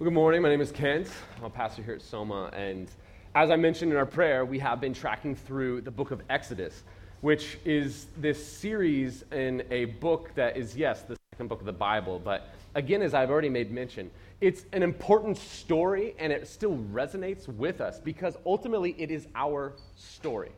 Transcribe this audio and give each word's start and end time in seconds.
Well, 0.00 0.06
good 0.06 0.14
morning. 0.14 0.40
My 0.40 0.48
name 0.48 0.62
is 0.62 0.72
Kent. 0.72 1.08
I'm 1.36 1.44
a 1.44 1.50
pastor 1.50 1.82
here 1.82 1.92
at 1.92 2.00
Soma. 2.00 2.48
And 2.54 2.90
as 3.34 3.50
I 3.50 3.56
mentioned 3.56 3.92
in 3.92 3.98
our 3.98 4.06
prayer, 4.06 4.46
we 4.46 4.58
have 4.58 4.80
been 4.80 4.94
tracking 4.94 5.36
through 5.36 5.82
the 5.82 5.90
book 5.90 6.10
of 6.10 6.22
Exodus, 6.30 6.84
which 7.20 7.58
is 7.66 8.06
this 8.16 8.42
series 8.42 9.24
in 9.30 9.62
a 9.70 9.84
book 9.84 10.30
that 10.36 10.56
is, 10.56 10.74
yes, 10.74 11.02
the 11.02 11.16
second 11.34 11.48
book 11.48 11.60
of 11.60 11.66
the 11.66 11.72
Bible. 11.74 12.18
But 12.18 12.48
again, 12.74 13.02
as 13.02 13.12
I've 13.12 13.28
already 13.28 13.50
made 13.50 13.70
mention, 13.72 14.10
it's 14.40 14.64
an 14.72 14.82
important 14.82 15.36
story 15.36 16.14
and 16.18 16.32
it 16.32 16.48
still 16.48 16.78
resonates 16.90 17.46
with 17.46 17.82
us 17.82 18.00
because 18.00 18.38
ultimately 18.46 18.96
it 18.96 19.10
is 19.10 19.28
our 19.34 19.74
story. 19.96 20.52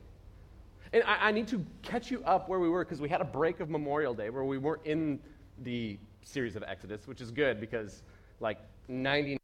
And 0.93 1.03
I, 1.03 1.17
I 1.17 1.33
need 1.33 1.49
to 1.49 1.67
catch 1.83 2.13
you 2.13 2.23
up 2.23 2.49
where 2.49 2.61
we 2.61 2.69
were 2.69 2.85
because 2.85 3.01
we 3.01 3.09
had 3.09 3.21
a 3.21 3.25
break 3.25 3.59
of 3.59 3.69
Memorial 3.71 4.15
Day 4.15 4.31
where 4.31 4.45
we 4.45 4.59
weren't 4.59 4.87
in 4.87 5.19
the 5.65 5.99
series 6.23 6.55
of 6.55 6.63
Exodus, 6.63 7.09
which 7.09 7.21
is 7.21 7.33
good 7.33 7.59
because, 7.59 8.05
like, 8.39 8.59
99% 8.91 9.39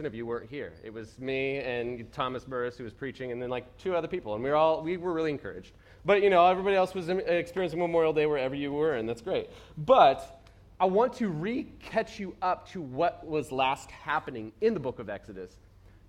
of 0.00 0.14
you 0.14 0.26
weren't 0.26 0.48
here. 0.50 0.72
It 0.84 0.92
was 0.92 1.18
me 1.18 1.58
and 1.58 2.10
Thomas 2.12 2.44
Burris 2.44 2.76
who 2.76 2.84
was 2.84 2.92
preaching, 2.92 3.32
and 3.32 3.40
then 3.40 3.50
like 3.50 3.76
two 3.78 3.94
other 3.94 4.08
people, 4.08 4.34
and 4.34 4.42
we 4.42 4.50
were 4.50 4.56
all 4.56 4.82
we 4.82 4.96
were 4.96 5.12
really 5.12 5.30
encouraged. 5.30 5.72
But 6.04 6.22
you 6.22 6.30
know, 6.30 6.46
everybody 6.46 6.76
else 6.76 6.94
was 6.94 7.08
experiencing 7.08 7.78
Memorial 7.78 8.12
Day 8.12 8.26
wherever 8.26 8.54
you 8.54 8.72
were, 8.72 8.94
and 8.94 9.08
that's 9.08 9.22
great. 9.22 9.50
But 9.78 10.42
I 10.80 10.86
want 10.86 11.12
to 11.14 11.28
re-catch 11.28 12.18
you 12.18 12.34
up 12.42 12.68
to 12.72 12.80
what 12.80 13.24
was 13.26 13.52
last 13.52 13.90
happening 13.90 14.52
in 14.60 14.74
the 14.74 14.80
book 14.80 14.98
of 14.98 15.08
Exodus, 15.08 15.56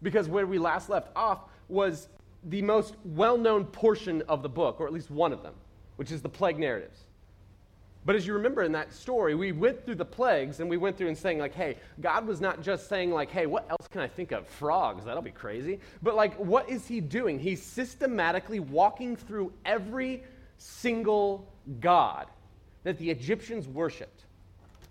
because 0.01 0.27
where 0.27 0.47
we 0.47 0.57
last 0.57 0.89
left 0.89 1.09
off 1.15 1.41
was 1.69 2.09
the 2.45 2.61
most 2.61 2.95
well-known 3.05 3.65
portion 3.65 4.23
of 4.27 4.41
the 4.41 4.49
book, 4.49 4.81
or 4.81 4.87
at 4.87 4.93
least 4.93 5.11
one 5.11 5.31
of 5.31 5.43
them, 5.43 5.53
which 5.97 6.11
is 6.11 6.21
the 6.21 6.29
plague 6.29 6.57
narratives. 6.57 7.05
But 8.05 8.15
as 8.15 8.27
you 8.27 8.33
remember 8.33 8.63
in 8.63 8.73
that 8.73 8.91
story, 8.93 9.33
we 9.33 9.51
went 9.51 9.85
through 9.85 9.95
the 9.95 10.05
plagues 10.05 10.59
and 10.59 10.69
we 10.69 10.77
went 10.77 10.97
through 10.97 11.07
and 11.07 11.17
saying, 11.17 11.39
like, 11.39 11.53
hey, 11.53 11.77
God 12.01 12.27
was 12.27 12.41
not 12.41 12.61
just 12.61 12.89
saying, 12.89 13.11
like, 13.11 13.31
hey, 13.31 13.45
what 13.45 13.69
else 13.69 13.87
can 13.87 14.01
I 14.01 14.07
think 14.07 14.31
of? 14.31 14.47
Frogs, 14.47 15.05
that'll 15.05 15.21
be 15.21 15.31
crazy. 15.31 15.79
But, 16.01 16.15
like, 16.15 16.35
what 16.35 16.69
is 16.69 16.85
he 16.85 16.99
doing? 16.99 17.39
He's 17.39 17.63
systematically 17.63 18.59
walking 18.59 19.15
through 19.15 19.53
every 19.63 20.23
single 20.57 21.47
God 21.79 22.27
that 22.83 22.97
the 22.97 23.09
Egyptians 23.09 23.67
worshiped. 23.67 24.25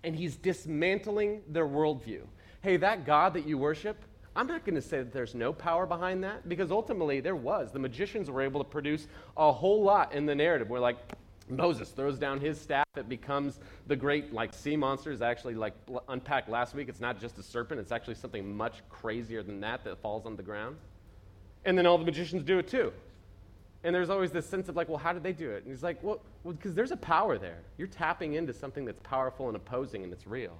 And 0.03 0.15
he's 0.15 0.35
dismantling 0.35 1.41
their 1.47 1.67
worldview. 1.67 2.21
Hey, 2.61 2.77
that 2.77 3.05
God 3.05 3.35
that 3.35 3.47
you 3.47 3.57
worship, 3.57 4.03
I'm 4.35 4.47
not 4.47 4.65
going 4.65 4.75
to 4.75 4.81
say 4.81 4.97
that 4.97 5.13
there's 5.13 5.35
no 5.35 5.53
power 5.53 5.85
behind 5.85 6.23
that 6.23 6.49
because 6.49 6.71
ultimately 6.71 7.19
there 7.19 7.35
was. 7.35 7.71
The 7.71 7.79
magicians 7.79 8.29
were 8.29 8.41
able 8.41 8.63
to 8.63 8.69
produce 8.69 9.07
a 9.37 9.51
whole 9.51 9.83
lot 9.83 10.13
in 10.13 10.25
the 10.25 10.33
narrative. 10.33 10.69
We're 10.69 10.79
like, 10.79 10.97
Moses 11.49 11.89
throws 11.89 12.17
down 12.17 12.39
his 12.39 12.59
staff. 12.59 12.85
It 12.95 13.09
becomes 13.09 13.59
the 13.87 13.95
great 13.95 14.33
like 14.33 14.53
sea 14.53 14.75
monsters. 14.75 15.21
Actually, 15.21 15.55
like 15.55 15.73
unpacked 16.07 16.49
last 16.49 16.75
week, 16.75 16.89
it's 16.89 17.01
not 17.01 17.19
just 17.19 17.37
a 17.37 17.43
serpent. 17.43 17.79
It's 17.79 17.91
actually 17.91 18.15
something 18.15 18.55
much 18.55 18.81
crazier 18.89 19.43
than 19.43 19.59
that 19.61 19.83
that 19.83 20.01
falls 20.01 20.25
on 20.25 20.35
the 20.35 20.43
ground. 20.43 20.77
And 21.65 21.77
then 21.77 21.85
all 21.85 21.97
the 21.97 22.05
magicians 22.05 22.43
do 22.43 22.59
it 22.59 22.67
too. 22.67 22.91
And 23.83 23.93
there's 23.93 24.09
always 24.09 24.31
this 24.31 24.45
sense 24.45 24.69
of 24.69 24.75
like, 24.75 24.87
well, 24.87 24.97
how 24.97 25.11
did 25.11 25.23
they 25.23 25.33
do 25.33 25.51
it? 25.51 25.63
And 25.63 25.73
he's 25.73 25.83
like, 25.83 26.01
well, 26.01 26.21
because 26.45 26.65
well, 26.67 26.73
there's 26.75 26.91
a 26.91 26.97
power 26.97 27.37
there. 27.37 27.59
You're 27.77 27.87
tapping 27.87 28.33
into 28.33 28.53
something 28.53 28.85
that's 28.85 29.01
powerful 29.01 29.47
and 29.47 29.57
opposing, 29.57 30.03
and 30.03 30.13
it's 30.13 30.25
real. 30.25 30.57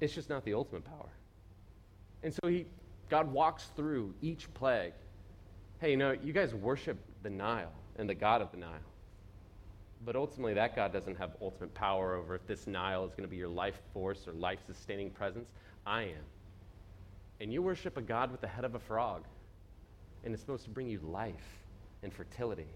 It's 0.00 0.12
just 0.12 0.28
not 0.28 0.44
the 0.44 0.54
ultimate 0.54 0.84
power. 0.84 1.10
And 2.22 2.34
so 2.34 2.48
he, 2.48 2.66
God 3.08 3.30
walks 3.30 3.68
through 3.76 4.14
each 4.22 4.52
plague. 4.54 4.92
Hey, 5.80 5.92
you 5.92 5.96
know, 5.96 6.12
you 6.12 6.32
guys 6.32 6.52
worship 6.52 6.98
the 7.22 7.30
Nile 7.30 7.72
and 7.96 8.08
the 8.08 8.14
God 8.14 8.42
of 8.42 8.50
the 8.50 8.56
Nile. 8.56 8.89
But 10.04 10.16
ultimately, 10.16 10.54
that 10.54 10.74
God 10.74 10.92
doesn't 10.92 11.18
have 11.18 11.36
ultimate 11.42 11.74
power 11.74 12.14
over 12.14 12.34
if 12.34 12.46
this 12.46 12.66
Nile 12.66 13.04
is 13.04 13.10
going 13.10 13.24
to 13.24 13.28
be 13.28 13.36
your 13.36 13.48
life 13.48 13.80
force 13.92 14.26
or 14.26 14.32
life 14.32 14.58
sustaining 14.66 15.10
presence. 15.10 15.50
I 15.86 16.02
am. 16.04 16.24
And 17.40 17.52
you 17.52 17.62
worship 17.62 17.96
a 17.96 18.02
God 18.02 18.30
with 18.30 18.40
the 18.40 18.46
head 18.46 18.64
of 18.64 18.74
a 18.74 18.78
frog, 18.78 19.24
and 20.24 20.32
it's 20.32 20.42
supposed 20.42 20.64
to 20.64 20.70
bring 20.70 20.88
you 20.88 21.00
life 21.00 21.34
and 22.02 22.12
fertility 22.12 22.68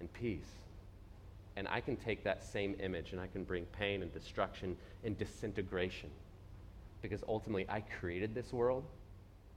and 0.00 0.12
peace. 0.12 0.48
And 1.56 1.66
I 1.68 1.80
can 1.80 1.96
take 1.96 2.24
that 2.24 2.44
same 2.44 2.76
image 2.80 3.12
and 3.12 3.20
I 3.20 3.26
can 3.26 3.44
bring 3.44 3.64
pain 3.66 4.02
and 4.02 4.12
destruction 4.12 4.76
and 5.04 5.18
disintegration. 5.18 6.10
Because 7.02 7.22
ultimately, 7.26 7.66
I 7.68 7.80
created 7.80 8.34
this 8.34 8.52
world 8.52 8.84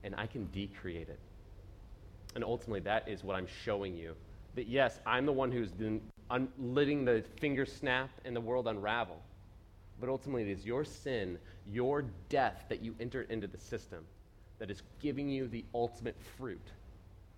and 0.02 0.14
I 0.16 0.26
can 0.26 0.46
decreate 0.46 1.08
it. 1.08 1.18
And 2.34 2.42
ultimately, 2.42 2.80
that 2.80 3.08
is 3.08 3.22
what 3.22 3.36
I'm 3.36 3.46
showing 3.64 3.96
you. 3.96 4.14
That 4.54 4.68
yes, 4.68 4.98
I'm 5.06 5.26
the 5.26 5.32
one 5.32 5.52
who's 5.52 5.70
un- 6.30 6.48
letting 6.58 7.04
the 7.04 7.24
finger 7.40 7.66
snap 7.66 8.10
and 8.24 8.34
the 8.34 8.40
world 8.40 8.68
unravel. 8.68 9.20
But 10.00 10.08
ultimately, 10.08 10.42
it 10.42 10.48
is 10.48 10.64
your 10.64 10.84
sin, 10.84 11.38
your 11.66 12.04
death 12.28 12.64
that 12.68 12.82
you 12.82 12.94
entered 13.00 13.30
into 13.30 13.46
the 13.46 13.58
system 13.58 14.04
that 14.58 14.70
is 14.70 14.82
giving 15.00 15.28
you 15.28 15.48
the 15.48 15.64
ultimate 15.74 16.16
fruit, 16.36 16.66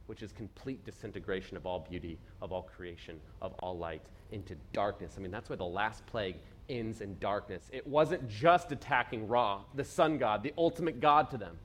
which 0.06 0.22
is 0.22 0.32
complete 0.32 0.84
disintegration 0.84 1.56
of 1.56 1.66
all 1.66 1.86
beauty, 1.88 2.18
of 2.40 2.52
all 2.52 2.62
creation, 2.62 3.20
of 3.42 3.52
all 3.60 3.76
light 3.76 4.02
into 4.32 4.54
darkness. 4.72 5.14
I 5.16 5.20
mean, 5.20 5.30
that's 5.30 5.48
why 5.48 5.56
the 5.56 5.64
last 5.64 6.04
plague 6.06 6.36
ends 6.68 7.00
in 7.00 7.16
darkness. 7.18 7.68
It 7.72 7.86
wasn't 7.86 8.28
just 8.28 8.72
attacking 8.72 9.28
Ra, 9.28 9.60
the 9.74 9.84
sun 9.84 10.18
god, 10.18 10.42
the 10.42 10.52
ultimate 10.58 11.00
god 11.00 11.30
to 11.30 11.38
them. 11.38 11.56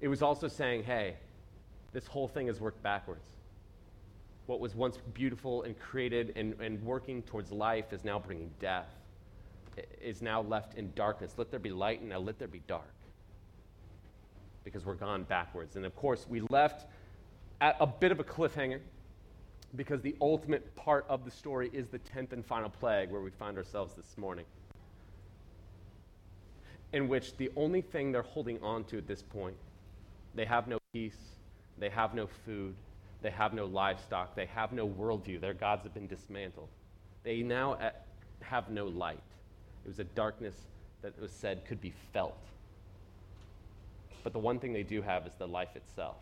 It 0.00 0.08
was 0.08 0.22
also 0.22 0.48
saying, 0.48 0.84
hey, 0.84 1.16
this 1.92 2.06
whole 2.06 2.28
thing 2.28 2.46
has 2.46 2.60
worked 2.60 2.82
backwards 2.82 3.28
what 4.48 4.60
was 4.60 4.74
once 4.74 4.96
beautiful 5.12 5.64
and 5.64 5.78
created 5.78 6.32
and, 6.34 6.58
and 6.58 6.82
working 6.82 7.22
towards 7.22 7.52
life 7.52 7.92
is 7.92 8.02
now 8.02 8.18
bringing 8.18 8.50
death, 8.58 8.88
is 10.00 10.22
now 10.22 10.40
left 10.40 10.78
in 10.78 10.90
darkness. 10.94 11.34
Let 11.36 11.50
there 11.50 11.60
be 11.60 11.70
light, 11.70 12.00
and 12.00 12.08
now 12.08 12.18
let 12.18 12.38
there 12.38 12.48
be 12.48 12.62
dark. 12.66 12.90
Because 14.64 14.86
we're 14.86 14.94
gone 14.94 15.24
backwards. 15.24 15.76
And 15.76 15.84
of 15.84 15.94
course, 15.94 16.26
we 16.30 16.40
left 16.48 16.86
at 17.60 17.76
a 17.78 17.86
bit 17.86 18.10
of 18.10 18.20
a 18.20 18.24
cliffhanger 18.24 18.80
because 19.76 20.00
the 20.00 20.16
ultimate 20.22 20.74
part 20.76 21.04
of 21.10 21.26
the 21.26 21.30
story 21.30 21.68
is 21.74 21.88
the 21.88 21.98
10th 21.98 22.32
and 22.32 22.44
final 22.44 22.70
plague 22.70 23.10
where 23.10 23.20
we 23.20 23.30
find 23.30 23.58
ourselves 23.58 23.96
this 23.96 24.16
morning. 24.16 24.46
In 26.94 27.06
which 27.06 27.36
the 27.36 27.50
only 27.54 27.82
thing 27.82 28.12
they're 28.12 28.22
holding 28.22 28.62
on 28.62 28.84
to 28.84 28.96
at 28.96 29.06
this 29.06 29.20
point, 29.20 29.56
they 30.34 30.46
have 30.46 30.68
no 30.68 30.78
peace, 30.94 31.18
they 31.76 31.90
have 31.90 32.14
no 32.14 32.26
food, 32.26 32.74
they 33.22 33.30
have 33.30 33.52
no 33.52 33.66
livestock. 33.66 34.34
They 34.34 34.46
have 34.46 34.72
no 34.72 34.88
worldview. 34.88 35.40
Their 35.40 35.54
gods 35.54 35.82
have 35.82 35.94
been 35.94 36.06
dismantled. 36.06 36.68
They 37.24 37.42
now 37.42 37.74
uh, 37.74 37.90
have 38.40 38.70
no 38.70 38.86
light. 38.86 39.18
It 39.84 39.88
was 39.88 39.98
a 39.98 40.04
darkness 40.04 40.54
that 41.02 41.20
was 41.20 41.32
said 41.32 41.64
could 41.66 41.80
be 41.80 41.92
felt. 42.12 42.38
But 44.22 44.32
the 44.32 44.38
one 44.38 44.58
thing 44.58 44.72
they 44.72 44.82
do 44.82 45.02
have 45.02 45.26
is 45.26 45.32
the 45.38 45.48
life 45.48 45.74
itself. 45.74 46.16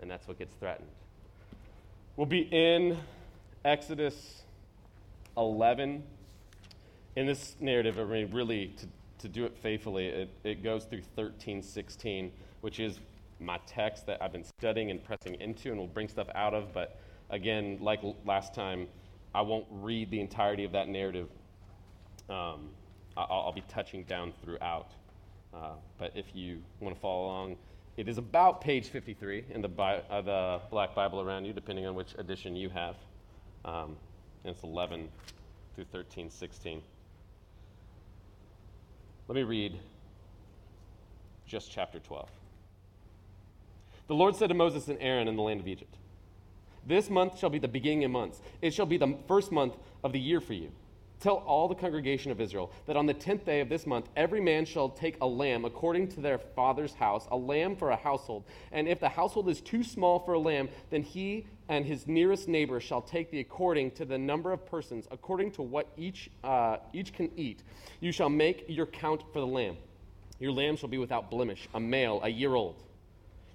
And 0.00 0.10
that's 0.10 0.28
what 0.28 0.38
gets 0.38 0.54
threatened. 0.54 0.88
We'll 2.16 2.26
be 2.26 2.48
in 2.50 2.98
Exodus 3.64 4.42
11. 5.36 6.02
In 7.16 7.26
this 7.26 7.56
narrative, 7.60 7.98
I 7.98 8.04
mean, 8.04 8.30
really, 8.32 8.74
to, 8.76 8.86
to 9.20 9.28
do 9.28 9.44
it 9.44 9.56
faithfully, 9.62 10.06
it, 10.06 10.30
it 10.44 10.62
goes 10.62 10.84
through 10.84 11.02
13, 11.16 11.62
16, 11.62 12.32
which 12.60 12.80
is 12.80 12.98
my 13.40 13.58
text 13.66 14.06
that 14.06 14.22
I've 14.22 14.32
been 14.32 14.44
studying 14.58 14.90
and 14.90 15.02
pressing 15.02 15.34
into 15.40 15.70
and 15.70 15.78
will 15.78 15.86
bring 15.86 16.08
stuff 16.08 16.28
out 16.34 16.54
of. 16.54 16.72
But 16.72 16.98
again, 17.30 17.78
like 17.80 18.00
last 18.24 18.54
time, 18.54 18.88
I 19.34 19.42
won't 19.42 19.66
read 19.70 20.10
the 20.10 20.20
entirety 20.20 20.64
of 20.64 20.72
that 20.72 20.88
narrative. 20.88 21.28
Um, 22.28 22.70
I'll, 23.16 23.26
I'll, 23.46 23.52
be 23.52 23.64
touching 23.68 24.04
down 24.04 24.32
throughout. 24.42 24.90
Uh, 25.54 25.72
but 25.98 26.12
if 26.14 26.26
you 26.34 26.62
want 26.80 26.94
to 26.94 27.00
follow 27.00 27.26
along, 27.26 27.56
it 27.96 28.08
is 28.08 28.18
about 28.18 28.60
page 28.60 28.88
53 28.88 29.44
in 29.50 29.62
the, 29.62 29.68
Bi- 29.68 30.02
uh, 30.10 30.20
the 30.20 30.60
Black 30.70 30.94
Bible 30.94 31.20
around 31.20 31.44
you, 31.44 31.52
depending 31.52 31.86
on 31.86 31.94
which 31.94 32.14
edition 32.18 32.54
you 32.54 32.68
have. 32.68 32.96
Um, 33.64 33.96
and 34.44 34.54
it's 34.54 34.62
11 34.62 35.08
through 35.74 35.86
13, 35.92 36.30
16. 36.30 36.82
Let 39.26 39.34
me 39.34 39.42
read 39.42 39.78
just 41.46 41.70
chapter 41.70 41.98
12. 41.98 42.28
The 44.08 44.14
Lord 44.14 44.34
said 44.34 44.48
to 44.48 44.54
Moses 44.54 44.88
and 44.88 44.98
Aaron 45.00 45.28
in 45.28 45.36
the 45.36 45.42
land 45.42 45.60
of 45.60 45.68
Egypt, 45.68 45.94
This 46.86 47.10
month 47.10 47.38
shall 47.38 47.50
be 47.50 47.58
the 47.58 47.68
beginning 47.68 48.04
of 48.04 48.10
months. 48.10 48.40
It 48.62 48.72
shall 48.72 48.86
be 48.86 48.96
the 48.96 49.18
first 49.28 49.52
month 49.52 49.76
of 50.02 50.12
the 50.12 50.18
year 50.18 50.40
for 50.40 50.54
you. 50.54 50.72
Tell 51.20 51.36
all 51.36 51.68
the 51.68 51.74
congregation 51.74 52.30
of 52.30 52.40
Israel 52.40 52.72
that 52.86 52.96
on 52.96 53.04
the 53.04 53.12
tenth 53.12 53.44
day 53.44 53.60
of 53.60 53.68
this 53.68 53.86
month 53.86 54.08
every 54.16 54.40
man 54.40 54.64
shall 54.64 54.88
take 54.88 55.18
a 55.20 55.26
lamb 55.26 55.66
according 55.66 56.08
to 56.08 56.20
their 56.20 56.38
father's 56.38 56.94
house, 56.94 57.26
a 57.30 57.36
lamb 57.36 57.76
for 57.76 57.90
a 57.90 57.96
household. 57.96 58.44
And 58.72 58.88
if 58.88 58.98
the 58.98 59.10
household 59.10 59.48
is 59.50 59.60
too 59.60 59.82
small 59.82 60.20
for 60.20 60.34
a 60.34 60.38
lamb, 60.38 60.70
then 60.88 61.02
he 61.02 61.46
and 61.68 61.84
his 61.84 62.06
nearest 62.06 62.48
neighbor 62.48 62.80
shall 62.80 63.02
take 63.02 63.30
the 63.30 63.40
according 63.40 63.90
to 63.92 64.06
the 64.06 64.16
number 64.16 64.52
of 64.52 64.64
persons, 64.64 65.06
according 65.10 65.50
to 65.52 65.62
what 65.62 65.88
each, 65.98 66.30
uh, 66.44 66.78
each 66.94 67.12
can 67.12 67.30
eat. 67.36 67.62
You 68.00 68.12
shall 68.12 68.30
make 68.30 68.64
your 68.68 68.86
count 68.86 69.24
for 69.34 69.40
the 69.40 69.46
lamb. 69.46 69.76
Your 70.38 70.52
lamb 70.52 70.76
shall 70.76 70.88
be 70.88 70.98
without 70.98 71.30
blemish, 71.30 71.68
a 71.74 71.80
male, 71.80 72.20
a 72.22 72.28
year 72.28 72.54
old. 72.54 72.84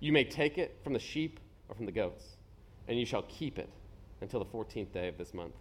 You 0.04 0.12
may 0.12 0.26
take 0.26 0.58
it 0.58 0.82
from 0.84 0.92
the 0.92 1.00
sheep 1.00 1.40
or 1.70 1.76
from 1.76 1.86
the 1.86 1.92
goats, 1.94 2.26
and 2.90 3.00
you 3.00 3.06
shall 3.06 3.22
keep 3.22 3.58
it 3.58 3.70
until 4.20 4.42
the 4.42 4.46
14th 4.46 4.92
day 4.92 5.08
of 5.08 5.18
this 5.18 5.34
month, 5.34 5.54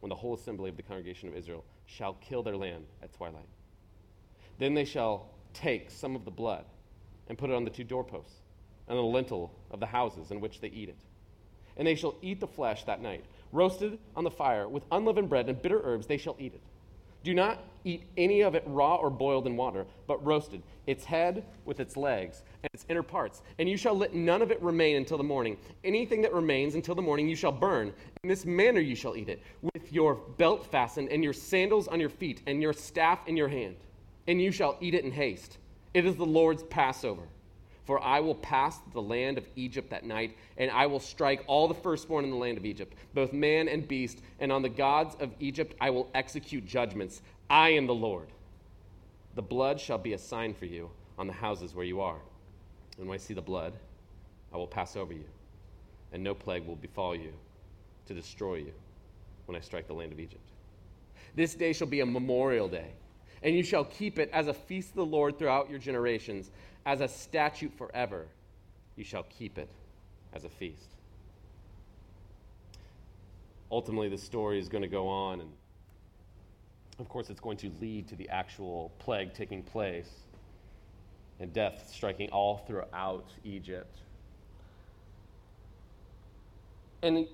when 0.00 0.08
the 0.08 0.14
whole 0.14 0.32
assembly 0.32 0.70
of 0.70 0.78
the 0.78 0.82
congregation 0.82 1.28
of 1.28 1.36
Israel 1.36 1.62
shall 1.84 2.14
kill 2.14 2.42
their 2.42 2.56
lamb 2.56 2.84
at 3.02 3.12
twilight. 3.12 3.44
Then 4.58 4.72
they 4.72 4.86
shall 4.86 5.28
take 5.52 5.90
some 5.90 6.16
of 6.16 6.24
the 6.24 6.30
blood 6.30 6.64
and 7.28 7.36
put 7.36 7.50
it 7.50 7.52
on 7.52 7.64
the 7.64 7.70
two 7.70 7.84
doorposts 7.84 8.40
and 8.88 8.96
on 8.96 9.04
the 9.04 9.10
lintel 9.10 9.52
of 9.70 9.80
the 9.80 9.86
houses 9.86 10.30
in 10.30 10.40
which 10.40 10.62
they 10.62 10.68
eat 10.68 10.88
it. 10.88 11.04
And 11.76 11.86
they 11.86 11.94
shall 11.94 12.14
eat 12.22 12.40
the 12.40 12.46
flesh 12.46 12.84
that 12.84 13.02
night, 13.02 13.26
roasted 13.52 13.98
on 14.16 14.24
the 14.24 14.30
fire 14.30 14.66
with 14.66 14.86
unleavened 14.92 15.28
bread 15.28 15.50
and 15.50 15.60
bitter 15.60 15.82
herbs, 15.84 16.06
they 16.06 16.16
shall 16.16 16.36
eat 16.38 16.54
it. 16.54 16.62
Do 17.24 17.32
not 17.32 17.58
eat 17.84 18.04
any 18.18 18.42
of 18.42 18.54
it 18.54 18.62
raw 18.66 18.96
or 18.96 19.08
boiled 19.08 19.46
in 19.46 19.56
water, 19.56 19.86
but 20.06 20.24
roasted, 20.24 20.62
its 20.86 21.04
head 21.04 21.42
with 21.64 21.80
its 21.80 21.96
legs 21.96 22.42
and 22.62 22.68
its 22.74 22.84
inner 22.88 23.02
parts. 23.02 23.42
And 23.58 23.68
you 23.68 23.78
shall 23.78 23.96
let 23.96 24.14
none 24.14 24.42
of 24.42 24.50
it 24.50 24.60
remain 24.62 24.96
until 24.96 25.16
the 25.16 25.24
morning. 25.24 25.56
Anything 25.84 26.20
that 26.22 26.34
remains 26.34 26.74
until 26.74 26.94
the 26.94 27.02
morning 27.02 27.26
you 27.26 27.34
shall 27.34 27.50
burn. 27.50 27.92
In 28.22 28.28
this 28.28 28.44
manner 28.44 28.80
you 28.80 28.94
shall 28.94 29.16
eat 29.16 29.30
it, 29.30 29.42
with 29.62 29.90
your 29.90 30.16
belt 30.36 30.66
fastened, 30.66 31.08
and 31.08 31.24
your 31.24 31.32
sandals 31.32 31.88
on 31.88 31.98
your 31.98 32.10
feet, 32.10 32.42
and 32.46 32.60
your 32.60 32.74
staff 32.74 33.26
in 33.26 33.38
your 33.38 33.48
hand. 33.48 33.76
And 34.28 34.40
you 34.40 34.52
shall 34.52 34.76
eat 34.80 34.94
it 34.94 35.04
in 35.04 35.10
haste. 35.10 35.58
It 35.94 36.04
is 36.04 36.16
the 36.16 36.26
Lord's 36.26 36.62
Passover. 36.64 37.22
For 37.84 38.02
I 38.02 38.20
will 38.20 38.34
pass 38.34 38.78
the 38.92 39.02
land 39.02 39.36
of 39.36 39.46
Egypt 39.56 39.90
that 39.90 40.04
night, 40.04 40.36
and 40.56 40.70
I 40.70 40.86
will 40.86 41.00
strike 41.00 41.44
all 41.46 41.68
the 41.68 41.74
firstborn 41.74 42.24
in 42.24 42.30
the 42.30 42.36
land 42.36 42.56
of 42.56 42.64
Egypt, 42.64 42.94
both 43.12 43.32
man 43.32 43.68
and 43.68 43.86
beast, 43.86 44.20
and 44.40 44.50
on 44.50 44.62
the 44.62 44.70
gods 44.70 45.16
of 45.20 45.34
Egypt 45.38 45.74
I 45.80 45.90
will 45.90 46.08
execute 46.14 46.66
judgments. 46.66 47.20
I 47.50 47.70
am 47.70 47.86
the 47.86 47.94
Lord. 47.94 48.28
The 49.34 49.42
blood 49.42 49.78
shall 49.78 49.98
be 49.98 50.14
a 50.14 50.18
sign 50.18 50.54
for 50.54 50.64
you 50.64 50.90
on 51.18 51.26
the 51.26 51.32
houses 51.32 51.74
where 51.74 51.84
you 51.84 52.00
are. 52.00 52.20
And 52.98 53.06
when 53.06 53.16
I 53.16 53.18
see 53.18 53.34
the 53.34 53.42
blood, 53.42 53.74
I 54.52 54.56
will 54.56 54.66
pass 54.66 54.96
over 54.96 55.12
you, 55.12 55.26
and 56.12 56.22
no 56.22 56.34
plague 56.34 56.66
will 56.66 56.76
befall 56.76 57.14
you 57.14 57.32
to 58.06 58.14
destroy 58.14 58.56
you 58.56 58.72
when 59.46 59.56
I 59.56 59.60
strike 59.60 59.88
the 59.88 59.94
land 59.94 60.12
of 60.12 60.20
Egypt. 60.20 60.42
This 61.34 61.54
day 61.54 61.72
shall 61.72 61.88
be 61.88 62.00
a 62.00 62.06
memorial 62.06 62.68
day, 62.68 62.92
and 63.42 63.54
you 63.54 63.62
shall 63.62 63.84
keep 63.84 64.18
it 64.18 64.30
as 64.32 64.46
a 64.46 64.54
feast 64.54 64.90
of 64.90 64.96
the 64.96 65.04
Lord 65.04 65.38
throughout 65.38 65.68
your 65.68 65.80
generations 65.80 66.50
as 66.86 67.00
a 67.00 67.08
statute 67.08 67.72
forever. 67.76 68.26
You 68.96 69.04
shall 69.04 69.24
keep 69.24 69.58
it 69.58 69.68
as 70.32 70.44
a 70.44 70.48
feast. 70.48 70.90
Ultimately, 73.70 74.08
the 74.08 74.18
story 74.18 74.58
is 74.58 74.68
going 74.68 74.82
to 74.82 74.88
go 74.88 75.08
on, 75.08 75.40
and 75.40 75.50
of 77.00 77.08
course, 77.08 77.30
it's 77.30 77.40
going 77.40 77.56
to 77.58 77.70
lead 77.80 78.06
to 78.08 78.16
the 78.16 78.28
actual 78.28 78.92
plague 78.98 79.34
taking 79.34 79.62
place 79.62 80.10
and 81.40 81.52
death 81.52 81.90
striking 81.92 82.30
all 82.30 82.58
throughout 82.58 83.26
Egypt. 83.42 83.98
And 87.02 87.26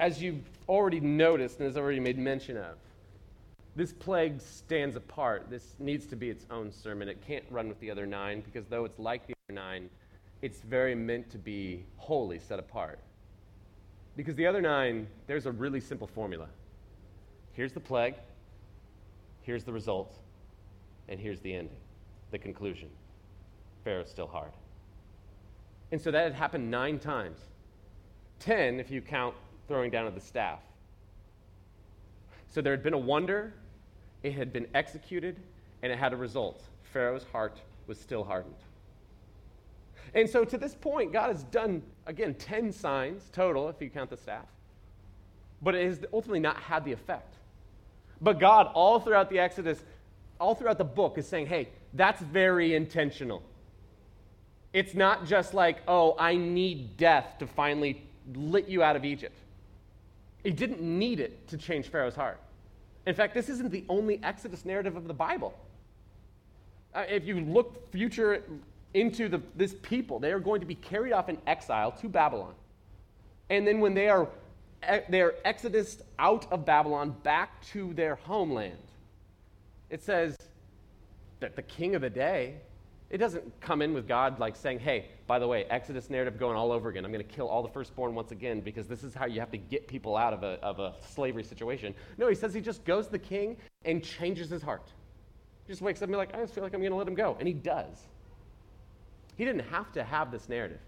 as 0.00 0.20
you've 0.20 0.42
already 0.68 1.00
noticed 1.00 1.58
and 1.60 1.66
has 1.66 1.76
already 1.76 2.00
made 2.00 2.18
mention 2.18 2.56
of, 2.56 2.76
this 3.76 3.92
plague 3.92 4.40
stands 4.40 4.96
apart. 4.96 5.46
This 5.50 5.74
needs 5.78 6.06
to 6.06 6.16
be 6.16 6.30
its 6.30 6.46
own 6.50 6.70
sermon. 6.70 7.08
It 7.08 7.20
can't 7.26 7.44
run 7.50 7.68
with 7.68 7.80
the 7.80 7.90
other 7.90 8.06
nine 8.06 8.40
because 8.40 8.66
though 8.68 8.84
it's 8.84 8.98
like 8.98 9.26
the 9.26 9.34
other 9.48 9.54
nine, 9.54 9.90
it's 10.42 10.60
very 10.60 10.94
meant 10.94 11.30
to 11.30 11.38
be 11.38 11.84
wholly 11.96 12.38
set 12.38 12.58
apart. 12.58 13.00
Because 14.16 14.36
the 14.36 14.46
other 14.46 14.60
nine, 14.60 15.08
there's 15.26 15.46
a 15.46 15.52
really 15.52 15.80
simple 15.80 16.06
formula. 16.06 16.46
Here's 17.52 17.72
the 17.72 17.80
plague, 17.80 18.14
here's 19.42 19.64
the 19.64 19.72
result, 19.72 20.18
and 21.08 21.18
here's 21.18 21.40
the 21.40 21.54
ending, 21.54 21.76
the 22.30 22.38
conclusion. 22.38 22.88
Pharaoh's 23.82 24.10
still 24.10 24.26
hard. 24.26 24.52
And 25.90 26.00
so 26.00 26.10
that 26.10 26.22
had 26.24 26.34
happened 26.34 26.70
nine 26.70 26.98
times. 26.98 27.38
Ten 28.38 28.78
if 28.78 28.90
you 28.90 29.00
count 29.00 29.34
throwing 29.66 29.90
down 29.90 30.06
of 30.06 30.14
the 30.14 30.20
staff. 30.20 30.60
So 32.48 32.60
there 32.60 32.72
had 32.72 32.82
been 32.82 32.94
a 32.94 32.98
wonder, 32.98 33.52
it 34.24 34.32
had 34.32 34.52
been 34.52 34.66
executed, 34.74 35.36
and 35.82 35.92
it 35.92 35.98
had 35.98 36.12
a 36.12 36.16
result. 36.16 36.60
Pharaoh's 36.92 37.26
heart 37.30 37.60
was 37.86 38.00
still 38.00 38.24
hardened. 38.24 38.54
And 40.14 40.28
so 40.28 40.44
to 40.44 40.56
this 40.56 40.74
point, 40.74 41.12
God 41.12 41.28
has 41.28 41.44
done, 41.44 41.82
again, 42.06 42.34
10 42.34 42.72
signs 42.72 43.28
total, 43.32 43.68
if 43.68 43.80
you 43.80 43.90
count 43.90 44.10
the 44.10 44.16
staff. 44.16 44.46
But 45.60 45.74
it 45.74 45.86
has 45.86 46.00
ultimately 46.12 46.40
not 46.40 46.56
had 46.56 46.84
the 46.84 46.92
effect. 46.92 47.34
But 48.20 48.40
God, 48.40 48.70
all 48.74 48.98
throughout 48.98 49.28
the 49.28 49.38
Exodus, 49.38 49.82
all 50.40 50.54
throughout 50.54 50.78
the 50.78 50.84
book, 50.84 51.18
is 51.18 51.28
saying, 51.28 51.46
hey, 51.46 51.68
that's 51.92 52.22
very 52.22 52.74
intentional. 52.74 53.42
It's 54.72 54.94
not 54.94 55.26
just 55.26 55.52
like, 55.52 55.78
oh, 55.86 56.16
I 56.18 56.36
need 56.36 56.96
death 56.96 57.36
to 57.40 57.46
finally 57.46 58.02
let 58.34 58.68
you 58.68 58.82
out 58.82 58.96
of 58.96 59.04
Egypt. 59.04 59.36
He 60.42 60.50
didn't 60.50 60.80
need 60.80 61.20
it 61.20 61.46
to 61.48 61.58
change 61.58 61.88
Pharaoh's 61.88 62.14
heart. 62.14 62.40
In 63.06 63.14
fact, 63.14 63.34
this 63.34 63.48
isn't 63.48 63.70
the 63.70 63.84
only 63.88 64.20
Exodus 64.22 64.64
narrative 64.64 64.96
of 64.96 65.06
the 65.06 65.14
Bible. 65.14 65.54
Uh, 66.94 67.04
if 67.08 67.26
you 67.26 67.40
look 67.40 67.90
future 67.90 68.42
into 68.94 69.28
the, 69.28 69.42
this 69.56 69.74
people, 69.82 70.18
they 70.18 70.32
are 70.32 70.38
going 70.38 70.60
to 70.60 70.66
be 70.66 70.76
carried 70.76 71.12
off 71.12 71.28
in 71.28 71.36
exile 71.46 71.92
to 71.92 72.08
Babylon. 72.08 72.54
And 73.50 73.66
then 73.66 73.80
when 73.80 73.94
they 73.94 74.08
are, 74.08 74.28
they 75.08 75.20
are 75.20 75.34
exodus 75.44 76.00
out 76.18 76.50
of 76.52 76.64
Babylon 76.64 77.14
back 77.22 77.62
to 77.66 77.92
their 77.94 78.14
homeland, 78.14 78.78
it 79.90 80.02
says 80.02 80.36
that 81.40 81.56
the 81.56 81.62
king 81.62 81.94
of 81.94 82.02
the 82.02 82.10
day 82.10 82.54
it 83.10 83.18
doesn't 83.18 83.60
come 83.60 83.82
in 83.82 83.92
with 83.92 84.08
God 84.08 84.38
like 84.40 84.56
saying, 84.56 84.80
hey, 84.80 85.06
by 85.26 85.38
the 85.38 85.46
way, 85.46 85.64
Exodus 85.64 86.10
narrative 86.10 86.38
going 86.38 86.56
all 86.56 86.72
over 86.72 86.88
again. 86.88 87.04
I'm 87.04 87.12
going 87.12 87.24
to 87.24 87.34
kill 87.34 87.48
all 87.48 87.62
the 87.62 87.68
firstborn 87.68 88.14
once 88.14 88.32
again 88.32 88.60
because 88.60 88.86
this 88.86 89.04
is 89.04 89.14
how 89.14 89.26
you 89.26 89.40
have 89.40 89.50
to 89.52 89.58
get 89.58 89.86
people 89.86 90.16
out 90.16 90.32
of 90.32 90.42
a, 90.42 90.58
of 90.62 90.80
a 90.80 90.94
slavery 91.10 91.44
situation. 91.44 91.94
No, 92.18 92.28
he 92.28 92.34
says 92.34 92.54
he 92.54 92.60
just 92.60 92.84
goes 92.84 93.06
to 93.06 93.12
the 93.12 93.18
king 93.18 93.56
and 93.84 94.02
changes 94.02 94.50
his 94.50 94.62
heart. 94.62 94.90
He 95.66 95.72
just 95.72 95.82
wakes 95.82 96.00
up 96.00 96.04
and 96.04 96.12
be 96.12 96.16
like, 96.16 96.34
I 96.34 96.38
just 96.38 96.54
feel 96.54 96.64
like 96.64 96.74
I'm 96.74 96.80
going 96.80 96.92
to 96.92 96.96
let 96.96 97.06
him 97.06 97.14
go. 97.14 97.36
And 97.38 97.46
he 97.46 97.54
does. 97.54 98.02
He 99.36 99.44
didn't 99.44 99.66
have 99.68 99.92
to 99.92 100.04
have 100.04 100.30
this 100.30 100.48
narrative. 100.48 100.80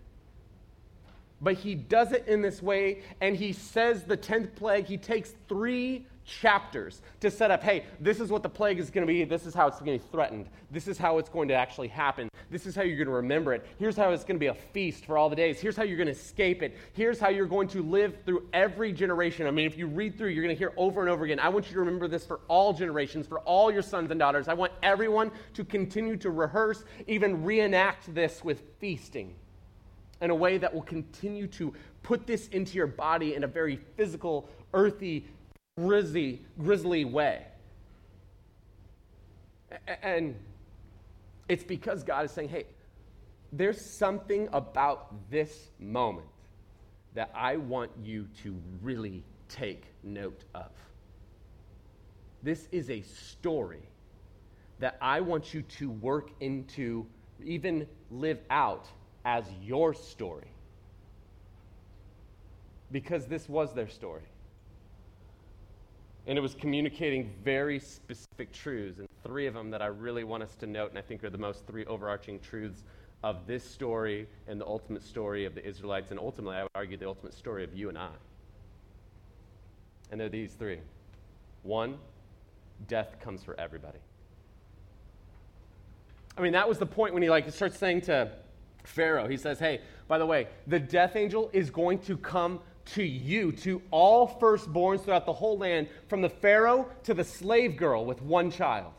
But 1.40 1.54
he 1.54 1.74
does 1.74 2.12
it 2.12 2.26
in 2.26 2.40
this 2.40 2.62
way, 2.62 3.02
and 3.20 3.36
he 3.36 3.52
says 3.52 4.04
the 4.04 4.16
10th 4.16 4.54
plague, 4.54 4.86
he 4.86 4.96
takes 4.96 5.34
three 5.48 6.06
chapters 6.26 7.00
to 7.20 7.30
set 7.30 7.50
up 7.50 7.62
hey, 7.62 7.84
this 8.00 8.20
is 8.20 8.30
what 8.30 8.42
the 8.42 8.48
plague 8.48 8.78
is 8.78 8.90
going 8.90 9.06
to 9.06 9.12
be. 9.12 9.24
This 9.24 9.46
is 9.46 9.54
how 9.54 9.68
it's 9.68 9.78
going 9.78 9.98
to 9.98 10.04
be 10.04 10.10
threatened. 10.10 10.48
This 10.70 10.88
is 10.88 10.98
how 10.98 11.18
it's 11.18 11.28
going 11.28 11.48
to 11.48 11.54
actually 11.54 11.88
happen. 11.88 12.28
This 12.50 12.66
is 12.66 12.74
how 12.74 12.82
you're 12.82 12.96
going 12.96 13.08
to 13.08 13.14
remember 13.14 13.54
it. 13.54 13.66
Here's 13.78 13.96
how 13.96 14.10
it's 14.10 14.24
going 14.24 14.36
to 14.36 14.40
be 14.40 14.46
a 14.46 14.54
feast 14.54 15.04
for 15.04 15.16
all 15.16 15.28
the 15.28 15.36
days. 15.36 15.60
Here's 15.60 15.76
how 15.76 15.84
you're 15.84 15.96
going 15.96 16.06
to 16.06 16.12
escape 16.12 16.62
it. 16.62 16.76
Here's 16.92 17.18
how 17.18 17.28
you're 17.28 17.46
going 17.46 17.68
to 17.68 17.82
live 17.82 18.18
through 18.24 18.48
every 18.52 18.92
generation. 18.92 19.46
I 19.46 19.50
mean, 19.50 19.66
if 19.66 19.76
you 19.76 19.86
read 19.86 20.18
through, 20.18 20.28
you're 20.30 20.44
going 20.44 20.54
to 20.54 20.58
hear 20.58 20.72
over 20.76 21.00
and 21.00 21.10
over 21.10 21.24
again. 21.24 21.40
I 21.40 21.48
want 21.48 21.66
you 21.66 21.72
to 21.74 21.80
remember 21.80 22.08
this 22.08 22.26
for 22.26 22.40
all 22.48 22.72
generations, 22.72 23.26
for 23.26 23.40
all 23.40 23.72
your 23.72 23.82
sons 23.82 24.10
and 24.10 24.18
daughters. 24.20 24.48
I 24.48 24.54
want 24.54 24.72
everyone 24.82 25.30
to 25.54 25.64
continue 25.64 26.16
to 26.18 26.30
rehearse, 26.30 26.84
even 27.06 27.44
reenact 27.44 28.14
this 28.14 28.44
with 28.44 28.62
feasting 28.78 29.34
in 30.20 30.30
a 30.30 30.34
way 30.34 30.58
that 30.58 30.72
will 30.72 30.82
continue 30.82 31.46
to 31.46 31.74
put 32.02 32.26
this 32.26 32.48
into 32.48 32.76
your 32.76 32.86
body 32.86 33.34
in 33.34 33.44
a 33.44 33.46
very 33.46 33.76
physical, 33.96 34.48
earthy, 34.72 35.26
grisly, 35.78 36.42
grisly 36.58 37.04
way. 37.04 37.42
And 40.02 40.34
it's 41.48 41.64
because 41.64 42.02
God 42.02 42.24
is 42.24 42.30
saying, 42.30 42.48
hey, 42.48 42.64
there's 43.52 43.80
something 43.80 44.48
about 44.52 45.30
this 45.30 45.68
moment 45.78 46.28
that 47.14 47.30
I 47.34 47.56
want 47.56 47.90
you 48.02 48.26
to 48.42 48.56
really 48.82 49.22
take 49.48 49.84
note 50.02 50.44
of. 50.54 50.70
This 52.42 52.68
is 52.72 52.90
a 52.90 53.02
story 53.02 53.82
that 54.78 54.96
I 55.00 55.20
want 55.20 55.52
you 55.52 55.62
to 55.62 55.90
work 55.90 56.30
into, 56.40 57.06
even 57.44 57.86
live 58.10 58.38
out 58.50 58.86
as 59.24 59.44
your 59.62 59.92
story. 59.92 60.50
Because 62.92 63.26
this 63.26 63.48
was 63.48 63.74
their 63.74 63.88
story 63.88 64.22
and 66.26 66.36
it 66.36 66.40
was 66.40 66.54
communicating 66.54 67.30
very 67.44 67.78
specific 67.78 68.52
truths. 68.52 68.98
And 68.98 69.08
three 69.22 69.46
of 69.46 69.54
them 69.54 69.70
that 69.70 69.82
I 69.82 69.86
really 69.86 70.24
want 70.24 70.42
us 70.42 70.56
to 70.56 70.66
note, 70.66 70.90
and 70.90 70.98
I 70.98 71.02
think 71.02 71.22
are 71.22 71.30
the 71.30 71.38
most 71.38 71.66
three 71.66 71.84
overarching 71.86 72.40
truths 72.40 72.82
of 73.22 73.46
this 73.46 73.64
story 73.64 74.26
and 74.46 74.60
the 74.60 74.66
ultimate 74.66 75.02
story 75.02 75.44
of 75.44 75.54
the 75.54 75.66
Israelites, 75.66 76.10
and 76.10 76.20
ultimately, 76.20 76.56
I 76.56 76.62
would 76.62 76.70
argue, 76.74 76.96
the 76.96 77.08
ultimate 77.08 77.34
story 77.34 77.64
of 77.64 77.74
you 77.74 77.88
and 77.88 77.96
I. 77.96 78.10
And 80.10 80.20
they're 80.20 80.28
these 80.28 80.52
three 80.54 80.80
one, 81.62 81.98
death 82.86 83.16
comes 83.20 83.42
for 83.42 83.58
everybody. 83.58 83.98
I 86.38 86.42
mean, 86.42 86.52
that 86.52 86.68
was 86.68 86.78
the 86.78 86.86
point 86.86 87.12
when 87.12 87.22
he 87.22 87.30
like 87.30 87.50
starts 87.50 87.76
saying 87.76 88.02
to 88.02 88.30
Pharaoh, 88.84 89.26
he 89.26 89.36
says, 89.36 89.58
Hey, 89.58 89.80
by 90.06 90.18
the 90.18 90.26
way, 90.26 90.46
the 90.66 90.78
death 90.78 91.16
angel 91.16 91.50
is 91.52 91.70
going 91.70 91.98
to 92.00 92.16
come 92.16 92.60
to 92.94 93.02
you, 93.02 93.52
to 93.52 93.82
all 93.90 94.28
firstborns 94.40 95.04
throughout 95.04 95.26
the 95.26 95.32
whole 95.32 95.58
land, 95.58 95.88
from 96.08 96.22
the 96.22 96.28
Pharaoh 96.28 96.88
to 97.04 97.14
the 97.14 97.24
slave 97.24 97.76
girl 97.76 98.04
with 98.04 98.22
one 98.22 98.50
child. 98.50 98.92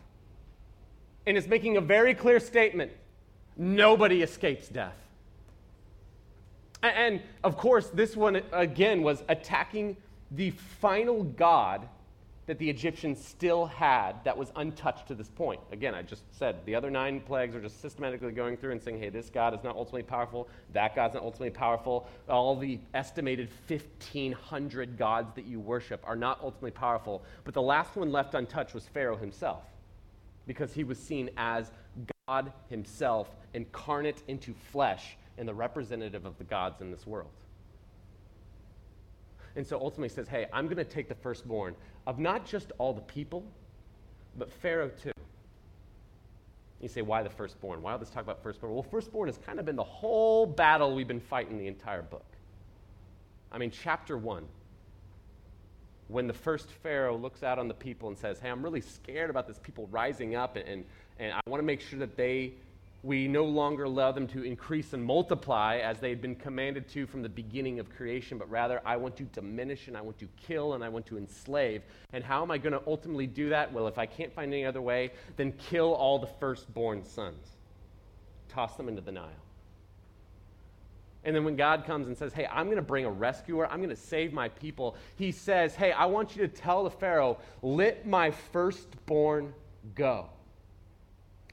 And 1.25 1.37
it's 1.37 1.47
making 1.47 1.77
a 1.77 1.81
very 1.81 2.13
clear 2.13 2.39
statement 2.39 2.91
nobody 3.57 4.21
escapes 4.21 4.67
death. 4.67 4.95
And 6.83 7.21
of 7.43 7.57
course, 7.57 7.89
this 7.89 8.15
one 8.15 8.41
again 8.51 9.01
was 9.01 9.23
attacking 9.29 9.97
the 10.31 10.51
final 10.51 11.23
God 11.23 11.87
that 12.47 12.57
the 12.59 12.69
Egyptians 12.69 13.23
still 13.23 13.65
had 13.65 14.23
that 14.23 14.35
was 14.35 14.51
untouched 14.55 15.07
to 15.07 15.15
this 15.15 15.29
point. 15.29 15.59
Again, 15.71 15.93
I 15.93 16.01
just 16.01 16.23
said 16.31 16.65
the 16.65 16.75
other 16.75 16.89
nine 16.89 17.19
plagues 17.19 17.55
are 17.55 17.61
just 17.61 17.81
systematically 17.81 18.31
going 18.31 18.57
through 18.57 18.71
and 18.71 18.81
saying, 18.81 18.99
hey, 18.99 19.09
this 19.09 19.29
God 19.29 19.53
is 19.53 19.63
not 19.63 19.75
ultimately 19.75 20.03
powerful, 20.03 20.47
that 20.73 20.95
God's 20.95 21.13
not 21.13 21.23
ultimately 21.23 21.51
powerful. 21.51 22.07
All 22.29 22.55
the 22.55 22.79
estimated 22.93 23.49
1,500 23.67 24.97
gods 24.97 25.35
that 25.35 25.45
you 25.45 25.59
worship 25.59 26.01
are 26.05 26.15
not 26.15 26.39
ultimately 26.41 26.71
powerful. 26.71 27.21
But 27.43 27.53
the 27.53 27.61
last 27.61 27.95
one 27.97 28.11
left 28.11 28.33
untouched 28.33 28.73
was 28.73 28.87
Pharaoh 28.87 29.17
himself, 29.17 29.63
because 30.47 30.73
he 30.73 30.85
was 30.85 30.97
seen 30.97 31.29
as 31.35 31.69
God 32.27 32.53
himself 32.69 33.29
incarnate 33.53 34.23
into 34.29 34.53
flesh 34.71 35.17
and 35.37 35.47
the 35.47 35.53
representative 35.53 36.25
of 36.25 36.37
the 36.37 36.45
gods 36.45 36.81
in 36.81 36.91
this 36.91 37.05
world. 37.05 37.29
And 39.57 39.65
so 39.65 39.79
ultimately 39.79 40.09
says, 40.09 40.27
hey, 40.27 40.45
I'm 40.53 40.65
going 40.65 40.77
to 40.77 40.85
take 40.85 41.09
the 41.09 41.15
firstborn 41.15 41.75
of 42.05 42.19
not 42.19 42.45
just 42.45 42.71
all 42.77 42.93
the 42.93 43.01
people, 43.01 43.43
but 44.37 44.51
Pharaoh 44.51 44.89
too. 44.89 45.11
You 46.79 46.87
say, 46.87 47.01
why 47.01 47.23
the 47.23 47.29
firstborn? 47.31 47.81
Why 47.81 47.93
all 47.93 47.97
this 47.97 48.11
talk 48.11 48.21
about 48.21 48.43
firstborn? 48.43 48.71
Well, 48.71 48.83
firstborn 48.83 49.27
has 49.27 49.39
kind 49.39 49.59
of 49.59 49.65
been 49.65 49.75
the 49.75 49.83
whole 49.83 50.45
battle 50.45 50.93
we've 50.95 51.07
been 51.07 51.19
fighting 51.19 51.57
the 51.57 51.65
entire 51.65 52.03
book. 52.03 52.23
I 53.51 53.57
mean, 53.57 53.71
chapter 53.71 54.15
one, 54.15 54.45
when 56.07 56.27
the 56.27 56.33
first 56.33 56.69
Pharaoh 56.83 57.17
looks 57.17 57.41
out 57.41 57.57
on 57.57 57.67
the 57.67 57.73
people 57.73 58.09
and 58.09 58.17
says, 58.17 58.39
hey, 58.39 58.49
I'm 58.49 58.61
really 58.61 58.81
scared 58.81 59.31
about 59.31 59.47
this 59.47 59.57
people 59.57 59.87
rising 59.87 60.35
up, 60.35 60.55
and, 60.55 60.67
and, 60.67 60.85
and 61.17 61.33
I 61.33 61.41
want 61.47 61.61
to 61.61 61.65
make 61.65 61.81
sure 61.81 61.97
that 61.97 62.15
they 62.15 62.53
we 63.07 63.25
no 63.25 63.45
longer 63.45 63.85
allow 63.85 64.11
them 64.11 64.27
to 64.27 64.43
increase 64.43 64.91
and 64.91 65.01
multiply 65.01 65.77
as 65.77 65.97
they 65.97 66.09
had 66.09 66.21
been 66.21 66.35
commanded 66.35 66.89
to 66.89 67.07
from 67.07 67.21
the 67.21 67.29
beginning 67.29 67.79
of 67.79 67.89
creation, 67.89 68.37
but 68.37 68.49
rather 68.51 68.81
I 68.85 68.97
want 68.97 69.15
to 69.15 69.23
diminish 69.23 69.87
and 69.87 69.95
I 69.95 70.01
want 70.01 70.19
to 70.19 70.27
kill 70.35 70.73
and 70.73 70.83
I 70.83 70.89
want 70.89 71.05
to 71.05 71.17
enslave. 71.17 71.83
And 72.11 72.21
how 72.21 72.41
am 72.41 72.51
I 72.51 72.57
going 72.57 72.73
to 72.73 72.81
ultimately 72.85 73.25
do 73.25 73.47
that? 73.47 73.71
Well, 73.71 73.87
if 73.87 73.97
I 73.97 74.05
can't 74.05 74.33
find 74.33 74.53
any 74.53 74.65
other 74.65 74.81
way, 74.81 75.11
then 75.37 75.53
kill 75.53 75.93
all 75.93 76.19
the 76.19 76.27
firstborn 76.27 77.05
sons, 77.05 77.47
toss 78.49 78.75
them 78.75 78.89
into 78.89 79.01
the 79.01 79.13
Nile. 79.13 79.29
And 81.23 81.33
then 81.33 81.45
when 81.45 81.55
God 81.55 81.85
comes 81.85 82.07
and 82.07 82.17
says, 82.17 82.33
Hey, 82.33 82.45
I'm 82.45 82.65
going 82.65 82.75
to 82.75 82.81
bring 82.81 83.05
a 83.05 83.11
rescuer, 83.11 83.67
I'm 83.67 83.77
going 83.77 83.89
to 83.89 83.95
save 83.95 84.33
my 84.33 84.49
people, 84.49 84.97
he 85.15 85.31
says, 85.31 85.75
Hey, 85.75 85.93
I 85.93 86.07
want 86.07 86.35
you 86.35 86.45
to 86.45 86.53
tell 86.53 86.83
the 86.83 86.91
Pharaoh, 86.91 87.37
let 87.61 88.05
my 88.05 88.31
firstborn 88.31 89.53
go 89.95 90.27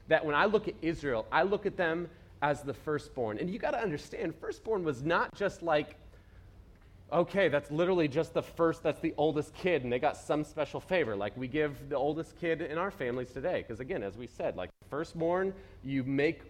that 0.07 0.25
when 0.25 0.35
I 0.35 0.45
look 0.45 0.67
at 0.67 0.75
Israel, 0.81 1.25
I 1.31 1.43
look 1.43 1.65
at 1.65 1.77
them 1.77 2.09
as 2.41 2.61
the 2.61 2.73
firstborn. 2.73 3.39
And 3.39 3.49
you 3.49 3.59
got 3.59 3.71
to 3.71 3.79
understand, 3.79 4.35
firstborn 4.35 4.83
was 4.83 5.03
not 5.03 5.33
just 5.35 5.63
like, 5.63 5.95
okay, 7.11 7.47
that's 7.47 7.71
literally 7.71 8.07
just 8.07 8.33
the 8.33 8.41
first, 8.41 8.83
that's 8.83 8.99
the 8.99 9.13
oldest 9.17 9.53
kid, 9.53 9.83
and 9.83 9.91
they 9.91 9.99
got 9.99 10.17
some 10.17 10.43
special 10.43 10.79
favor. 10.79 11.15
Like 11.15 11.35
we 11.37 11.47
give 11.47 11.89
the 11.89 11.95
oldest 11.95 12.35
kid 12.39 12.61
in 12.61 12.77
our 12.77 12.91
families 12.91 13.31
today. 13.31 13.63
Because 13.65 13.79
again, 13.79 14.03
as 14.03 14.17
we 14.17 14.27
said, 14.27 14.55
like 14.55 14.69
firstborn, 14.89 15.53
you 15.83 16.03
make 16.03 16.41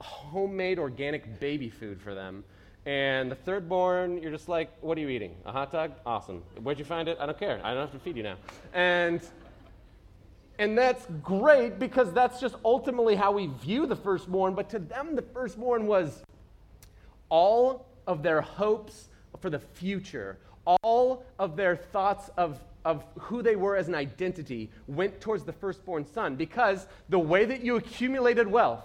homemade 0.00 0.78
organic 0.78 1.40
baby 1.40 1.70
food 1.70 2.00
for 2.00 2.14
them. 2.14 2.44
And 2.86 3.30
the 3.30 3.36
thirdborn, 3.36 4.20
you're 4.20 4.30
just 4.30 4.48
like, 4.48 4.70
what 4.82 4.98
are 4.98 5.00
you 5.00 5.08
eating? 5.08 5.34
A 5.46 5.52
hot 5.52 5.72
dog? 5.72 5.92
Awesome. 6.04 6.42
Where'd 6.62 6.78
you 6.78 6.84
find 6.84 7.08
it? 7.08 7.16
I 7.18 7.24
don't 7.24 7.38
care. 7.38 7.58
I 7.64 7.72
don't 7.72 7.80
have 7.80 7.92
to 7.92 7.98
feed 7.98 8.16
you 8.16 8.22
now. 8.22 8.36
And 8.74 9.22
and 10.58 10.78
that's 10.78 11.06
great 11.22 11.78
because 11.78 12.12
that's 12.12 12.40
just 12.40 12.54
ultimately 12.64 13.16
how 13.16 13.32
we 13.32 13.46
view 13.46 13.86
the 13.86 13.96
firstborn. 13.96 14.54
But 14.54 14.68
to 14.70 14.78
them, 14.78 15.16
the 15.16 15.22
firstborn 15.22 15.86
was 15.86 16.22
all 17.28 17.86
of 18.06 18.22
their 18.22 18.40
hopes 18.40 19.08
for 19.40 19.50
the 19.50 19.58
future, 19.58 20.38
all 20.82 21.24
of 21.38 21.56
their 21.56 21.76
thoughts 21.76 22.30
of, 22.36 22.60
of 22.84 23.04
who 23.18 23.42
they 23.42 23.56
were 23.56 23.76
as 23.76 23.88
an 23.88 23.94
identity 23.94 24.70
went 24.86 25.20
towards 25.20 25.44
the 25.44 25.52
firstborn 25.52 26.06
son 26.06 26.36
because 26.36 26.86
the 27.08 27.18
way 27.18 27.44
that 27.44 27.62
you 27.62 27.76
accumulated 27.76 28.46
wealth 28.46 28.84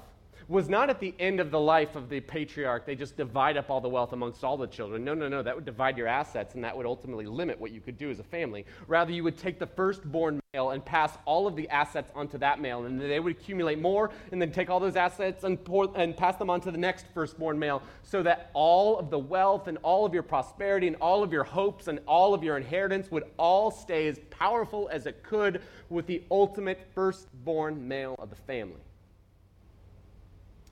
was 0.49 0.67
not 0.67 0.89
at 0.89 0.99
the 0.99 1.13
end 1.19 1.39
of 1.39 1.51
the 1.51 1.59
life 1.59 1.95
of 1.95 2.09
the 2.09 2.19
patriarch, 2.19 2.83
they 2.83 2.95
just 2.95 3.15
divide 3.15 3.55
up 3.55 3.69
all 3.69 3.79
the 3.79 3.87
wealth 3.87 4.13
amongst 4.13 4.43
all 4.43 4.57
the 4.57 4.65
children. 4.65 5.05
No, 5.05 5.13
no, 5.13 5.29
no, 5.29 5.43
that 5.43 5.55
would 5.55 5.63
divide 5.63 5.95
your 5.95 6.07
assets 6.07 6.55
and 6.55 6.63
that 6.63 6.75
would 6.75 6.87
ultimately 6.87 7.27
limit 7.27 7.59
what 7.59 7.69
you 7.69 7.79
could 7.79 7.99
do 7.99 8.09
as 8.09 8.19
a 8.19 8.23
family. 8.23 8.65
Rather, 8.87 9.11
you 9.11 9.23
would 9.23 9.37
take 9.37 9.59
the 9.59 9.67
firstborn 9.67 10.39
male 10.53 10.71
and 10.71 10.83
pass 10.83 11.15
all 11.25 11.45
of 11.45 11.55
the 11.55 11.69
assets 11.69 12.11
onto 12.15 12.39
that 12.39 12.59
male, 12.59 12.85
and 12.85 12.99
they 12.99 13.19
would 13.19 13.31
accumulate 13.31 13.77
more 13.77 14.09
and 14.31 14.41
then 14.41 14.51
take 14.51 14.71
all 14.71 14.79
those 14.79 14.95
assets 14.95 15.43
and, 15.43 15.63
pour, 15.63 15.91
and 15.95 16.17
pass 16.17 16.35
them 16.37 16.49
on 16.49 16.59
to 16.59 16.71
the 16.71 16.77
next 16.77 17.05
firstborn 17.13 17.59
male 17.59 17.83
so 18.01 18.23
that 18.23 18.49
all 18.53 18.97
of 18.97 19.11
the 19.11 19.19
wealth 19.19 19.67
and 19.67 19.77
all 19.83 20.03
of 20.03 20.15
your 20.15 20.23
prosperity 20.23 20.87
and 20.87 20.95
all 20.95 21.21
of 21.21 21.31
your 21.31 21.43
hopes 21.43 21.87
and 21.87 21.99
all 22.07 22.33
of 22.33 22.43
your 22.43 22.57
inheritance 22.57 23.11
would 23.11 23.25
all 23.37 23.69
stay 23.69 24.07
as 24.07 24.19
powerful 24.31 24.89
as 24.91 25.05
it 25.05 25.21
could 25.21 25.61
with 25.89 26.07
the 26.07 26.23
ultimate 26.31 26.79
firstborn 26.95 27.87
male 27.87 28.15
of 28.17 28.31
the 28.31 28.35
family. 28.35 28.81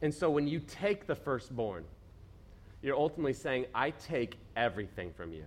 And 0.01 0.13
so 0.13 0.29
when 0.29 0.47
you 0.47 0.59
take 0.59 1.07
the 1.07 1.15
firstborn, 1.15 1.85
you're 2.81 2.95
ultimately 2.95 3.33
saying, 3.33 3.65
I 3.73 3.91
take 3.91 4.37
everything 4.55 5.11
from 5.11 5.33
you. 5.33 5.45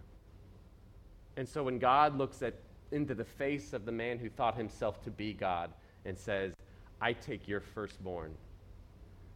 And 1.37 1.49
so 1.49 1.63
when 1.63 1.79
God 1.79 2.19
looks 2.19 2.43
at 2.43 2.55
into 2.93 3.15
the 3.15 3.25
face 3.25 3.73
of 3.73 3.85
the 3.85 3.93
man 3.93 4.19
who 4.19 4.29
thought 4.29 4.57
himself 4.57 5.03
to 5.05 5.11
be 5.11 5.33
God 5.33 5.71
and 6.05 6.19
says, 6.19 6.53
I 7.01 7.13
take 7.13 7.47
your 7.47 7.61
firstborn, 7.61 8.35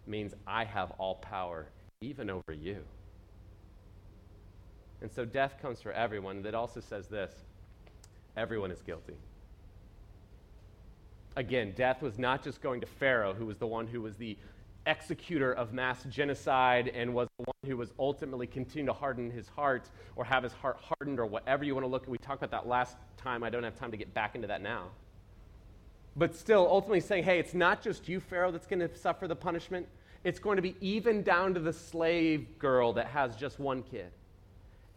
means 0.07 0.35
I 0.47 0.65
have 0.65 0.91
all 0.99 1.17
power, 1.17 1.69
even 2.01 2.31
over 2.31 2.53
you. 2.53 2.79
And 5.01 5.11
so 5.11 5.25
death 5.25 5.57
comes 5.61 5.81
for 5.81 5.93
everyone. 5.93 6.43
That 6.43 6.55
also 6.55 6.81
says 6.81 7.09
this 7.09 7.33
everyone 8.37 8.71
is 8.71 8.83
guilty. 8.83 9.15
Again, 11.37 11.73
death 11.77 12.01
was 12.01 12.19
not 12.19 12.43
just 12.43 12.61
going 12.61 12.81
to 12.81 12.87
Pharaoh, 12.87 13.35
who 13.35 13.47
was 13.47 13.59
the 13.59 13.67
one 13.67 13.87
who 13.87 14.01
was 14.01 14.17
the 14.17 14.37
executor 14.87 15.53
of 15.53 15.73
mass 15.73 16.05
genocide 16.05 16.89
and 16.89 17.15
was 17.15 17.29
the 17.39 17.45
one 17.45 17.71
who 17.71 17.77
was 17.77 17.93
ultimately 17.99 18.47
continuing 18.47 18.87
to 18.87 18.93
harden 18.93 19.31
his 19.31 19.49
heart 19.49 19.89
or 20.17 20.25
have 20.25 20.43
his 20.43 20.53
heart 20.53 20.79
hardened 20.81 21.19
or 21.19 21.27
whatever 21.27 21.65
you 21.65 21.75
want 21.75 21.85
to 21.85 21.89
look 21.89 22.03
at. 22.03 22.09
We 22.09 22.19
talked 22.19 22.43
about 22.43 22.51
that 22.51 22.69
last 22.69 22.97
time. 23.17 23.43
I 23.43 23.51
don't 23.51 23.65
have 23.65 23.77
time 23.77 23.91
to 23.91 23.97
get 23.97 24.13
back 24.13 24.35
into 24.35 24.49
that 24.49 24.63
now. 24.63 24.89
But 26.17 26.37
still, 26.37 26.67
ultimately 26.71 27.01
saying, 27.01 27.25
hey, 27.25 27.39
it's 27.39 27.55
not 27.55 27.83
just 27.83 28.09
you, 28.09 28.21
Pharaoh, 28.21 28.53
that's 28.53 28.67
going 28.67 28.81
to 28.81 28.95
suffer 28.97 29.27
the 29.27 29.35
punishment. 29.35 29.89
It's 30.23 30.39
going 30.39 30.57
to 30.57 30.63
be 30.63 30.77
even 30.81 31.23
down 31.23 31.55
to 31.55 31.61
the 31.61 31.73
slave 31.73 32.59
girl 32.59 32.93
that 32.95 33.07
has 33.07 33.37
just 33.37 33.59
one 33.59 33.83
kid. 33.83 34.11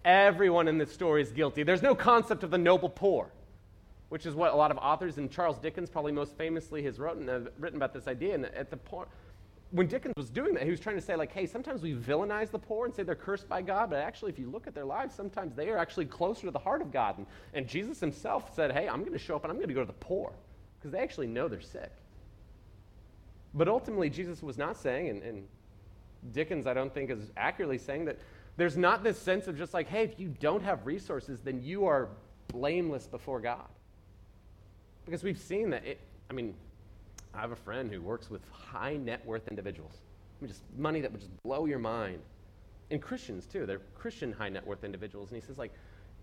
Everyone 0.06 0.68
in 0.68 0.78
this 0.78 0.92
story 0.92 1.22
is 1.22 1.32
guilty. 1.32 1.64
There's 1.64 1.82
no 1.82 1.96
concept 1.96 2.44
of 2.44 2.52
the 2.52 2.58
noble 2.58 2.90
poor, 2.90 3.32
which 4.10 4.26
is 4.26 4.36
what 4.36 4.54
a 4.54 4.56
lot 4.56 4.72
of 4.72 4.78
authors, 4.78 5.18
and 5.18 5.30
Charles 5.30 5.58
Dickens 5.58 5.90
probably 5.90 6.12
most 6.12 6.38
famously 6.38 6.84
has 6.84 7.00
written, 7.00 7.28
uh, 7.28 7.42
written 7.60 7.78
about 7.78 7.94
this 7.94 8.08
idea. 8.08 8.36
And 8.36 8.46
at 8.46 8.70
the 8.70 8.78
point, 8.78 9.10
when 9.72 9.88
Dickens 9.88 10.14
was 10.16 10.30
doing 10.30 10.54
that, 10.54 10.64
he 10.64 10.72
was 10.72 10.80
trying 10.80 10.96
to 10.96 11.02
say, 11.02 11.16
like, 11.16 11.32
hey, 11.32 11.46
sometimes 11.46 11.82
we 11.82 11.94
villainize 11.94 12.52
the 12.52 12.60
poor 12.60 12.86
and 12.86 12.96
say 12.96 13.04
they're 13.04 13.16
cursed 13.16 13.50
by 13.50 13.62
God, 13.62 13.90
but 13.90 14.00
actually, 14.00 14.32
if 14.32 14.40
you 14.40 14.50
look 14.50 14.66
at 14.66 14.74
their 14.74 14.86
lives, 14.86 15.14
sometimes 15.14 15.56
they 15.56 15.70
are 15.70 15.78
actually 15.78 16.06
closer 16.06 16.46
to 16.46 16.52
the 16.52 16.60
heart 16.60 16.82
of 16.82 16.92
God. 16.92 17.18
And, 17.18 17.28
and 17.54 17.68
Jesus 17.68 18.00
himself 18.00 18.56
said, 18.56 18.72
hey, 18.72 18.88
I'm 18.88 19.02
going 19.02 19.14
to 19.14 19.20
show 19.20 19.36
up 19.36 19.44
and 19.44 19.52
I'm 19.52 19.58
going 19.58 19.68
to 19.68 19.74
go 19.74 19.82
to 19.82 19.88
the 19.88 19.94
poor 19.94 20.32
because 20.80 20.92
they 20.92 21.00
actually 21.00 21.28
know 21.28 21.48
they're 21.48 21.60
sick. 21.60 21.92
But 23.54 23.68
ultimately, 23.68 24.10
Jesus 24.10 24.42
was 24.42 24.58
not 24.58 24.78
saying, 24.78 25.10
and, 25.10 25.24
and 25.24 25.48
Dickens, 26.32 26.66
I 26.66 26.74
don't 26.74 26.94
think, 26.94 27.10
is 27.10 27.32
accurately 27.36 27.78
saying 27.78 28.06
that 28.06 28.20
there's 28.56 28.78
not 28.78 29.04
this 29.04 29.20
sense 29.20 29.48
of 29.48 29.58
just 29.58 29.74
like, 29.74 29.88
hey, 29.88 30.04
if 30.04 30.20
you 30.20 30.30
don't 30.40 30.64
have 30.64 30.86
resources, 30.86 31.42
then 31.42 31.62
you 31.62 31.86
are 31.86 32.10
blameless 32.48 33.06
before 33.06 33.40
God. 33.40 33.68
Because 35.06 35.24
we've 35.24 35.40
seen 35.40 35.70
that 35.72 35.86
it, 35.86 36.00
I 36.30 36.34
mean, 36.34 36.56
I 37.34 37.42
have 37.42 37.52
a 37.52 37.56
friend 37.56 37.92
who 37.92 38.02
works 38.02 38.30
with 38.30 38.42
high 38.52 38.98
net 38.98 39.26
worth 39.26 39.48
individuals. 39.48 39.94
I 40.40 40.44
mean, 40.44 40.50
just 40.50 40.64
money 40.78 41.02
that 41.02 41.12
would 41.12 41.22
just 41.22 41.32
blow 41.44 41.66
your 41.66 41.80
mind. 41.80 42.20
And 42.90 43.02
Christians, 43.02 43.46
too. 43.46 43.66
They're 43.66 43.82
Christian 43.96 44.32
high 44.32 44.50
net 44.50 44.66
worth 44.66 44.84
individuals. 44.84 45.32
And 45.32 45.42
he 45.42 45.46
says, 45.46 45.58
like, 45.58 45.74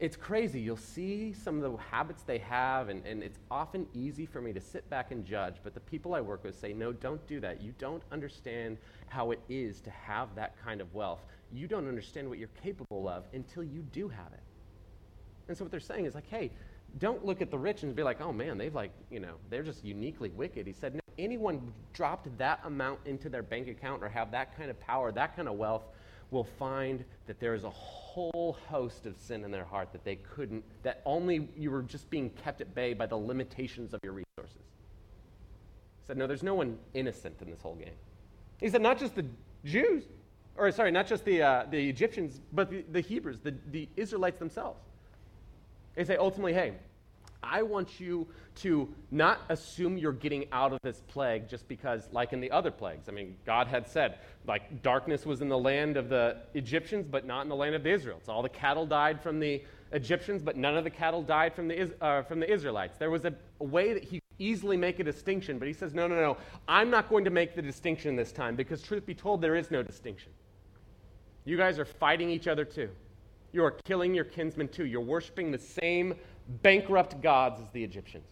it's 0.01 0.17
crazy. 0.17 0.61
You'll 0.61 0.77
see 0.77 1.33
some 1.33 1.63
of 1.63 1.63
the 1.63 1.79
habits 1.79 2.25
they 2.25 2.39
have, 2.39 2.89
and, 2.89 3.07
and 3.07 3.23
it's 3.23 3.39
often 3.51 3.87
easy 3.95 4.27
for 4.27 4.41
me 4.41 4.53
to 4.53 4.61
sit 4.61 4.89
back 4.91 5.13
and 5.13 5.25
judge. 5.25 5.57
But 5.63 5.75
the 5.75 5.81
people 5.81 6.15
I 6.15 6.21
work 6.21 6.43
with 6.43 6.59
say, 6.59 6.73
no, 6.73 6.93
don't 6.93 7.25
do 7.29 7.39
that. 7.41 7.63
You 7.63 7.75
don't 7.79 8.03
understand 8.11 8.79
how 9.07 9.31
it 9.31 9.41
is 9.49 9.81
to 9.83 9.91
have 9.91 10.35
that 10.35 10.57
kind 10.65 10.81
of 10.81 10.93
wealth. 10.95 11.25
You 11.53 11.69
don't 11.69 11.87
understand 11.87 12.29
what 12.29 12.39
you're 12.39 12.49
capable 12.61 13.09
of 13.09 13.25
until 13.33 13.63
you 13.63 13.83
do 13.93 14.09
have 14.09 14.33
it. 14.33 14.41
And 15.47 15.57
so 15.57 15.65
what 15.65 15.71
they're 15.71 15.81
saying 15.81 16.07
is 16.07 16.15
like, 16.15 16.29
hey, 16.29 16.51
don't 16.99 17.25
look 17.25 17.43
at 17.43 17.51
the 17.51 17.59
rich 17.59 17.83
and 17.83 17.95
be 17.95 18.03
like, 18.03 18.21
oh 18.21 18.33
man, 18.33 18.59
they've 18.59 18.75
like, 18.75 18.93
you 19.11 19.21
know, 19.21 19.35
they're 19.51 19.63
just 19.63 19.85
uniquely 19.85 20.31
wicked. 20.31 20.67
He 20.67 20.73
said, 20.73 20.95
no, 20.95 21.01
anyone 21.19 21.73
dropped 21.93 22.37
that 22.39 22.61
amount 22.65 23.01
into 23.05 23.29
their 23.29 23.43
bank 23.43 23.69
account 23.69 24.03
or 24.03 24.09
have 24.09 24.31
that 24.31 24.57
kind 24.57 24.71
of 24.71 24.79
power, 24.81 25.11
that 25.13 25.35
kind 25.37 25.49
of 25.49 25.55
wealth, 25.55 25.83
will 26.31 26.45
find 26.45 27.05
that 27.27 27.39
there 27.41 27.55
is 27.55 27.65
a 27.65 27.71
whole 27.71 28.57
host 28.69 29.07
of 29.07 29.17
sin 29.17 29.45
in 29.45 29.51
their 29.51 29.65
heart 29.65 29.93
that 29.93 30.05
they 30.05 30.17
couldn't, 30.17 30.65
that 30.83 31.03
only 31.05 31.49
you 31.57 31.71
were 31.71 31.83
just 31.83 32.09
being 32.11 32.31
kept 32.31 32.61
at 32.61 32.75
bay 32.75 32.95
by 32.95 33.07
the 33.07 33.17
limitations 33.17 33.93
of 33.93 34.01
your 34.03 34.13
resources. 34.13 34.57
He 34.57 36.07
said, 36.07 36.17
no, 36.17 36.27
there's 36.27 36.43
no 36.43 36.55
one 36.55 36.79
innocent 36.93 37.37
in 37.41 37.51
this 37.51 37.61
whole 37.61 37.77
game. 37.77 37.95
He 38.61 38.69
said, 38.69 38.83
not 38.83 38.99
just 38.99 39.15
the 39.15 39.27
Jews, 39.65 40.05
or 40.57 40.71
sorry, 40.71 40.91
not 40.91 41.07
just 41.07 41.25
the, 41.25 41.43
uh, 41.43 41.67
the 41.71 41.89
Egyptians, 41.89 42.41
but 42.53 42.71
the, 42.71 42.85
the 42.93 43.01
Hebrews, 43.01 43.39
the, 43.43 43.55
the 43.71 43.89
Israelites 43.97 44.39
themselves. 44.39 44.81
They 45.95 46.05
say 46.05 46.17
ultimately, 46.17 46.55
hey, 46.55 46.75
I 47.43 47.63
want 47.63 48.01
you 48.01 48.27
to 48.57 48.89
not 49.11 49.41
assume 49.49 49.99
you're 49.99 50.13
getting 50.13 50.47
out 50.51 50.73
of 50.73 50.79
this 50.83 51.03
plague 51.09 51.49
just 51.49 51.69
because, 51.69 52.09
like 52.13 52.33
in 52.33 52.41
the 52.41 52.51
other 52.51 52.71
plagues. 52.71 53.09
I 53.09 53.13
mean, 53.13 53.37
God 53.45 53.67
had 53.67 53.87
said, 53.87 54.19
like, 54.47 54.83
darkness 54.83 55.27
was 55.27 55.41
in 55.43 55.49
the 55.49 55.59
land 55.59 55.97
of 55.97 56.09
the 56.09 56.39
Egyptians, 56.55 57.07
but 57.11 57.27
not 57.27 57.43
in 57.43 57.49
the 57.49 57.57
land 57.57 57.75
of 57.75 57.83
the 57.83 57.91
Israelites. 57.91 58.29
All 58.29 58.43
the 58.43 58.49
cattle 58.49 58.87
died 58.87 59.23
from 59.23 59.41
the 59.41 59.63
Egyptians, 59.93 60.43
but 60.43 60.57
none 60.57 60.77
of 60.77 60.85
the 60.85 60.91
cattle 60.91 61.23
died 61.23 61.55
from 61.55 61.69
the, 61.69 61.93
uh, 62.01 62.23
from 62.23 62.41
the 62.41 62.51
Israelites. 62.51 62.97
There 62.97 63.11
was 63.11 63.25
a, 63.25 63.35
a 63.61 63.65
way 63.65 63.93
that 63.93 64.05
he 64.05 64.21
easily 64.39 64.77
make 64.77 64.99
a 64.99 65.05
distinction, 65.05 65.59
but 65.59 65.69
he 65.69 65.75
says, 65.75 65.95
no, 65.95 66.09
no, 66.09 66.17
no, 66.17 66.37
I'm 66.67 66.91
not 66.91 67.09
going 67.09 67.25
to 67.25 67.31
make 67.31 67.55
the 67.55 67.63
distinction 67.63 68.17
this 68.17 68.33
time 68.33 68.57
because, 68.57 68.83
truth 68.83 69.07
be 69.07 69.15
told, 69.15 69.41
there 69.41 69.55
is 69.55 69.71
no 69.71 69.83
distinction. 69.83 70.33
You 71.45 71.57
guys 71.57 71.79
are 71.79 71.85
fighting 71.85 72.31
each 72.31 72.49
other 72.49 72.65
too. 72.65 72.91
You 73.55 73.65
are 73.65 73.71
killing 73.71 74.17
your 74.17 74.25
kinsmen 74.25 74.67
too. 74.67 74.85
You're 74.85 75.01
worshiping 75.01 75.53
the 75.53 75.59
same 75.59 76.15
bankrupt 76.65 77.23
gods 77.23 77.61
as 77.61 77.71
the 77.71 77.85
Egyptians. 77.85 78.27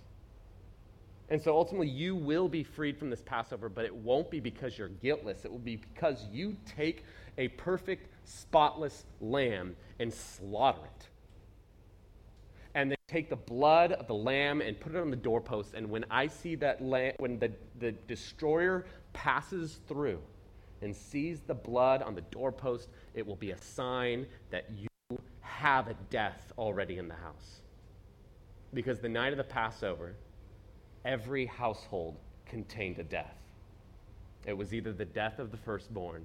And 1.28 1.40
so 1.40 1.56
ultimately, 1.56 1.88
you 1.88 2.16
will 2.16 2.48
be 2.48 2.64
freed 2.64 2.98
from 2.98 3.08
this 3.08 3.22
Passover, 3.24 3.68
but 3.68 3.84
it 3.84 3.94
won't 3.94 4.32
be 4.32 4.40
because 4.40 4.76
you're 4.76 4.88
guiltless. 4.88 5.44
It 5.44 5.52
will 5.52 5.60
be 5.60 5.76
because 5.76 6.26
you 6.32 6.56
take 6.66 7.04
a 7.38 7.46
perfect, 7.48 8.08
spotless 8.24 9.04
lamb 9.20 9.76
and 10.00 10.12
slaughter 10.12 10.80
it. 10.84 11.06
And 12.74 12.90
then 12.90 12.96
take 13.06 13.30
the 13.30 13.36
blood 13.36 13.92
of 13.92 14.08
the 14.08 14.14
lamb 14.14 14.60
and 14.60 14.78
put 14.80 14.92
it 14.92 14.98
on 14.98 15.10
the 15.10 15.16
doorpost. 15.16 15.74
And 15.74 15.88
when 15.88 16.04
I 16.10 16.26
see 16.26 16.56
that 16.56 16.82
lamb, 16.82 17.14
when 17.18 17.38
the, 17.38 17.52
the 17.78 17.92
destroyer 17.92 18.86
passes 19.12 19.78
through 19.86 20.18
and 20.80 20.96
sees 20.96 21.42
the 21.46 21.54
blood 21.54 22.02
on 22.02 22.16
the 22.16 22.22
doorpost, 22.22 22.88
it 23.14 23.24
will 23.24 23.36
be 23.36 23.52
a 23.52 23.58
sign 23.58 24.26
that 24.50 24.64
you 24.76 24.88
have 25.42 25.88
a 25.88 25.94
death 26.10 26.52
already 26.56 26.98
in 26.98 27.08
the 27.08 27.14
house. 27.14 27.60
Because 28.72 29.00
the 29.00 29.08
night 29.08 29.32
of 29.32 29.36
the 29.36 29.44
Passover, 29.44 30.14
every 31.04 31.46
household 31.46 32.16
contained 32.46 32.98
a 32.98 33.04
death. 33.04 33.36
It 34.46 34.56
was 34.56 34.72
either 34.72 34.92
the 34.92 35.04
death 35.04 35.38
of 35.38 35.50
the 35.50 35.56
firstborn 35.56 36.24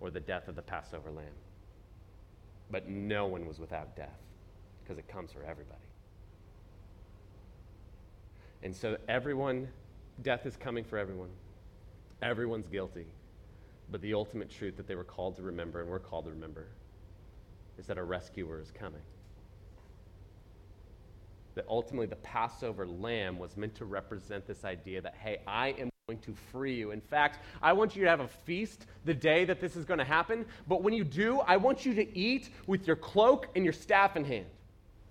or 0.00 0.10
the 0.10 0.20
death 0.20 0.48
of 0.48 0.56
the 0.56 0.62
Passover 0.62 1.10
lamb. 1.10 1.26
But 2.70 2.88
no 2.88 3.26
one 3.26 3.46
was 3.46 3.58
without 3.58 3.94
death 3.94 4.18
because 4.82 4.98
it 4.98 5.06
comes 5.06 5.32
for 5.32 5.42
everybody. 5.44 5.78
And 8.62 8.74
so, 8.74 8.96
everyone, 9.08 9.68
death 10.22 10.46
is 10.46 10.56
coming 10.56 10.84
for 10.84 10.98
everyone. 10.98 11.28
Everyone's 12.22 12.66
guilty. 12.66 13.06
But 13.90 14.00
the 14.00 14.14
ultimate 14.14 14.50
truth 14.50 14.76
that 14.78 14.88
they 14.88 14.94
were 14.94 15.04
called 15.04 15.36
to 15.36 15.42
remember, 15.42 15.82
and 15.82 15.90
we're 15.90 15.98
called 15.98 16.24
to 16.24 16.30
remember, 16.30 16.68
is 17.78 17.86
that 17.86 17.98
a 17.98 18.04
rescuer 18.04 18.60
is 18.60 18.70
coming 18.70 19.02
that 21.54 21.64
ultimately 21.68 22.06
the 22.06 22.16
Passover 22.16 22.86
lamb 22.86 23.38
was 23.38 23.56
meant 23.56 23.74
to 23.76 23.84
represent 23.84 24.46
this 24.46 24.64
idea 24.64 25.00
that, 25.00 25.14
hey, 25.14 25.38
I 25.46 25.68
am 25.78 25.88
going 26.08 26.18
to 26.20 26.34
free 26.52 26.74
you. 26.74 26.90
In 26.90 27.00
fact, 27.00 27.38
I 27.62 27.72
want 27.72 27.94
you 27.96 28.02
to 28.04 28.10
have 28.10 28.20
a 28.20 28.28
feast 28.28 28.86
the 29.04 29.14
day 29.14 29.44
that 29.44 29.60
this 29.60 29.76
is 29.76 29.84
going 29.84 29.98
to 29.98 30.04
happen. 30.04 30.44
But 30.68 30.82
when 30.82 30.94
you 30.94 31.04
do, 31.04 31.40
I 31.40 31.56
want 31.56 31.86
you 31.86 31.94
to 31.94 32.18
eat 32.18 32.50
with 32.66 32.86
your 32.86 32.96
cloak 32.96 33.48
and 33.54 33.64
your 33.64 33.72
staff 33.72 34.16
in 34.16 34.24
hand 34.24 34.46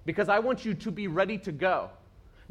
because 0.05 0.29
I 0.29 0.39
want 0.39 0.65
you 0.65 0.74
to 0.74 0.91
be 0.91 1.08
ready 1.08 1.38
to 1.39 1.51
go. 1.51 1.89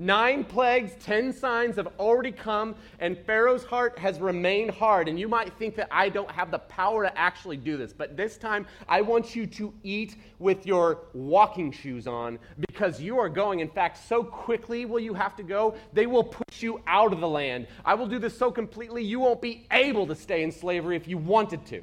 Nine 0.02 0.42
plagues, 0.42 0.94
ten 0.98 1.32
signs 1.32 1.76
have 1.76 1.86
already 2.00 2.32
come, 2.32 2.74
and 2.98 3.16
Pharaoh's 3.16 3.62
heart 3.62 3.96
has 4.00 4.18
remained 4.18 4.72
hard. 4.72 5.06
And 5.06 5.16
you 5.16 5.28
might 5.28 5.56
think 5.60 5.76
that 5.76 5.86
I 5.92 6.08
don't 6.08 6.28
have 6.28 6.50
the 6.50 6.58
power 6.58 7.04
to 7.04 7.16
actually 7.16 7.56
do 7.56 7.76
this, 7.76 7.92
but 7.92 8.16
this 8.16 8.36
time 8.36 8.66
I 8.88 9.00
want 9.00 9.36
you 9.36 9.46
to 9.46 9.72
eat 9.84 10.16
with 10.40 10.66
your 10.66 11.02
walking 11.14 11.70
shoes 11.70 12.08
on 12.08 12.40
because 12.58 13.00
you 13.00 13.16
are 13.20 13.28
going. 13.28 13.60
In 13.60 13.68
fact, 13.68 13.96
so 14.08 14.24
quickly 14.24 14.86
will 14.86 14.98
you 14.98 15.14
have 15.14 15.36
to 15.36 15.44
go, 15.44 15.76
they 15.92 16.08
will 16.08 16.24
push 16.24 16.64
you 16.64 16.80
out 16.88 17.12
of 17.12 17.20
the 17.20 17.28
land. 17.28 17.68
I 17.84 17.94
will 17.94 18.08
do 18.08 18.18
this 18.18 18.36
so 18.36 18.50
completely, 18.50 19.04
you 19.04 19.20
won't 19.20 19.40
be 19.40 19.68
able 19.70 20.08
to 20.08 20.16
stay 20.16 20.42
in 20.42 20.50
slavery 20.50 20.96
if 20.96 21.06
you 21.06 21.16
wanted 21.16 21.64
to. 21.66 21.80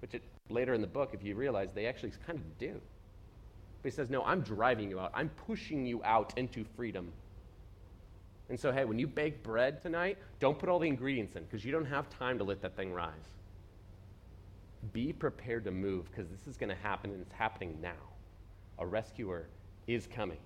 Which 0.00 0.14
it, 0.14 0.22
later 0.48 0.72
in 0.72 0.80
the 0.80 0.86
book, 0.86 1.10
if 1.12 1.22
you 1.22 1.34
realize, 1.34 1.74
they 1.74 1.84
actually 1.84 2.12
kind 2.26 2.38
of 2.38 2.58
do. 2.58 2.80
But 3.82 3.92
he 3.92 3.94
says, 3.94 4.08
No, 4.08 4.24
I'm 4.24 4.40
driving 4.40 4.88
you 4.88 4.98
out, 4.98 5.12
I'm 5.12 5.28
pushing 5.46 5.84
you 5.84 6.02
out 6.02 6.32
into 6.38 6.64
freedom. 6.74 7.12
And 8.48 8.58
so, 8.58 8.72
hey, 8.72 8.84
when 8.84 8.98
you 8.98 9.06
bake 9.06 9.42
bread 9.42 9.82
tonight, 9.82 10.18
don't 10.40 10.58
put 10.58 10.68
all 10.68 10.78
the 10.78 10.88
ingredients 10.88 11.36
in 11.36 11.44
because 11.44 11.64
you 11.64 11.72
don't 11.72 11.84
have 11.84 12.08
time 12.08 12.38
to 12.38 12.44
let 12.44 12.62
that 12.62 12.76
thing 12.76 12.92
rise. 12.92 13.12
Be 14.92 15.12
prepared 15.12 15.64
to 15.64 15.70
move 15.70 16.10
because 16.10 16.30
this 16.30 16.46
is 16.46 16.56
going 16.56 16.70
to 16.70 16.82
happen 16.82 17.10
and 17.10 17.20
it's 17.20 17.32
happening 17.32 17.78
now. 17.82 17.92
A 18.78 18.86
rescuer 18.86 19.48
is 19.86 20.06
coming. 20.06 20.38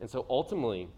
And 0.00 0.10
so 0.10 0.26
ultimately, 0.28 0.88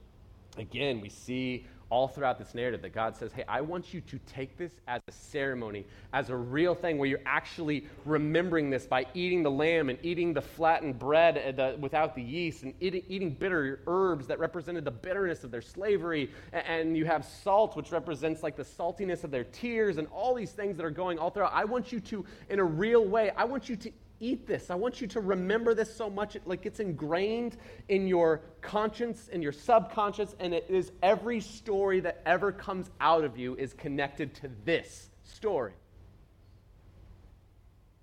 again, 0.57 1.01
we 1.01 1.11
see 1.11 1.67
all 1.90 2.09
throughout 2.09 2.38
this 2.38 2.55
narrative 2.55 2.83
that 2.83 2.92
God 2.92 3.16
says, 3.16 3.33
Hey, 3.33 3.44
I 3.49 3.61
want 3.61 3.94
you 3.94 4.01
to 4.03 4.18
take 4.27 4.57
this 4.57 4.73
as 4.87 5.01
a 5.09 5.12
ceremony, 5.12 5.85
as 6.12 6.31
a 6.31 6.37
real 6.37 6.75
thing 6.75 6.99
where 6.99 7.09
you're 7.09 7.20
actually 7.27 7.87
remembering 8.05 8.70
this 8.70 8.87
by 8.87 9.07
eating 9.14 9.42
the 9.42 9.51
lamb 9.51 9.88
and 9.88 9.99
eating 10.03 10.33
the 10.33 10.40
flattened 10.40 10.99
bread 10.99 11.38
uh, 11.38 11.53
the, 11.53 11.77
without 11.79 12.14
the 12.14 12.23
yeast 12.23 12.62
and 12.62 12.75
eating, 12.81 13.03
eating, 13.09 13.31
bitter 13.31 13.81
herbs 13.87 14.27
that 14.27 14.38
represented 14.38 14.85
the 14.85 14.90
bitterness 14.90 15.44
of 15.44 15.51
their 15.51 15.62
slavery. 15.62 16.31
And 16.53 16.97
you 16.97 17.05
have 17.05 17.25
salt, 17.25 17.77
which 17.77 17.92
represents 17.92 18.42
like 18.42 18.57
the 18.57 18.64
saltiness 18.64 19.25
of 19.25 19.31
their 19.31 19.44
tears 19.44 19.99
and 19.99 20.09
all 20.09 20.35
these 20.35 20.53
things 20.53 20.77
that 20.77 20.85
are 20.85 20.90
going 20.90 21.18
all 21.18 21.31
throughout. 21.31 21.53
I 21.55 21.64
want 21.64 21.92
you 21.92 22.01
to, 22.01 22.25
in 22.49 22.59
a 22.59 22.64
real 22.64 23.05
way, 23.05 23.31
I 23.37 23.44
want 23.44 23.68
you 23.68 23.77
to 23.77 23.90
eat 24.20 24.46
this. 24.46 24.70
I 24.70 24.74
want 24.74 25.00
you 25.00 25.07
to 25.09 25.20
remember 25.20 25.74
this 25.74 25.94
so 25.94 26.09
much, 26.09 26.37
it, 26.37 26.46
like 26.46 26.66
it's 26.66 26.81
ingrained 26.81 27.57
in 27.88 28.07
your 28.07 28.42
conscience, 28.61 29.29
in 29.29 29.42
your 29.42 29.53
subconscious, 29.53 30.35
and 30.40 30.55
it 30.55 30.66
is 30.68 30.92
every 31.03 31.40
story 31.40 32.00
that 32.00 32.22
ever 32.27 32.53
comes 32.53 32.90
out 33.00 33.24
of 33.24 33.37
you 33.37 33.55
is 33.57 33.72
connected 33.74 34.35
to 34.37 34.50
this 34.64 35.11
story. 35.24 35.72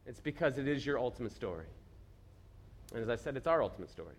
It's 0.05 0.19
because 0.19 0.57
it 0.57 0.67
is 0.67 0.85
your 0.85 0.99
ultimate 0.99 1.31
story. 1.31 1.65
And 2.93 3.01
as 3.01 3.09
I 3.09 3.15
said, 3.15 3.37
it's 3.37 3.47
our 3.47 3.63
ultimate 3.63 3.89
story. 3.89 4.15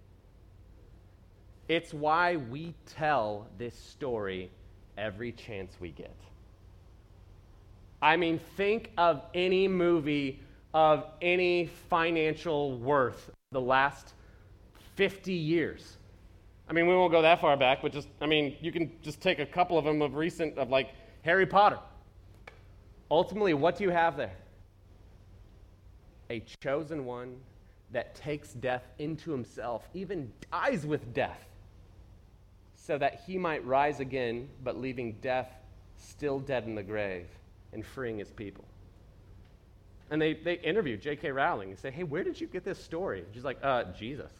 It's 1.68 1.92
why 1.92 2.36
we 2.36 2.74
tell 2.86 3.48
this 3.58 3.74
story 3.74 4.50
every 4.96 5.32
chance 5.32 5.76
we 5.80 5.90
get. 5.90 6.16
I 8.00 8.16
mean, 8.16 8.40
think 8.56 8.90
of 8.98 9.22
any 9.32 9.68
movie 9.68 10.40
of 10.74 11.04
any 11.20 11.66
financial 11.88 12.78
worth 12.78 13.30
the 13.50 13.60
last 13.60 14.14
50 14.96 15.32
years. 15.32 15.98
I 16.68 16.72
mean, 16.72 16.86
we 16.86 16.94
won't 16.94 17.12
go 17.12 17.22
that 17.22 17.40
far 17.40 17.56
back, 17.56 17.82
but 17.82 17.92
just, 17.92 18.08
I 18.20 18.26
mean, 18.26 18.56
you 18.60 18.72
can 18.72 18.92
just 19.02 19.20
take 19.20 19.38
a 19.38 19.46
couple 19.46 19.76
of 19.76 19.84
them 19.84 20.00
of 20.00 20.14
recent, 20.14 20.56
of 20.58 20.70
like 20.70 20.90
Harry 21.22 21.46
Potter. 21.46 21.78
Ultimately, 23.10 23.52
what 23.52 23.76
do 23.76 23.84
you 23.84 23.90
have 23.90 24.16
there? 24.16 24.36
A 26.30 26.42
chosen 26.62 27.04
one 27.04 27.36
that 27.90 28.14
takes 28.14 28.54
death 28.54 28.84
into 28.98 29.30
himself, 29.30 29.86
even 29.92 30.32
dies 30.50 30.86
with 30.86 31.12
death, 31.12 31.44
so 32.74 32.96
that 32.96 33.22
he 33.26 33.36
might 33.36 33.64
rise 33.66 34.00
again, 34.00 34.48
but 34.64 34.80
leaving 34.80 35.12
death 35.20 35.50
still 35.98 36.38
dead 36.38 36.64
in 36.64 36.74
the 36.74 36.82
grave 36.82 37.26
and 37.72 37.84
freeing 37.84 38.18
his 38.18 38.30
people. 38.30 38.64
And 40.12 40.20
they, 40.20 40.34
they 40.34 40.56
interview 40.56 40.98
J.K. 40.98 41.30
Rowling 41.32 41.70
and 41.70 41.78
say, 41.78 41.90
hey, 41.90 42.02
where 42.02 42.22
did 42.22 42.38
you 42.38 42.46
get 42.46 42.64
this 42.64 42.78
story? 42.78 43.20
And 43.20 43.28
she's 43.32 43.44
like, 43.44 43.56
uh, 43.62 43.84
Jesus. 43.98 44.30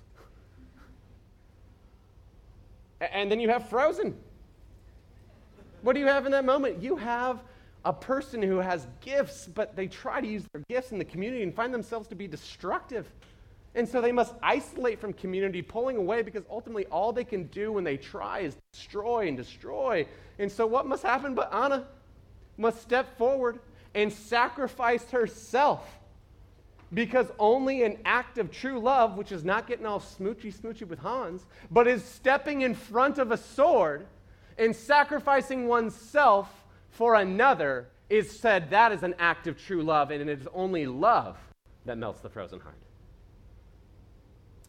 and 3.00 3.32
then 3.32 3.40
you 3.40 3.48
have 3.48 3.70
Frozen. 3.70 4.14
What 5.80 5.94
do 5.94 6.00
you 6.00 6.06
have 6.08 6.26
in 6.26 6.32
that 6.32 6.44
moment? 6.44 6.82
You 6.82 6.96
have 6.96 7.40
a 7.87 7.92
person 7.92 8.42
who 8.42 8.58
has 8.58 8.87
gifts, 9.00 9.48
but 9.54 9.74
they 9.74 9.87
try 9.87 10.20
to 10.20 10.26
use 10.26 10.44
their 10.52 10.62
gifts 10.68 10.92
in 10.92 10.98
the 10.98 11.06
community 11.06 11.42
and 11.42 11.54
find 11.54 11.72
themselves 11.72 12.06
to 12.08 12.14
be 12.14 12.28
destructive. 12.28 13.11
And 13.74 13.88
so 13.88 14.02
they 14.02 14.12
must 14.12 14.35
isolate 14.42 15.00
from 15.00 15.14
community, 15.14 15.62
pulling 15.62 15.96
away 15.96 16.20
because 16.20 16.44
ultimately 16.50 16.85
all 16.88 17.14
they 17.14 17.24
can 17.24 17.44
do 17.44 17.72
when 17.72 17.82
they 17.82 17.96
try 17.96 18.40
is 18.40 18.58
destroy 18.74 19.26
and 19.26 19.38
destroy. 19.38 20.06
And 20.38 20.52
so 20.52 20.66
what 20.66 20.87
must 20.87 21.02
happen? 21.02 21.35
But 21.35 21.50
Anna 21.50 21.87
must 22.58 22.82
step 22.82 23.16
forward 23.16 23.58
and 23.94 24.12
sacrificed 24.12 25.11
herself 25.11 25.87
because 26.94 27.26
only 27.38 27.83
an 27.83 27.98
act 28.05 28.38
of 28.38 28.50
true 28.50 28.78
love, 28.78 29.16
which 29.16 29.33
is 29.33 29.44
not 29.44 29.66
getting 29.66 29.87
all 29.87 30.00
smoochy 30.00 30.55
smoochy 30.55 30.87
with 30.87 30.98
Hans, 30.98 31.46
but 31.70 31.87
is 31.88 32.05
stepping 32.05 32.62
in 32.62 32.74
front 32.74 33.18
of 33.18 33.31
a 33.31 33.37
sword 33.37 34.07
and 34.59 34.76
sacrificing 34.76 35.66
oneself 35.68 36.64
for 36.90 37.14
another, 37.14 37.88
is 38.11 38.38
said 38.38 38.68
that 38.70 38.92
is 38.92 39.02
an 39.02 39.14
act 39.18 39.46
of 39.46 39.57
true 39.59 39.83
love, 39.83 40.11
and 40.11 40.28
it 40.28 40.40
is 40.40 40.46
only 40.52 40.87
love 40.87 41.38
that 41.87 41.96
melts 41.96 42.20
the 42.20 42.28
frozen 42.28 42.61
heart. 42.61 42.76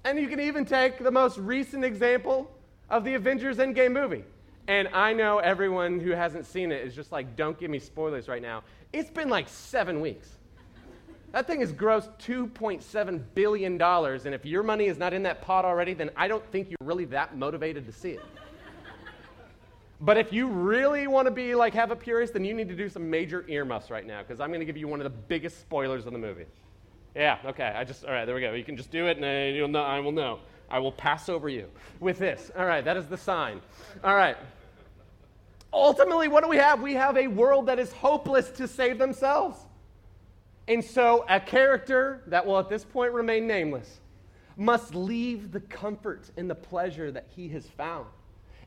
And 0.05 0.17
you 0.17 0.27
can 0.27 0.39
even 0.39 0.65
take 0.65 0.99
the 0.99 1.12
most 1.12 1.38
recent 1.38 1.83
example 1.83 2.49
of 2.89 3.03
the 3.03 3.15
Avengers 3.15 3.57
Endgame 3.57 3.91
movie. 3.91 4.23
And 4.67 4.88
I 4.89 5.12
know 5.12 5.39
everyone 5.39 5.99
who 5.99 6.12
hasn't 6.12 6.45
seen 6.45 6.71
it 6.71 6.86
is 6.86 6.95
just 6.95 7.12
like, 7.12 7.36
don't 7.36 7.59
give 7.59 7.69
me 7.69 7.79
spoilers 7.79 8.29
right 8.29 8.41
now. 8.41 8.63
It's 8.93 9.10
been 9.10 9.27
like 9.27 9.49
seven 9.49 9.99
weeks. 9.99 10.29
That 11.34 11.47
thing 11.47 11.62
has 11.62 11.73
grossed 11.73 12.12
$2.7 12.19 13.23
billion. 13.34 13.82
And 13.82 14.36
if 14.36 14.45
your 14.45 14.62
money 14.62 14.86
is 14.86 14.99
not 14.99 15.13
in 15.13 15.23
that 15.23 15.41
pot 15.41 15.65
already, 15.65 15.95
then 15.95 16.12
I 16.15 16.27
don't 16.27 16.45
think 16.51 16.69
you're 16.69 16.88
really 16.88 17.06
that 17.06 17.36
motivated 17.36 17.88
to 17.88 17.91
see 17.91 18.12
it. 18.12 18.21
but 19.99 20.15
if 20.15 20.32
you 20.32 20.47
really 20.47 21.08
want 21.08 21.25
to 21.25 21.32
be 21.32 21.56
like, 21.56 21.73
have 21.73 21.89
a 21.89 21.95
purist, 21.95 22.34
then 22.34 22.45
you 22.45 22.53
need 22.53 22.69
to 22.69 22.75
do 22.75 22.88
some 22.88 23.10
major 23.10 23.45
earmuffs 23.47 23.89
right 23.89 24.06
now, 24.06 24.21
because 24.21 24.39
I'm 24.39 24.49
going 24.49 24.60
to 24.60 24.65
give 24.65 24.77
you 24.77 24.88
one 24.88 24.99
of 24.99 25.06
the 25.06 25.17
biggest 25.27 25.60
spoilers 25.60 26.06
of 26.06 26.13
the 26.13 26.19
movie. 26.19 26.45
Yeah, 27.15 27.39
okay. 27.45 27.73
I 27.75 27.84
just, 27.84 28.06
all 28.06 28.12
right, 28.12 28.25
there 28.25 28.36
we 28.36 28.41
go. 28.41 28.53
You 28.53 28.63
can 28.63 28.77
just 28.77 28.91
do 28.91 29.08
it, 29.08 29.17
and 29.17 29.56
you'll 29.56 29.67
know, 29.67 29.82
I 29.82 29.99
will 30.01 30.12
know. 30.12 30.39
I 30.69 30.77
will 30.77 30.91
pass 30.91 31.29
over 31.29 31.49
you 31.49 31.67
with 31.99 32.19
this. 32.19 32.51
All 32.56 32.65
right, 32.65 32.86
that 32.86 32.95
is 32.95 33.08
the 33.08 33.17
sign. 33.17 33.60
All 34.03 34.15
right. 34.15 34.38
Ultimately, 35.73 36.27
what 36.27 36.43
do 36.43 36.49
we 36.49 36.57
have? 36.57 36.81
We 36.81 36.93
have 36.93 37.17
a 37.17 37.27
world 37.27 37.65
that 37.65 37.79
is 37.79 37.91
hopeless 37.91 38.49
to 38.51 38.67
save 38.67 38.99
themselves. 38.99 39.57
And 40.67 40.83
so, 40.83 41.25
a 41.27 41.39
character 41.39 42.21
that 42.27 42.45
will 42.45 42.59
at 42.59 42.69
this 42.69 42.86
point 42.86 43.12
remain 43.12 43.47
nameless 43.47 43.99
must 44.55 44.93
leave 44.93 45.51
the 45.51 45.59
comfort 45.59 46.29
and 46.38 46.49
the 46.49 46.55
pleasure 46.55 47.12
that 47.12 47.25
he 47.36 47.49
has 47.49 47.65
found 47.65 48.05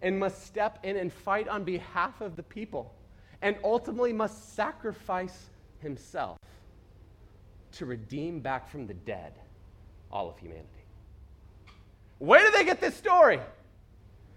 and 0.03 0.19
must 0.19 0.45
step 0.47 0.81
in 0.83 0.97
and 0.97 1.13
fight 1.13 1.49
on 1.49 1.65
behalf 1.65 2.21
of 2.21 2.37
the 2.37 2.43
people 2.43 2.93
and 3.41 3.57
ultimately 3.63 4.13
must 4.13 4.55
sacrifice 4.55 5.47
himself 5.79 6.39
to 7.73 7.87
redeem 7.87 8.41
back 8.41 8.69
from 8.69 8.87
the 8.87 8.95
dead 8.95 9.33
all 10.11 10.29
of 10.29 10.39
humanity. 10.39 10.67
Where 12.19 12.45
do 12.45 12.51
they 12.51 12.65
get 12.65 12.81
this 12.81 12.97
story? 12.97 13.41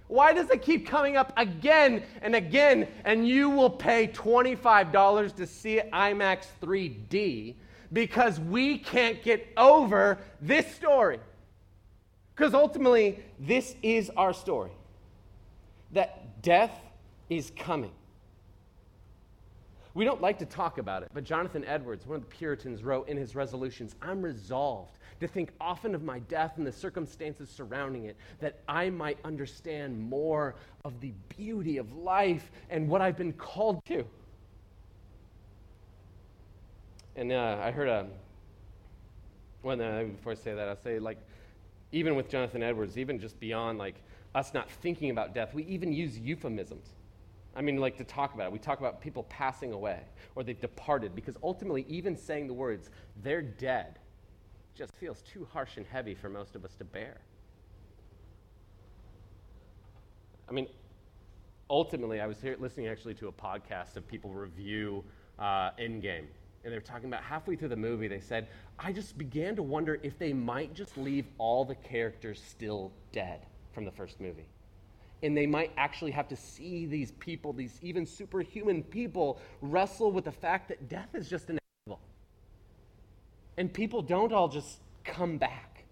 Why 0.09 0.33
does 0.33 0.49
it 0.49 0.63
keep 0.63 0.87
coming 0.87 1.17
up 1.17 1.31
again 1.37 2.01
and 2.23 2.35
again? 2.35 2.87
And 3.05 3.27
you 3.27 3.47
will 3.49 3.69
pay 3.69 4.07
$25 4.07 5.35
to 5.35 5.45
see 5.45 5.77
it 5.77 5.91
IMAX 5.91 6.47
3D 6.61 7.53
because 7.93 8.39
we 8.39 8.79
can't 8.79 9.21
get 9.21 9.47
over 9.55 10.17
this 10.41 10.65
story. 10.73 11.19
Because 12.35 12.55
ultimately, 12.55 13.19
this 13.39 13.75
is 13.83 14.09
our 14.17 14.33
story 14.33 14.71
that 15.91 16.41
death 16.41 16.81
is 17.29 17.51
coming. 17.55 17.91
We 19.93 20.05
don't 20.05 20.21
like 20.21 20.39
to 20.39 20.45
talk 20.45 20.79
about 20.79 21.03
it, 21.03 21.09
but 21.13 21.23
Jonathan 21.23 21.63
Edwards, 21.65 22.07
one 22.07 22.15
of 22.15 22.21
the 22.21 22.35
Puritans, 22.35 22.83
wrote 22.83 23.09
in 23.09 23.17
his 23.17 23.35
resolutions 23.35 23.95
I'm 24.01 24.23
resolved 24.23 24.97
to 25.19 25.27
think 25.27 25.51
often 25.59 25.93
of 25.95 26.03
my 26.03 26.19
death 26.19 26.53
and 26.57 26.65
the 26.65 26.71
circumstances 26.71 27.49
surrounding 27.49 28.05
it, 28.05 28.17
that 28.39 28.59
I 28.67 28.89
might 28.89 29.17
understand 29.23 29.99
more 29.99 30.55
of 30.85 30.99
the 31.01 31.13
beauty 31.37 31.77
of 31.77 31.93
life 31.93 32.51
and 32.69 32.87
what 32.87 33.01
I've 33.01 33.17
been 33.17 33.33
called 33.33 33.83
to. 33.85 34.05
And 37.15 37.31
uh, 37.31 37.59
I 37.61 37.71
heard 37.71 37.89
a, 37.89 38.07
well, 39.61 39.75
no, 39.75 40.05
before 40.05 40.31
I 40.31 40.35
say 40.35 40.53
that, 40.53 40.69
I'll 40.69 40.81
say, 40.81 40.99
like, 40.99 41.17
even 41.91 42.15
with 42.15 42.29
Jonathan 42.29 42.63
Edwards, 42.63 42.97
even 42.97 43.19
just 43.19 43.39
beyond, 43.39 43.77
like, 43.77 43.95
us 44.35 44.53
not 44.53 44.69
thinking 44.69 45.09
about 45.09 45.33
death, 45.33 45.53
we 45.53 45.63
even 45.65 45.91
use 45.91 46.17
euphemisms. 46.17 46.87
I 47.55 47.61
mean, 47.61 47.77
like 47.77 47.97
to 47.97 48.03
talk 48.03 48.33
about 48.35 48.45
it. 48.45 48.51
We 48.53 48.59
talk 48.59 48.79
about 48.79 49.01
people 49.01 49.23
passing 49.23 49.73
away 49.73 49.99
or 50.35 50.43
they've 50.43 50.59
departed 50.59 51.15
because 51.15 51.35
ultimately, 51.43 51.85
even 51.89 52.15
saying 52.15 52.47
the 52.47 52.53
words, 52.53 52.89
they're 53.23 53.41
dead, 53.41 53.99
just 54.79 54.95
feels 54.95 55.21
too 55.21 55.45
harsh 55.51 55.75
and 55.75 55.85
heavy 55.85 56.15
for 56.15 56.29
most 56.29 56.55
of 56.55 56.63
us 56.63 56.73
to 56.75 56.85
bear. 56.85 57.17
I 60.47 60.53
mean, 60.53 60.67
ultimately, 61.69 62.21
I 62.21 62.27
was 62.27 62.41
here 62.41 62.55
listening 62.57 62.87
actually 62.87 63.13
to 63.15 63.27
a 63.27 63.31
podcast 63.31 63.97
of 63.97 64.07
people 64.07 64.31
review 64.31 65.03
uh, 65.37 65.71
Endgame. 65.71 66.27
And 66.63 66.71
they 66.71 66.77
were 66.77 66.79
talking 66.79 67.09
about 67.09 67.23
halfway 67.23 67.57
through 67.57 67.67
the 67.67 67.75
movie, 67.75 68.07
they 68.07 68.21
said, 68.21 68.47
I 68.79 68.93
just 68.93 69.17
began 69.17 69.57
to 69.57 69.63
wonder 69.63 69.99
if 70.01 70.17
they 70.17 70.31
might 70.31 70.73
just 70.73 70.97
leave 70.97 71.25
all 71.37 71.65
the 71.65 71.75
characters 71.75 72.41
still 72.41 72.93
dead 73.11 73.45
from 73.73 73.83
the 73.83 73.91
first 73.91 74.21
movie. 74.21 74.47
And 75.23 75.35
they 75.35 75.45
might 75.45 75.73
actually 75.75 76.11
have 76.11 76.29
to 76.29 76.37
see 76.37 76.85
these 76.85 77.11
people, 77.11 77.51
these 77.51 77.79
even 77.81 78.05
superhuman 78.05 78.83
people, 78.83 79.41
wrestle 79.61 80.13
with 80.13 80.23
the 80.23 80.31
fact 80.31 80.69
that 80.69 80.87
death 80.87 81.09
is 81.15 81.29
just 81.29 81.49
an 81.49 81.58
and 83.59 83.71
people 83.73 84.01
don't 84.01 84.31
all 84.31 84.47
just 84.47 84.79
come 85.03 85.37
back. 85.37 85.83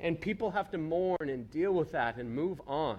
And 0.00 0.20
people 0.20 0.50
have 0.50 0.68
to 0.72 0.76
mourn 0.76 1.30
and 1.30 1.48
deal 1.52 1.72
with 1.72 1.92
that 1.92 2.16
and 2.16 2.34
move 2.34 2.60
on. 2.66 2.98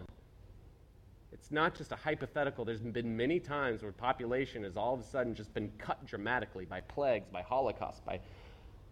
It's 1.33 1.51
not 1.51 1.75
just 1.75 1.91
a 1.91 1.97
hypothetical. 1.97 2.63
There's 2.63 2.79
been 2.79 3.17
many 3.17 3.41
times 3.41 3.83
where 3.83 3.91
population 3.91 4.63
has 4.63 4.77
all 4.77 4.93
of 4.93 5.01
a 5.01 5.03
sudden 5.03 5.35
just 5.35 5.53
been 5.53 5.69
cut 5.77 6.05
dramatically 6.05 6.63
by 6.63 6.79
plagues, 6.79 7.27
by 7.29 7.41
holocaust, 7.41 8.03
by, 8.05 8.21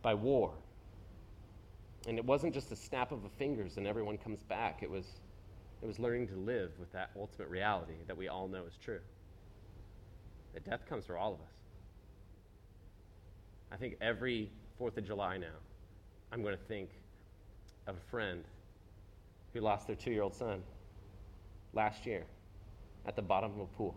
by 0.01 0.13
war. 0.13 0.51
And 2.05 2.17
it 2.17 2.25
wasn't 2.25 2.53
just 2.53 2.73
a 2.73 2.75
snap 2.75 3.13
of 3.13 3.23
the 3.23 3.29
fingers 3.29 3.77
and 3.77 3.87
everyone 3.87 4.17
comes 4.17 4.43
back. 4.43 4.83
It 4.83 4.91
was, 4.91 5.05
it 5.81 5.85
was 5.85 5.97
learning 5.97 6.27
to 6.27 6.35
live 6.35 6.71
with 6.77 6.91
that 6.91 7.11
ultimate 7.17 7.47
reality 7.47 7.95
that 8.07 8.17
we 8.17 8.27
all 8.27 8.49
know 8.49 8.65
is 8.65 8.77
true. 8.83 8.99
That 10.53 10.65
death 10.65 10.85
comes 10.89 11.05
for 11.05 11.17
all 11.17 11.33
of 11.35 11.39
us. 11.39 11.54
I 13.71 13.77
think 13.77 13.97
every 14.01 14.51
4th 14.79 14.97
of 14.97 15.05
July 15.05 15.37
now, 15.37 15.47
I'm 16.31 16.41
going 16.41 16.55
to 16.57 16.63
think 16.63 16.89
of 17.87 17.95
a 17.95 18.09
friend 18.11 18.43
who 19.53 19.61
lost 19.61 19.87
their 19.87 19.95
two 19.95 20.11
year 20.11 20.23
old 20.23 20.33
son 20.33 20.61
last 21.73 22.05
year 22.05 22.23
at 23.05 23.15
the 23.15 23.21
bottom 23.21 23.51
of 23.51 23.59
a 23.59 23.65
pool, 23.65 23.95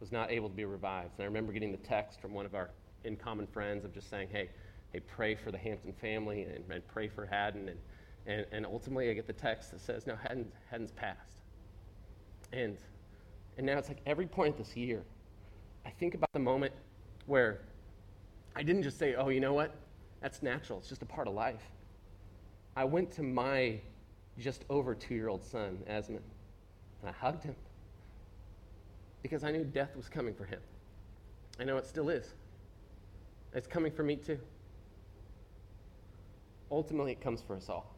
was 0.00 0.12
not 0.12 0.30
able 0.30 0.48
to 0.48 0.54
be 0.54 0.64
revived. 0.64 1.10
And 1.16 1.22
I 1.22 1.26
remember 1.26 1.52
getting 1.52 1.72
the 1.72 1.78
text 1.78 2.20
from 2.20 2.32
one 2.32 2.46
of 2.46 2.54
our 2.54 2.70
in 3.04 3.16
common 3.16 3.46
friends 3.46 3.84
of 3.84 3.92
just 3.92 4.08
saying, 4.08 4.28
hey, 4.30 4.48
hey, 4.92 5.00
pray 5.00 5.34
for 5.34 5.50
the 5.50 5.58
Hampton 5.58 5.92
family 5.92 6.42
and, 6.42 6.64
and 6.70 6.86
pray 6.88 7.08
for 7.08 7.26
Haddon. 7.26 7.68
And, 7.68 7.78
and, 8.26 8.46
and 8.52 8.66
ultimately, 8.66 9.10
I 9.10 9.12
get 9.12 9.26
the 9.26 9.32
text 9.32 9.70
that 9.72 9.80
says, 9.80 10.06
no, 10.06 10.16
Haddon, 10.16 10.50
Haddon's 10.70 10.92
passed. 10.92 11.42
And, 12.52 12.78
and 13.58 13.66
now 13.66 13.78
it's 13.78 13.88
like 13.88 14.00
every 14.06 14.26
point 14.26 14.56
this 14.56 14.76
year, 14.76 15.02
I 15.84 15.90
think 15.90 16.14
about 16.14 16.32
the 16.32 16.38
moment 16.38 16.72
where 17.26 17.60
I 18.56 18.62
didn't 18.62 18.82
just 18.82 18.98
say, 18.98 19.14
oh, 19.14 19.28
you 19.28 19.40
know 19.40 19.52
what? 19.52 19.74
That's 20.20 20.42
natural. 20.42 20.78
It's 20.78 20.88
just 20.88 21.02
a 21.02 21.06
part 21.06 21.28
of 21.28 21.34
life. 21.34 21.62
I 22.76 22.84
went 22.84 23.10
to 23.12 23.22
my 23.22 23.80
just 24.38 24.64
over 24.68 24.94
two 24.94 25.14
year 25.14 25.28
old 25.28 25.44
son, 25.44 25.78
Asmund, 25.86 26.24
and 27.00 27.10
I 27.10 27.12
hugged 27.12 27.44
him 27.44 27.54
because 29.22 29.44
I 29.44 29.50
knew 29.50 29.64
death 29.64 29.96
was 29.96 30.08
coming 30.08 30.34
for 30.34 30.44
him. 30.44 30.60
I 31.58 31.64
know 31.64 31.76
it 31.76 31.86
still 31.86 32.08
is. 32.08 32.34
It's 33.52 33.66
coming 33.66 33.92
for 33.92 34.02
me 34.02 34.16
too. 34.16 34.38
Ultimately, 36.70 37.12
it 37.12 37.20
comes 37.20 37.40
for 37.40 37.54
us 37.54 37.68
all. 37.68 37.94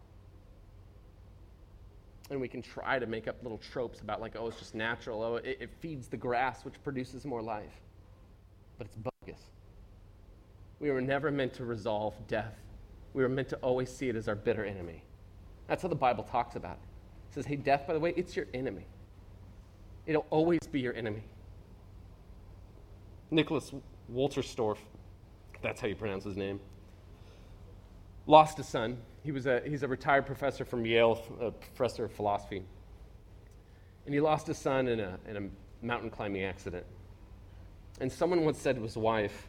And 2.29 2.41
we 2.41 2.49
can 2.49 2.61
try 2.61 2.99
to 2.99 3.07
make 3.07 3.29
up 3.29 3.37
little 3.43 3.59
tropes 3.59 4.01
about, 4.01 4.21
like, 4.21 4.35
oh, 4.37 4.49
it's 4.49 4.59
just 4.59 4.75
natural. 4.75 5.23
Oh, 5.23 5.37
it, 5.37 5.59
it 5.61 5.71
feeds 5.81 6.09
the 6.09 6.17
grass, 6.17 6.65
which 6.65 6.75
produces 6.83 7.25
more 7.25 7.41
life. 7.41 7.81
But 8.79 8.89
it's 8.89 8.97
bogus. 8.97 9.41
We 10.81 10.91
were 10.91 11.01
never 11.01 11.31
meant 11.31 11.55
to 11.55 11.65
resolve 11.65 12.15
death. 12.29 12.55
We 13.15 13.23
were 13.23 13.29
meant 13.29 13.49
to 13.51 13.57
always 13.57 13.91
see 13.91 14.09
it 14.09 14.17
as 14.17 14.29
our 14.29 14.35
bitter 14.35 14.65
enemy. 14.65 15.03
That's 15.69 15.83
how 15.83 15.89
the 15.89 15.95
Bible 15.95 16.25
talks 16.25 16.55
about 16.55 16.75
it. 16.75 17.31
It 17.31 17.35
says, 17.35 17.47
hey, 17.47 17.57
death, 17.57 17.87
by 17.87 17.95
the 17.95 18.01
way, 18.01 18.13
it's 18.17 18.37
your 18.37 18.47
enemy. 18.53 18.87
It'll 20.07 20.27
always 20.31 20.61
be 20.71 20.81
your 20.81 20.95
enemy. 20.95 21.23
Nicholas 23.31 23.73
Wolterstorff, 24.13 24.79
that's 25.63 25.81
how 25.81 25.89
you 25.89 25.97
pronounce 25.97 26.25
his 26.25 26.37
name, 26.37 26.61
lost 28.27 28.59
a 28.59 28.63
son. 28.63 28.99
He 29.25 29.33
was 29.33 29.47
a, 29.47 29.63
he's 29.67 29.83
a 29.83 29.89
retired 29.89 30.27
professor 30.27 30.65
from 30.65 30.87
Yale, 30.87 31.21
a 31.41 31.51
professor 31.51 32.05
of 32.05 32.13
philosophy. 32.13 32.63
And 34.05 34.15
he 34.15 34.21
lost 34.21 34.49
a 34.49 34.55
son 34.55 34.87
in 34.87 35.01
a, 35.01 35.19
in 35.29 35.37
a 35.37 35.85
mountain 35.85 36.11
climbing 36.11 36.45
accident. 36.45 36.87
And 38.01 38.13
someone 38.13 38.45
once 38.45 38.59
said 38.59 38.77
to 38.77 38.83
his 38.83 38.97
wife, 38.97 39.49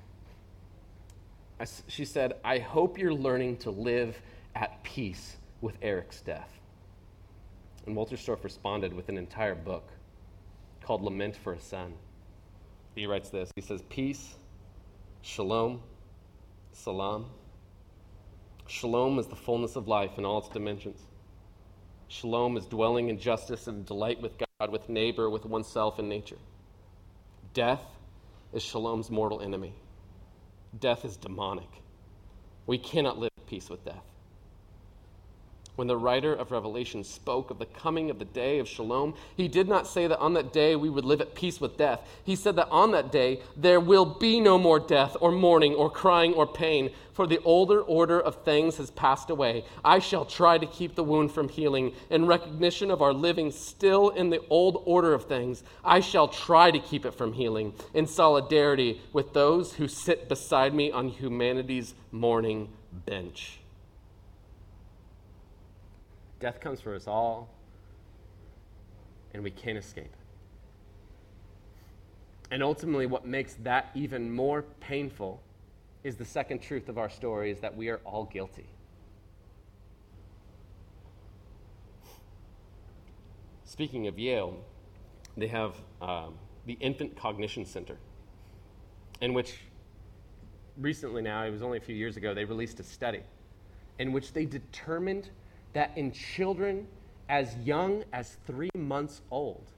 she 1.87 2.05
said, 2.05 2.33
I 2.43 2.59
hope 2.59 2.97
you're 2.97 3.13
learning 3.13 3.57
to 3.57 3.71
live 3.71 4.19
at 4.55 4.83
peace 4.83 5.37
with 5.61 5.75
Eric's 5.81 6.21
death. 6.21 6.59
And 7.85 7.95
Wolterstorff 7.95 8.43
responded 8.43 8.93
with 8.93 9.09
an 9.09 9.17
entire 9.17 9.55
book 9.55 9.89
called 10.81 11.01
Lament 11.01 11.35
for 11.35 11.53
a 11.53 11.59
Son. 11.59 11.93
He 12.95 13.05
writes 13.05 13.29
this 13.29 13.51
He 13.55 13.61
says, 13.61 13.81
Peace, 13.89 14.35
shalom, 15.21 15.81
salam. 16.73 17.25
Shalom 18.67 19.17
is 19.17 19.27
the 19.27 19.35
fullness 19.35 19.75
of 19.75 19.87
life 19.87 20.17
in 20.17 20.25
all 20.25 20.39
its 20.39 20.49
dimensions. 20.49 20.99
Shalom 22.09 22.57
is 22.57 22.65
dwelling 22.65 23.09
in 23.09 23.19
justice 23.19 23.67
and 23.67 23.85
delight 23.85 24.21
with 24.21 24.33
God, 24.37 24.71
with 24.71 24.89
neighbor, 24.89 25.29
with 25.29 25.45
oneself 25.45 25.99
and 25.99 26.07
nature. 26.07 26.37
Death 27.53 27.83
is 28.53 28.63
shalom's 28.63 29.09
mortal 29.09 29.41
enemy. 29.41 29.73
Death 30.79 31.05
is 31.05 31.17
demonic. 31.17 31.69
We 32.65 32.77
cannot 32.77 33.17
live 33.17 33.31
at 33.37 33.47
peace 33.47 33.69
with 33.69 33.83
death. 33.85 34.03
When 35.77 35.87
the 35.87 35.95
writer 35.95 36.33
of 36.33 36.51
Revelation 36.51 37.03
spoke 37.03 37.51
of 37.51 37.59
the 37.59 37.65
coming 37.67 38.09
of 38.09 38.17
the 38.17 38.25
day 38.25 38.57
of 38.57 38.67
Shalom, 38.67 39.13
he 39.35 39.47
did 39.47 39.69
not 39.69 39.85
say 39.85 40.07
that 40.07 40.17
on 40.17 40.33
that 40.33 40.51
day 40.51 40.75
we 40.75 40.89
would 40.89 41.05
live 41.05 41.21
at 41.21 41.35
peace 41.35 41.61
with 41.61 41.77
death. 41.77 42.01
He 42.23 42.35
said 42.35 42.55
that 42.55 42.67
on 42.69 42.91
that 42.91 43.11
day 43.11 43.41
there 43.55 43.79
will 43.79 44.05
be 44.05 44.39
no 44.41 44.57
more 44.57 44.79
death 44.79 45.15
or 45.21 45.31
mourning 45.31 45.75
or 45.75 45.91
crying 45.91 46.33
or 46.33 46.47
pain, 46.47 46.89
for 47.13 47.27
the 47.27 47.39
older 47.43 47.81
order 47.81 48.19
of 48.19 48.43
things 48.43 48.77
has 48.77 48.91
passed 48.91 49.29
away. 49.29 49.65
I 49.85 49.99
shall 49.99 50.25
try 50.25 50.57
to 50.57 50.65
keep 50.65 50.95
the 50.95 51.03
wound 51.03 51.31
from 51.31 51.49
healing. 51.49 51.93
In 52.09 52.25
recognition 52.25 52.89
of 52.89 53.01
our 53.01 53.13
living 53.13 53.51
still 53.51 54.09
in 54.09 54.31
the 54.31 54.41
old 54.49 54.81
order 54.85 55.13
of 55.13 55.25
things, 55.25 55.63
I 55.83 55.99
shall 55.99 56.27
try 56.27 56.71
to 56.71 56.79
keep 56.79 57.05
it 57.05 57.13
from 57.13 57.33
healing 57.33 57.73
in 57.93 58.07
solidarity 58.07 59.01
with 59.13 59.33
those 59.33 59.73
who 59.73 59.87
sit 59.87 60.27
beside 60.27 60.73
me 60.73 60.91
on 60.91 61.09
humanity's 61.09 61.93
mourning 62.11 62.69
bench. 63.05 63.56
Death 66.39 66.59
comes 66.59 66.79
for 66.79 66.93
us 66.93 67.07
all, 67.07 67.49
and 69.33 69.43
we 69.43 69.51
can't 69.51 69.77
escape. 69.77 70.13
And 72.51 72.63
ultimately, 72.63 73.05
what 73.05 73.25
makes 73.25 73.55
that 73.63 73.89
even 73.95 74.31
more 74.31 74.63
painful 74.79 75.41
is 76.03 76.15
the 76.15 76.25
second 76.25 76.61
truth 76.61 76.87
of 76.89 76.97
our 76.97 77.09
story 77.09 77.51
is 77.51 77.59
that 77.59 77.75
we 77.75 77.89
are 77.89 77.99
all 78.05 78.25
guilty. 78.25 78.67
Speaking 83.65 84.07
of 84.07 84.17
Yale, 84.17 84.57
they 85.35 85.47
have 85.47 85.75
um, 86.01 86.35
the 86.65 86.73
Infant 86.79 87.17
Cognition 87.17 87.65
Center, 87.65 87.97
in 89.21 89.33
which 89.33 89.55
recently 90.77 91.21
now, 91.21 91.43
it 91.43 91.51
was 91.51 91.61
only 91.61 91.77
a 91.77 91.81
few 91.81 91.95
years 91.95 92.17
ago, 92.17 92.33
they 92.33 92.45
released 92.45 92.79
a 92.79 92.83
study 92.83 93.21
in 93.99 94.13
which 94.13 94.33
they 94.33 94.45
determined 94.45 95.29
that 95.77 95.91
in 95.95 96.11
children 96.11 96.87
as 97.29 97.55
young 97.57 98.03
as 98.11 98.39
three 98.47 98.71
months 98.75 99.21
old, 99.29 99.69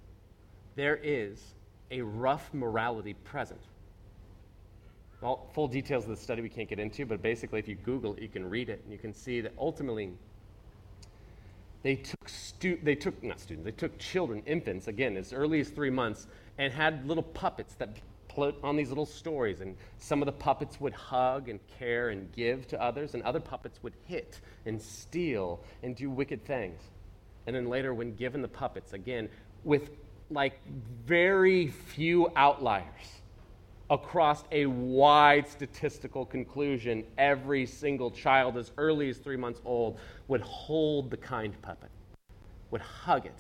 there 0.78 0.98
is 1.04 1.56
a 1.92 2.02
rough 2.02 2.54
morality 2.54 3.16
present. 3.26 3.60
Well, 5.20 5.50
full 5.54 5.68
details 5.68 6.06
of 6.06 6.12
the 6.12 6.16
study 6.16 6.42
we 6.42 6.48
can't 6.48 6.70
get 6.70 6.80
into, 6.80 7.06
but 7.06 7.22
basically, 7.22 7.60
if 7.60 7.68
you 7.68 7.76
Google 7.76 8.14
it, 8.14 8.22
you 8.22 8.30
can 8.30 8.50
read 8.50 8.70
it 8.70 8.80
and 8.82 8.94
you 8.94 8.98
can 8.98 9.14
see 9.14 9.42
that 9.42 9.52
ultimately 9.60 10.14
they 11.84 11.98
took, 11.98 12.30
stu- 12.30 12.80
they 12.82 12.96
took 12.96 13.22
not 13.22 13.42
students, 13.42 13.66
they 13.66 13.74
took 13.74 14.00
children, 14.00 14.42
infants, 14.46 14.88
again, 14.88 15.18
as 15.18 15.34
early 15.34 15.60
as 15.60 15.68
three 15.68 15.90
months, 15.90 16.28
and 16.58 16.72
had 16.72 17.06
little 17.10 17.24
puppets 17.24 17.74
that 17.74 17.90
put 18.30 18.56
on 18.64 18.78
these 18.78 18.90
little 18.90 19.06
stories. 19.06 19.60
And 19.60 19.76
some 19.98 20.22
of 20.22 20.26
the 20.26 20.32
puppets 20.32 20.80
would 20.80 20.94
hug 20.94 21.50
and 21.50 21.60
care 21.78 22.10
and 22.10 22.32
give 22.32 22.68
to 22.68 22.82
others, 22.82 23.14
and 23.14 23.24
other 23.24 23.40
puppets 23.40 23.84
would 23.84 23.94
hit 24.08 24.40
and 24.66 24.82
steal 24.82 25.60
and 25.84 25.96
do 25.96 26.10
wicked 26.10 26.46
things. 26.46 26.82
And 27.48 27.56
then 27.56 27.68
later, 27.68 27.94
when 27.94 28.16
given 28.16 28.42
the 28.42 28.48
puppets, 28.48 28.94
again, 28.94 29.28
with 29.64 29.90
like 30.30 30.60
very 31.06 31.68
few 31.68 32.32
outliers 32.36 32.86
across 33.90 34.44
a 34.52 34.68
wide 34.68 35.48
statistical 35.48 36.26
conclusion, 36.26 37.04
every 37.18 37.66
single 37.66 38.12
child 38.12 38.56
as 38.56 38.72
early 38.78 39.10
as 39.10 39.18
three 39.18 39.38
months 39.38 39.60
old 39.66 39.98
would 40.28 40.42
hold 40.42 41.10
the 41.10 41.18
kind 41.18 41.60
puppet, 41.64 41.90
would 42.70 42.82
hug 42.82 43.26
it, 43.26 43.40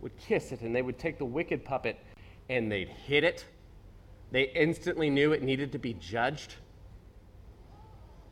would 0.00 0.16
kiss 0.16 0.52
it, 0.52 0.60
and 0.60 0.74
they 0.74 0.82
would 0.82 0.98
take 0.98 1.18
the 1.18 1.24
wicked 1.24 1.64
puppet 1.64 1.98
and 2.48 2.70
they'd 2.70 2.88
hit 2.88 3.24
it 3.24 3.44
they 4.32 4.44
instantly 4.54 5.10
knew 5.10 5.32
it 5.32 5.42
needed 5.42 5.72
to 5.72 5.78
be 5.78 5.94
judged, 5.94 6.54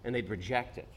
and 0.05 0.15
they'd 0.15 0.29
reject 0.29 0.79
it. 0.79 0.89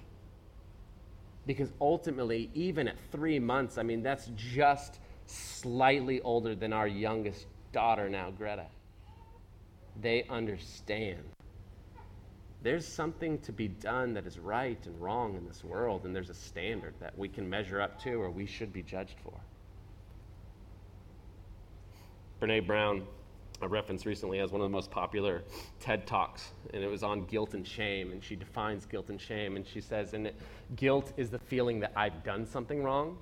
Because 1.48 1.72
ultimately, 1.82 2.52
even 2.54 2.88
at 2.88 2.96
three 3.12 3.40
months, 3.40 3.78
I 3.78 3.84
mean, 3.84 4.04
that's 4.04 4.30
just 4.36 5.00
slightly 5.26 6.22
older 6.22 6.54
than 6.54 6.72
our 6.72 6.88
youngest 6.88 7.48
daughter 7.72 8.10
now, 8.10 8.30
Greta. 8.32 8.68
They 10.00 10.24
understand. 10.30 11.24
There's 12.64 12.88
something 12.88 13.40
to 13.40 13.52
be 13.52 13.68
done 13.68 14.14
that 14.14 14.28
is 14.28 14.38
right 14.38 14.78
and 14.86 15.02
wrong 15.02 15.36
in 15.36 15.48
this 15.48 15.64
world, 15.64 16.06
and 16.06 16.16
there's 16.16 16.30
a 16.30 16.36
standard 16.36 16.94
that 17.00 17.18
we 17.18 17.28
can 17.28 17.50
measure 17.50 17.82
up 17.82 18.00
to 18.04 18.14
or 18.14 18.30
we 18.30 18.46
should 18.46 18.72
be 18.72 18.84
judged 18.84 19.16
for. 19.24 19.34
Brene 22.40 22.66
Brown 22.66 23.04
a 23.62 23.68
reference 23.68 24.06
recently 24.06 24.40
as 24.40 24.52
one 24.52 24.62
of 24.62 24.66
the 24.66 24.76
most 24.76 24.90
popular 24.92 25.44
TED 25.80 26.08
Talks, 26.08 26.52
and 26.74 26.84
it 26.84 26.90
was 26.90 27.04
on 27.04 27.26
guilt 27.26 27.54
and 27.54 27.68
shame. 27.68 28.12
And 28.12 28.24
she 28.24 28.36
defines 28.36 28.86
guilt 28.86 29.10
and 29.10 29.20
shame, 29.20 29.56
and 29.56 29.66
she 29.66 29.82
says, 29.82 30.14
and 30.14 30.32
guilt 30.76 31.14
is 31.18 31.30
the 31.30 31.40
feeling 31.40 31.80
that 31.82 31.92
I've 31.96 32.24
done 32.24 32.46
something 32.46 32.84
wrong, 32.84 33.18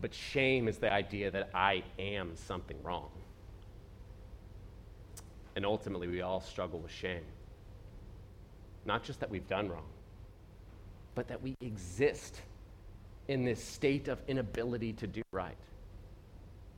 but 0.00 0.12
shame 0.12 0.68
is 0.68 0.78
the 0.78 0.92
idea 0.92 1.30
that 1.30 1.50
I 1.54 1.82
am 1.98 2.36
something 2.36 2.76
wrong. 2.82 3.10
And 5.56 5.66
ultimately, 5.66 6.06
we 6.06 6.20
all 6.20 6.40
struggle 6.40 6.78
with 6.78 6.92
shame. 6.92 7.24
Not 8.84 9.02
just 9.02 9.20
that 9.20 9.30
we've 9.30 9.48
done 9.48 9.68
wrong, 9.68 9.86
but 11.14 11.28
that 11.28 11.42
we 11.42 11.56
exist 11.60 12.40
in 13.26 13.44
this 13.44 13.62
state 13.62 14.08
of 14.08 14.20
inability 14.28 14.92
to 14.94 15.06
do 15.06 15.22
right, 15.32 15.56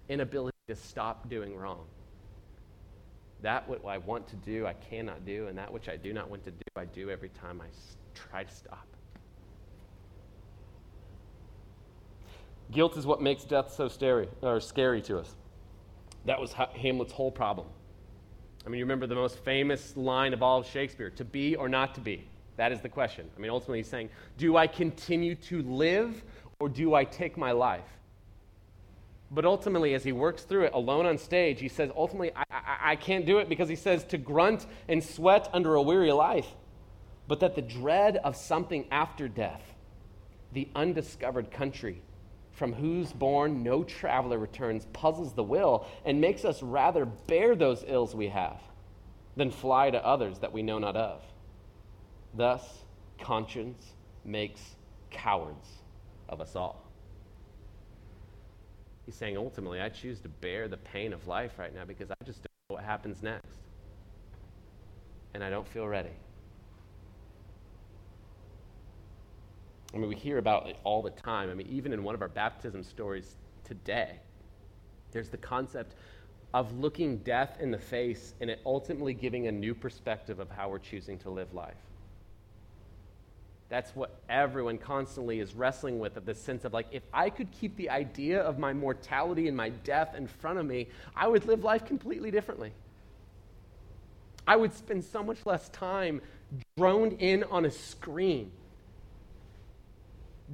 inability 0.09 0.57
to 0.69 0.75
stop 0.75 1.29
doing 1.29 1.55
wrong. 1.55 1.85
That 3.43 3.69
what 3.69 3.85
I 3.87 3.99
want 3.99 4.29
to 4.29 4.37
do, 4.37 4.67
I 4.67 4.75
cannot 4.75 5.25
do, 5.25 5.47
and 5.49 5.57
that 5.57 5.73
which 5.73 5.89
I 5.89 5.97
do 5.97 6.13
not 6.13 6.29
want 6.29 6.45
to 6.45 6.51
do, 6.51 6.63
I 6.77 6.85
do 6.85 7.11
every 7.11 7.31
time 7.31 7.61
I 7.61 7.67
try 8.15 8.45
to 8.45 8.55
stop. 8.55 8.87
Guilt 12.71 12.97
is 12.97 13.07
what 13.07 13.21
makes 13.21 13.45
death 13.45 13.73
so 13.73 13.89
scary, 13.89 14.29
or 14.43 14.61
scary 14.61 15.03
to 15.03 15.19
us. 15.19 15.35
That 16.27 16.41
was 16.41 16.53
Hamlet's 16.53 17.13
whole 17.13 17.33
problem. 17.33 17.67
I 18.65 18.69
mean, 18.69 18.79
you 18.79 18.85
remember 18.85 19.07
the 19.07 19.15
most 19.15 19.39
famous 19.39 19.97
line 19.97 20.35
of 20.35 20.43
all 20.43 20.59
of 20.59 20.67
Shakespeare 20.67 21.11
to 21.11 21.25
be 21.25 21.57
or 21.57 21.69
not 21.69 21.95
to 21.95 22.01
be? 22.01 22.29
That 22.57 22.73
is 22.73 22.81
the 22.81 22.91
question. 22.91 23.29
I 23.35 23.41
mean, 23.41 23.51
ultimately, 23.51 23.79
he's 23.79 23.89
saying, 23.89 24.11
Do 24.37 24.57
I 24.57 24.67
continue 24.67 25.35
to 25.35 25.63
live 25.63 26.23
or 26.61 26.69
do 26.69 26.95
I 26.95 27.05
take 27.05 27.39
my 27.39 27.53
life? 27.53 28.00
But 29.31 29.45
ultimately, 29.45 29.95
as 29.95 30.03
he 30.03 30.13
works 30.13 30.43
through 30.43 30.65
it 30.65 30.73
alone 30.75 31.07
on 31.07 31.17
stage, 31.17 31.61
he 31.61 31.69
says, 31.69 31.91
ultimately, 31.97 32.33
I, 32.35 32.45
I, 32.51 32.79
I, 32.93 32.97
can't 32.97 33.25
do 33.25 33.39
it 33.39 33.49
because 33.49 33.69
he 33.69 33.77
says 33.77 34.03
to 34.07 34.19
grunt 34.19 34.67
and 34.89 35.03
sweat 35.03 35.49
under 35.53 35.75
a 35.77 35.83
weary 35.83 36.11
life, 36.11 36.49
but 37.29 37.39
that 37.41 37.55
the 37.55 37.63
dread 37.63 38.17
of 38.17 38.35
something 38.35 38.87
after 38.91 39.29
death, 39.29 39.63
the 40.53 40.69
undiscovered 40.75 41.53
country, 41.53 42.03
from 42.51 42.73
whose 42.73 43.13
bourne 43.13 43.63
no 43.63 43.85
traveler 43.85 44.37
returns, 44.37 44.87
puzzles 44.93 45.33
the 45.35 45.45
will 45.45 45.87
and 46.05 46.21
makes 46.21 46.45
us 46.45 46.61
rather 46.61 47.07
bear 47.07 47.55
those 47.55 47.85
ills 47.87 48.15
we 48.17 48.29
have 48.29 48.61
than 49.37 49.51
fly 49.51 49.91
to 49.91 50.05
others 50.05 50.41
that 50.41 50.53
we 50.53 50.63
know 50.63 50.81
not 50.81 50.97
of. 50.97 51.23
Thus, 52.35 52.63
conscience 53.21 53.93
makes 54.25 54.61
cowards 55.11 55.69
of 56.29 56.41
us 56.41 56.57
all. 56.57 56.90
He's 59.11 59.17
saying 59.17 59.37
ultimately, 59.37 59.81
I 59.81 59.89
choose 59.89 60.21
to 60.21 60.29
bear 60.29 60.69
the 60.69 60.77
pain 60.77 61.13
of 61.13 61.27
life 61.27 61.59
right 61.59 61.75
now 61.75 61.85
because 61.85 62.13
I 62.13 62.15
just 62.25 62.39
don't 62.43 62.53
know 62.71 62.77
what 62.77 62.85
happens 62.85 63.25
next. 63.25 63.59
And 65.35 65.43
I 65.43 65.51
don't 65.51 65.67
feel 65.67 65.89
ready. 65.89 66.13
I 69.93 69.99
mean, 69.99 70.09
we 70.09 70.15
hear 70.15 70.39
about 70.39 70.69
it 70.69 70.77
all 70.85 71.03
the 71.03 71.11
time. 71.11 71.51
I 71.51 71.55
mean, 71.55 71.67
even 71.69 71.93
in 71.93 72.05
one 72.05 72.15
of 72.15 72.23
our 72.23 72.29
baptism 72.29 72.85
stories 72.85 73.35
today, 73.65 74.21
there's 75.11 75.29
the 75.29 75.39
concept 75.39 75.97
of 76.55 76.79
looking 76.79 77.17
death 77.17 77.57
in 77.59 77.73
the 77.73 77.79
face 77.79 78.35
and 78.41 78.49
it 78.49 78.61
ultimately 78.65 79.13
giving 79.13 79.49
a 79.49 79.53
new 79.53 79.75
perspective 79.75 80.39
of 80.39 80.49
how 80.51 80.69
we're 80.69 80.79
choosing 80.79 81.19
to 81.19 81.31
live 81.31 81.53
life. 81.53 81.90
That's 83.71 83.95
what 83.95 84.21
everyone 84.29 84.79
constantly 84.79 85.39
is 85.39 85.55
wrestling 85.55 86.01
with 86.01 86.17
of 86.17 86.27
this 86.27 86.43
sense 86.43 86.65
of 86.65 86.73
like, 86.73 86.89
if 86.91 87.05
I 87.15 87.31
could 87.31 87.51
keep 87.53 87.77
the 87.77 87.89
idea 87.89 88.43
of 88.43 88.59
my 88.59 88.73
mortality 88.73 89.47
and 89.47 89.57
my 89.57 89.69
death 89.69 90.17
in 90.17 90.27
front 90.27 90.59
of 90.59 90.67
me, 90.67 90.89
I 91.17 91.29
would 91.29 91.47
live 91.47 91.63
life 91.63 91.87
completely 91.87 92.33
differently. 92.33 92.73
I 94.47 94.57
would 94.57 94.75
spend 94.75 95.05
so 95.05 95.23
much 95.23 95.47
less 95.47 95.69
time 95.69 96.21
droned 96.77 97.13
in 97.21 97.45
on 97.45 97.65
a 97.65 97.71
screen, 97.71 98.51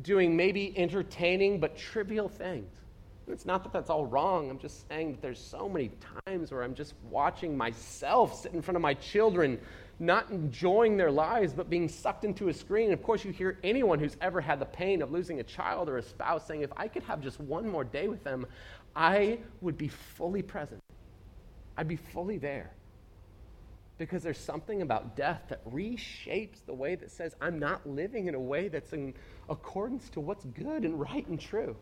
doing 0.03 0.37
maybe 0.37 0.77
entertaining 0.77 1.59
but 1.59 1.79
trivial 1.79 2.29
things. 2.29 2.71
it's 3.29 3.47
not 3.47 3.63
that 3.63 3.73
that's 3.73 3.89
all 3.89 4.05
wrong. 4.05 4.51
I'm 4.51 4.59
just 4.59 4.87
saying 4.91 5.13
that 5.13 5.23
there's 5.23 5.41
so 5.41 5.71
many 5.71 5.91
times 6.27 6.53
where 6.53 6.63
I'm 6.63 6.75
just 6.75 6.93
watching 7.09 7.57
myself 7.57 8.43
sit 8.43 8.53
in 8.53 8.61
front 8.61 8.77
of 8.77 8.83
my 8.83 8.93
children 8.93 9.59
not 9.99 10.31
enjoying 10.31 10.97
their 10.97 11.11
lives, 11.11 11.53
but 11.55 11.71
being 11.71 11.89
sucked 11.89 12.25
into 12.25 12.49
a 12.49 12.55
screen. 12.55 12.87
And 12.87 12.93
of 12.93 13.03
course, 13.03 13.25
you 13.25 13.33
hear 13.33 13.59
anyone 13.65 13.99
who's 13.99 14.17
ever 14.21 14.41
had 14.41 14.61
the 14.61 14.67
pain 14.67 15.01
of 15.01 15.11
losing 15.11 15.41
a 15.41 15.43
child 15.43 15.89
or 15.89 15.99
a 15.99 16.03
spouse 16.03 16.47
saying, 16.47 16.63
if 16.63 16.73
I 16.77 16.89
could 16.89 17.03
have 17.05 17.21
just 17.21 17.41
one 17.41 17.69
more 17.69 17.85
day 17.85 18.09
with 18.09 18.23
them, 18.23 18.47
I 18.95 19.39
would 19.61 19.79
be 19.79 19.89
fully 19.89 20.43
present. 20.43 20.81
I'd 21.77 21.89
be 21.89 21.97
fully 21.97 22.39
there. 22.39 22.73
Because 23.99 24.23
there's 24.23 24.39
something 24.39 24.83
about 24.83 25.17
death 25.17 25.43
that 25.49 25.65
reshapes 25.71 26.65
the 26.67 26.75
way 26.75 26.97
that 26.97 27.11
says, 27.11 27.35
I'm 27.41 27.59
not 27.59 27.87
living 27.89 28.27
in 28.27 28.35
a 28.35 28.41
way 28.41 28.69
that's 28.69 28.93
in 28.93 29.15
accordance 29.49 30.11
to 30.11 30.21
what's 30.21 30.45
good 30.45 30.85
and 30.85 31.01
right 31.01 31.27
and 31.27 31.41
true. 31.41 31.75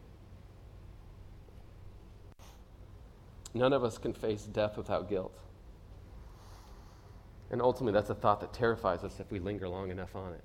None 3.53 3.72
of 3.72 3.83
us 3.83 3.98
can 3.98 4.12
face 4.12 4.44
death 4.44 4.77
without 4.77 5.09
guilt. 5.09 5.37
And 7.50 7.61
ultimately, 7.62 7.92
that's 7.92 8.11
a 8.11 8.14
thought 8.14 8.40
that 8.40 8.52
terrifies 8.52 9.04
us 9.04 9.20
if 9.20 9.30
we 9.30 9.38
linger 9.38 9.68
long 9.68 9.90
enough 9.90 10.16
on 10.16 10.33
it. 10.33 10.42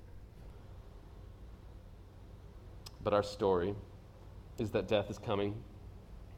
But 3.02 3.14
our 3.14 3.22
story 3.22 3.74
is 4.58 4.70
that 4.72 4.88
death 4.88 5.10
is 5.10 5.18
coming, 5.18 5.54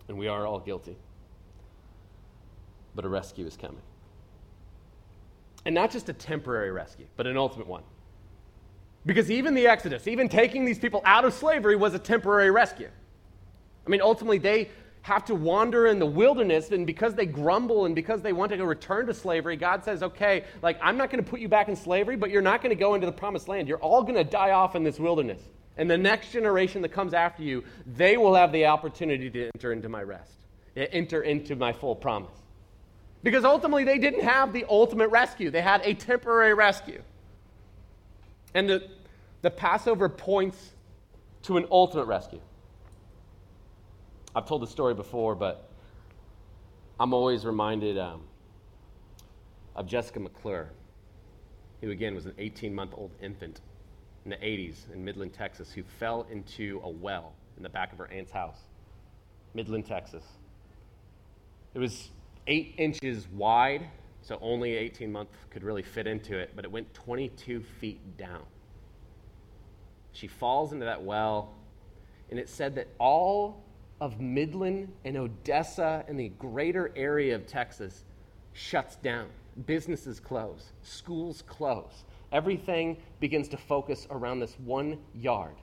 and 0.09 0.16
we 0.16 0.29
are 0.29 0.46
all 0.46 0.61
guilty. 0.61 0.96
But 2.94 3.05
a 3.05 3.09
rescue 3.09 3.46
is 3.46 3.57
coming. 3.57 3.83
And 5.64 5.75
not 5.75 5.90
just 5.90 6.09
a 6.09 6.12
temporary 6.12 6.70
rescue, 6.70 7.07
but 7.16 7.27
an 7.27 7.37
ultimate 7.37 7.66
one. 7.66 7.83
Because 9.05 9.31
even 9.31 9.55
the 9.55 9.66
Exodus, 9.66 10.07
even 10.07 10.29
taking 10.29 10.64
these 10.64 10.79
people 10.79 11.03
out 11.05 11.25
of 11.25 11.35
slavery, 11.35 11.75
was 11.75 11.94
a 11.94 11.98
temporary 11.98 12.51
rescue. 12.51 12.88
I 13.85 13.90
mean, 13.90 14.01
ultimately, 14.01 14.38
they 14.38 14.70
have 15.03 15.25
to 15.25 15.35
wander 15.35 15.88
in 15.88 15.99
the 15.99 16.07
wilderness, 16.07 16.71
and 16.71 16.87
because 16.87 17.15
they 17.15 17.27
grumble 17.27 17.87
and 17.87 17.95
because 17.95 18.23
they 18.23 18.33
want 18.33 18.53
to 18.53 18.65
return 18.65 19.07
to 19.07 19.15
slavery, 19.15 19.57
God 19.57 19.85
says, 19.85 20.03
okay, 20.03 20.45
like, 20.62 20.79
I'm 20.81 20.97
not 20.97 21.11
going 21.11 21.23
to 21.23 21.29
put 21.29 21.41
you 21.41 21.49
back 21.49 21.69
in 21.69 21.75
slavery, 21.75 22.17
but 22.17 22.31
you're 22.31 22.41
not 22.41 22.62
going 22.62 22.71
to 22.71 22.79
go 22.79 22.95
into 22.95 23.07
the 23.07 23.12
promised 23.12 23.49
land. 23.49 23.67
You're 23.67 23.79
all 23.79 24.03
going 24.03 24.15
to 24.15 24.25
die 24.25 24.53
off 24.53 24.77
in 24.77 24.85
this 24.85 25.01
wilderness. 25.01 25.43
And 25.77 25.91
the 25.91 25.99
next 25.99 26.31
generation 26.31 26.83
that 26.83 26.91
comes 26.91 27.15
after 27.15 27.43
you, 27.43 27.65
they 27.97 28.17
will 28.17 28.35
have 28.35 28.53
the 28.53 28.67
opportunity 28.67 29.29
to 29.31 29.51
enter 29.55 29.73
into 29.73 29.88
my 29.88 30.03
rest, 30.03 30.35
eh, 30.77 30.87
enter 30.93 31.23
into 31.23 31.57
my 31.57 31.73
full 31.73 31.97
promise. 31.97 32.31
Because 33.25 33.45
ultimately, 33.45 33.85
they 33.85 33.99
didn't 33.99 34.23
have 34.23 34.53
the 34.53 34.67
ultimate 34.69 35.09
rescue, 35.09 35.51
they 35.51 35.62
had 35.62 35.81
a 35.85 35.95
temporary 35.95 36.55
rescue. 36.55 37.03
And 38.55 38.69
the, 38.69 38.88
the 39.41 39.51
Passover 39.51 40.09
points 40.09 40.59
to 41.45 41.57
an 41.57 41.67
ultimate 41.71 42.05
rescue. 42.05 42.41
I've 44.35 44.47
told 44.47 44.62
the 44.62 44.66
story 44.66 44.95
before, 44.95 45.35
but 45.35 45.68
I'm 46.99 47.12
always 47.12 47.45
reminded 47.45 47.99
um, 47.99 48.23
of 49.77 49.87
Jessica 49.87 50.21
McClure, 50.21 50.71
who 51.83 51.90
again 51.90 52.14
was 52.14 52.25
an 52.25 52.35
18 52.38 52.75
month 52.75 52.92
old 52.97 53.11
infant 53.21 53.61
in 54.25 54.31
the 54.31 54.37
80s 54.37 54.90
in 54.92 55.05
Midland, 55.05 55.35
Texas, 55.35 55.71
who 55.73 55.83
fell 55.83 56.27
into 56.31 56.81
a 56.83 56.88
well 56.88 57.35
in 57.59 57.62
the 57.62 57.68
back 57.68 57.92
of 57.92 57.99
her 57.99 58.11
aunt's 58.11 58.33
house. 58.33 58.59
Midland, 59.53 59.85
Texas. 59.85 60.25
It 61.75 61.79
was 61.79 62.09
eight 62.47 62.75
inches 62.79 63.29
wide, 63.29 63.87
so 64.23 64.38
only 64.40 64.75
18 64.75 65.12
month 65.12 65.29
could 65.51 65.62
really 65.62 65.83
fit 65.83 66.07
into 66.07 66.38
it, 66.38 66.53
but 66.57 66.64
it 66.64 66.71
went 66.71 66.92
22 66.95 67.62
feet 67.81 68.16
down. 68.16 68.45
She 70.12 70.27
falls 70.27 70.73
into 70.73 70.87
that 70.87 71.03
well, 71.03 71.55
and 72.31 72.38
it 72.38 72.49
said 72.49 72.75
that 72.77 72.88
all 72.99 73.62
of 74.03 74.21
Midland 74.21 74.93
and 75.05 75.17
Odessa 75.17 76.05
and 76.09 76.19
the 76.19 76.31
greater 76.31 76.91
area 76.97 77.37
of 77.37 77.47
Texas 77.47 78.03
shuts 78.53 78.97
down. 78.97 79.29
Businesses 79.65 80.19
close, 80.19 80.73
schools 80.83 81.45
close. 81.47 82.03
Everything 82.33 82.97
begins 83.21 83.47
to 83.51 83.57
focus 83.57 84.09
around 84.11 84.41
this 84.41 84.57
one 84.65 84.99
yard 85.15 85.55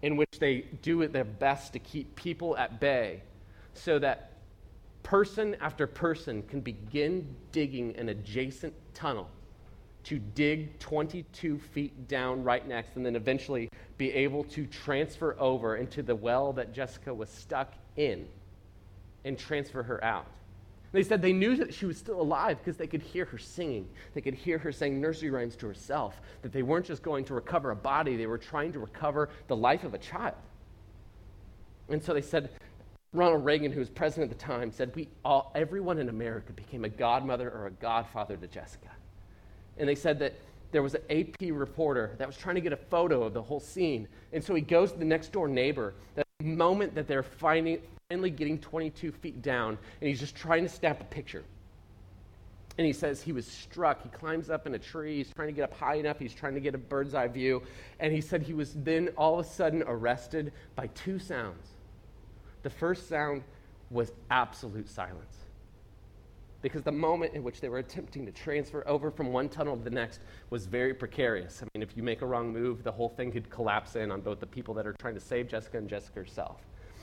in 0.00 0.16
which 0.16 0.38
they 0.40 0.64
do 0.80 1.06
their 1.06 1.24
best 1.24 1.74
to 1.74 1.78
keep 1.78 2.16
people 2.16 2.56
at 2.56 2.80
bay 2.80 3.20
so 3.74 3.98
that 3.98 4.32
person 5.02 5.54
after 5.60 5.86
person 5.86 6.42
can 6.44 6.62
begin 6.62 7.36
digging 7.52 7.94
an 7.96 8.08
adjacent 8.08 8.72
tunnel 8.94 9.28
to 10.04 10.18
dig 10.18 10.78
22 10.78 11.58
feet 11.58 12.08
down 12.08 12.42
right 12.42 12.66
next 12.66 12.96
and 12.96 13.06
then 13.06 13.16
eventually 13.16 13.68
be 13.98 14.12
able 14.12 14.44
to 14.44 14.66
transfer 14.66 15.36
over 15.38 15.76
into 15.76 16.02
the 16.02 16.14
well 16.14 16.52
that 16.52 16.72
Jessica 16.72 17.12
was 17.12 17.28
stuck 17.28 17.72
in 17.96 18.26
and 19.24 19.38
transfer 19.38 19.82
her 19.82 20.02
out. 20.02 20.26
They 20.90 21.02
said 21.02 21.22
they 21.22 21.32
knew 21.32 21.56
that 21.56 21.72
she 21.72 21.86
was 21.86 21.96
still 21.96 22.20
alive 22.20 22.58
because 22.58 22.76
they 22.76 22.86
could 22.86 23.00
hear 23.00 23.24
her 23.24 23.38
singing. 23.38 23.88
They 24.12 24.20
could 24.20 24.34
hear 24.34 24.58
her 24.58 24.72
saying 24.72 25.00
nursery 25.00 25.30
rhymes 25.30 25.56
to 25.56 25.66
herself, 25.66 26.20
that 26.42 26.52
they 26.52 26.62
weren't 26.62 26.84
just 26.84 27.02
going 27.02 27.24
to 27.26 27.34
recover 27.34 27.70
a 27.70 27.76
body, 27.76 28.16
they 28.16 28.26
were 28.26 28.38
trying 28.38 28.72
to 28.72 28.78
recover 28.78 29.30
the 29.46 29.56
life 29.56 29.84
of 29.84 29.94
a 29.94 29.98
child. 29.98 30.34
And 31.88 32.02
so 32.02 32.12
they 32.12 32.20
said, 32.20 32.50
Ronald 33.14 33.44
Reagan, 33.44 33.72
who 33.72 33.80
was 33.80 33.88
president 33.88 34.30
at 34.32 34.38
the 34.38 34.44
time, 34.44 34.70
said, 34.70 34.94
we 34.94 35.08
all, 35.24 35.50
everyone 35.54 35.98
in 35.98 36.08
America 36.08 36.52
became 36.52 36.84
a 36.84 36.88
godmother 36.88 37.50
or 37.50 37.66
a 37.66 37.70
godfather 37.70 38.36
to 38.36 38.46
Jessica 38.46 38.88
and 39.78 39.88
they 39.88 39.94
said 39.94 40.18
that 40.20 40.34
there 40.70 40.82
was 40.82 40.94
an 40.94 41.02
AP 41.10 41.50
reporter 41.52 42.14
that 42.18 42.26
was 42.26 42.36
trying 42.36 42.54
to 42.54 42.60
get 42.60 42.72
a 42.72 42.76
photo 42.76 43.22
of 43.22 43.34
the 43.34 43.42
whole 43.42 43.60
scene. 43.60 44.08
And 44.32 44.42
so 44.42 44.54
he 44.54 44.62
goes 44.62 44.92
to 44.92 44.98
the 44.98 45.04
next 45.04 45.32
door 45.32 45.46
neighbor, 45.46 45.94
the 46.14 46.24
moment 46.40 46.94
that 46.94 47.06
they're 47.06 47.22
finally 47.22 47.80
getting 48.08 48.58
22 48.58 49.12
feet 49.12 49.42
down, 49.42 49.78
and 50.00 50.08
he's 50.08 50.20
just 50.20 50.34
trying 50.34 50.62
to 50.62 50.68
snap 50.68 51.00
a 51.00 51.04
picture. 51.04 51.44
And 52.78 52.86
he 52.86 52.94
says 52.94 53.20
he 53.20 53.32
was 53.32 53.46
struck. 53.46 54.02
He 54.02 54.08
climbs 54.08 54.48
up 54.48 54.66
in 54.66 54.74
a 54.74 54.78
tree. 54.78 55.18
He's 55.18 55.30
trying 55.34 55.48
to 55.48 55.52
get 55.52 55.64
up 55.64 55.74
high 55.74 55.96
enough. 55.96 56.18
He's 56.18 56.32
trying 56.32 56.54
to 56.54 56.60
get 56.60 56.74
a 56.74 56.78
bird's 56.78 57.14
eye 57.14 57.28
view. 57.28 57.62
And 58.00 58.14
he 58.14 58.22
said 58.22 58.42
he 58.42 58.54
was 58.54 58.72
then 58.72 59.10
all 59.18 59.38
of 59.38 59.46
a 59.46 59.48
sudden 59.48 59.82
arrested 59.86 60.54
by 60.74 60.86
two 60.88 61.18
sounds. 61.18 61.66
The 62.62 62.70
first 62.70 63.10
sound 63.10 63.42
was 63.90 64.10
absolute 64.30 64.88
silence 64.88 65.41
because 66.62 66.82
the 66.82 66.92
moment 66.92 67.34
in 67.34 67.42
which 67.42 67.60
they 67.60 67.68
were 67.68 67.78
attempting 67.78 68.24
to 68.24 68.32
transfer 68.32 68.86
over 68.86 69.10
from 69.10 69.32
one 69.32 69.48
tunnel 69.48 69.76
to 69.76 69.82
the 69.82 69.90
next 69.90 70.20
was 70.48 70.66
very 70.66 70.94
precarious. 70.94 71.60
I 71.60 71.66
mean, 71.74 71.82
if 71.82 71.96
you 71.96 72.04
make 72.04 72.22
a 72.22 72.26
wrong 72.26 72.52
move, 72.52 72.84
the 72.84 72.92
whole 72.92 73.08
thing 73.08 73.32
could 73.32 73.50
collapse 73.50 73.96
in 73.96 74.12
on 74.12 74.20
both 74.20 74.38
the 74.38 74.46
people 74.46 74.72
that 74.74 74.86
are 74.86 74.94
trying 75.00 75.14
to 75.14 75.20
save 75.20 75.48
Jessica 75.48 75.78
and 75.78 75.88
Jessica 75.88 76.20
herself. 76.20 76.62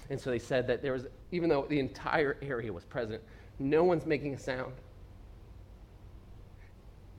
And 0.09 0.19
so 0.19 0.31
they 0.31 0.39
said 0.39 0.65
that 0.67 0.81
there 0.81 0.93
was, 0.93 1.07
even 1.31 1.49
though 1.49 1.65
the 1.69 1.79
entire 1.79 2.37
area 2.41 2.71
was 2.71 2.85
present, 2.85 3.21
no 3.59 3.83
one's 3.83 4.05
making 4.05 4.33
a 4.33 4.39
sound. 4.39 4.73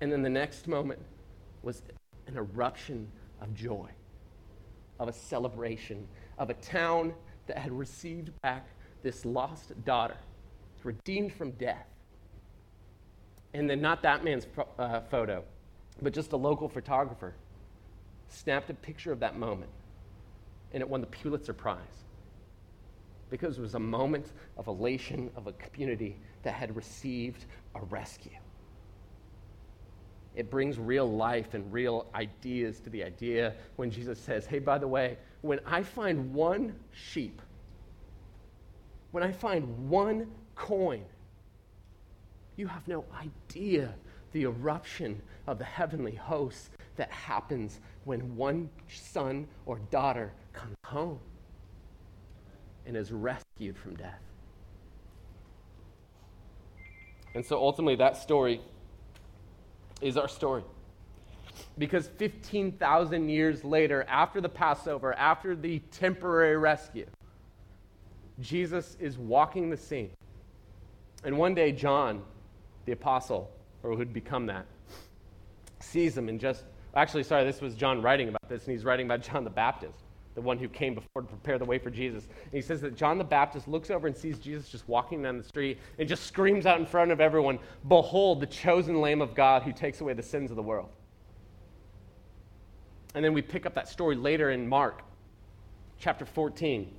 And 0.00 0.11
then 0.11 0.22
the 0.22 0.31
next 0.31 0.66
moment 0.66 1.00
was 1.62 1.83
an 2.26 2.37
eruption 2.37 3.07
of 3.42 3.55
joy, 3.55 3.88
of 4.98 5.09
a 5.09 5.12
celebration, 5.12 6.09
of 6.38 6.48
a 6.48 6.55
town 6.55 7.12
that 7.46 7.59
had 7.59 7.70
received 7.70 8.31
back 8.40 8.66
this 9.03 9.26
lost 9.26 9.72
daughter, 9.85 10.16
redeemed 10.83 11.33
from 11.35 11.50
death 11.53 11.87
and 13.55 13.69
then 13.69 13.81
not 13.81 14.03
that 14.03 14.25
man's 14.25 14.47
uh, 14.79 15.01
photo, 15.11 15.45
but 16.01 16.13
just 16.13 16.33
a 16.33 16.37
local 16.37 16.69
photographer 16.69 17.35
snapped 18.29 18.71
a 18.71 18.75
picture 18.75 19.13
of 19.13 19.21
that 19.21 19.37
moment, 19.37 19.71
and 20.73 20.81
it 20.81 20.89
won 20.89 21.01
the 21.01 21.07
Pulitzer 21.07 21.53
Prize 21.53 22.05
because 23.29 23.59
it 23.59 23.61
was 23.61 23.75
a 23.75 23.81
moment 23.81 24.33
of 24.57 24.67
elation 24.67 25.31
of 25.37 25.47
a 25.47 25.53
community 25.53 26.17
that 26.43 26.53
had 26.53 26.75
received 26.75 27.47
a 27.75 27.81
rescue. 27.83 28.37
It 30.35 30.51
brings 30.51 30.79
real 30.79 31.11
life 31.11 31.55
and 31.55 31.73
real 31.73 32.07
ideas 32.15 32.81
to 32.81 32.91
the 32.91 33.03
idea 33.05 33.55
when 33.77 33.91
Jesus 33.91 34.19
says, 34.19 34.47
Hey, 34.47 34.59
by 34.59 34.79
the 34.79 34.87
way, 34.87 35.19
when 35.43 35.61
I 35.67 35.83
find 35.83 36.33
one 36.33 36.75
sheep, 36.93 37.41
when 39.11 39.23
I 39.23 39.33
find 39.33 39.89
one 39.89 40.29
coin, 40.55 41.05
you 42.61 42.68
have 42.68 42.87
no 42.87 43.05
idea 43.18 43.94
the 44.33 44.42
eruption 44.42 45.20
of 45.46 45.59
the 45.59 45.64
heavenly 45.64 46.14
hosts 46.14 46.70
that 46.96 47.11
happens 47.11 47.81
when 48.05 48.37
one 48.37 48.68
son 48.88 49.49
or 49.66 49.81
daughter 49.90 50.33
comes 50.53 50.77
home 50.85 51.18
and 52.87 52.96
is 52.96 53.11
rescued 53.11 53.77
from 53.77 53.96
death. 53.96 54.20
And 57.35 57.44
so 57.44 57.57
ultimately, 57.57 57.96
that 57.96 58.16
story 58.16 58.61
is 60.01 60.16
our 60.16 60.29
story. 60.29 60.64
Because 61.79 62.09
15,000 62.09 63.29
years 63.29 63.64
later, 63.64 64.05
after 64.09 64.40
the 64.40 64.49
Passover, 64.49 65.14
after 65.14 65.57
the 65.57 65.79
temporary 65.90 66.57
rescue, 66.57 67.07
Jesus 68.40 68.96
is 69.01 69.16
walking 69.16 69.70
the 69.70 69.77
scene. 69.77 70.11
And 71.25 71.38
one 71.38 71.55
day, 71.55 71.73
John 71.73 72.23
the 72.87 72.93
apostle, 72.93 73.51
or 73.83 73.97
who'd 73.97 74.12
become 74.12 74.47
that, 74.47 74.66
sees 75.81 76.16
him 76.16 76.29
and 76.29 76.40
just, 76.40 76.64
actually, 76.95 77.23
sorry, 77.23 77.45
this 77.45 77.61
was 77.61 77.75
John 77.75 78.03
writing 78.03 78.29
about 78.29 78.49
this, 78.49 78.64
and 78.64 78.73
he's 78.73 78.85
writing 78.85 79.07
about 79.07 79.23
John 79.33 79.45
the 79.45 79.51
Baptist, 79.51 79.99
the 80.35 80.41
one 80.41 80.59
who 80.59 80.68
came 80.68 80.95
before 80.95 81.22
to 81.22 81.28
prepare 81.28 81.59
the 81.59 81.64
way 81.64 81.78
for 81.78 81.91
Jesus. 81.91 82.24
And 82.24 82.53
he 82.53 82.61
says 82.61 82.81
that 82.83 82.97
John 82.97 83.18
the 83.18 83.24
Baptist 83.24 83.68
looks 83.68 83.91
over 83.91 84.07
and 84.07 84.16
sees 84.16 84.39
Jesus 84.39 84.68
just 84.68 84.89
walking 84.89 85.22
down 85.22 85.39
the 85.39 85.45
street 85.45 85.78
and 85.99 86.09
just 86.09 86.26
screams 86.26 86.66
out 86.66 86.78
in 86.78 86.87
front 86.87 87.11
of 87.11 87.20
everyone, 87.20 87.59
Behold, 87.89 88.41
the 88.41 88.47
chosen 88.47 89.01
Lamb 89.01 89.20
of 89.22 89.35
God 89.35 89.62
who 89.62 89.72
takes 89.72 90.01
away 90.01 90.12
the 90.12 90.22
sins 90.22 90.51
of 90.51 90.57
the 90.57 90.62
world. 90.62 90.91
And 93.14 93.24
then 93.24 93.35
we 93.35 93.43
pick 93.43 93.66
up 93.66 93.74
that 93.74 93.89
story 93.89 94.14
later 94.14 94.51
in 94.51 94.68
Mark 94.68 95.03
chapter 95.99 96.24
14, 96.24 96.91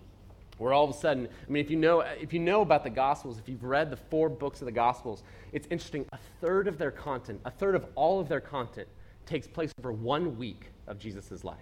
where 0.61 0.73
all 0.73 0.83
of 0.83 0.91
a 0.91 0.93
sudden, 0.93 1.27
I 1.27 1.51
mean, 1.51 1.65
if 1.65 1.71
you 1.71 1.75
know, 1.75 2.01
if 2.01 2.33
you 2.33 2.39
know 2.39 2.61
about 2.61 2.83
the 2.83 2.91
Gospels, 2.91 3.39
if 3.39 3.49
you've 3.49 3.63
read 3.63 3.89
the 3.89 3.97
four 3.97 4.29
books 4.29 4.61
of 4.61 4.65
the 4.65 4.71
Gospels, 4.71 5.23
it's 5.51 5.67
interesting. 5.71 6.05
A 6.13 6.19
third 6.39 6.67
of 6.67 6.77
their 6.77 6.91
content, 6.91 7.41
a 7.45 7.49
third 7.49 7.73
of 7.73 7.87
all 7.95 8.19
of 8.19 8.29
their 8.29 8.39
content, 8.39 8.87
takes 9.25 9.47
place 9.47 9.73
over 9.79 9.91
one 9.91 10.37
week 10.37 10.67
of 10.85 10.99
Jesus' 10.99 11.43
life. 11.43 11.57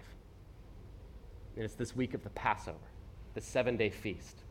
And 1.56 1.64
it's 1.64 1.76
this 1.76 1.96
week 1.96 2.14
of 2.14 2.24
the 2.24 2.30
Passover, 2.32 2.78
the 3.36 3.42
seven 3.42 3.78
day 3.78 3.90
feast. 3.90 4.44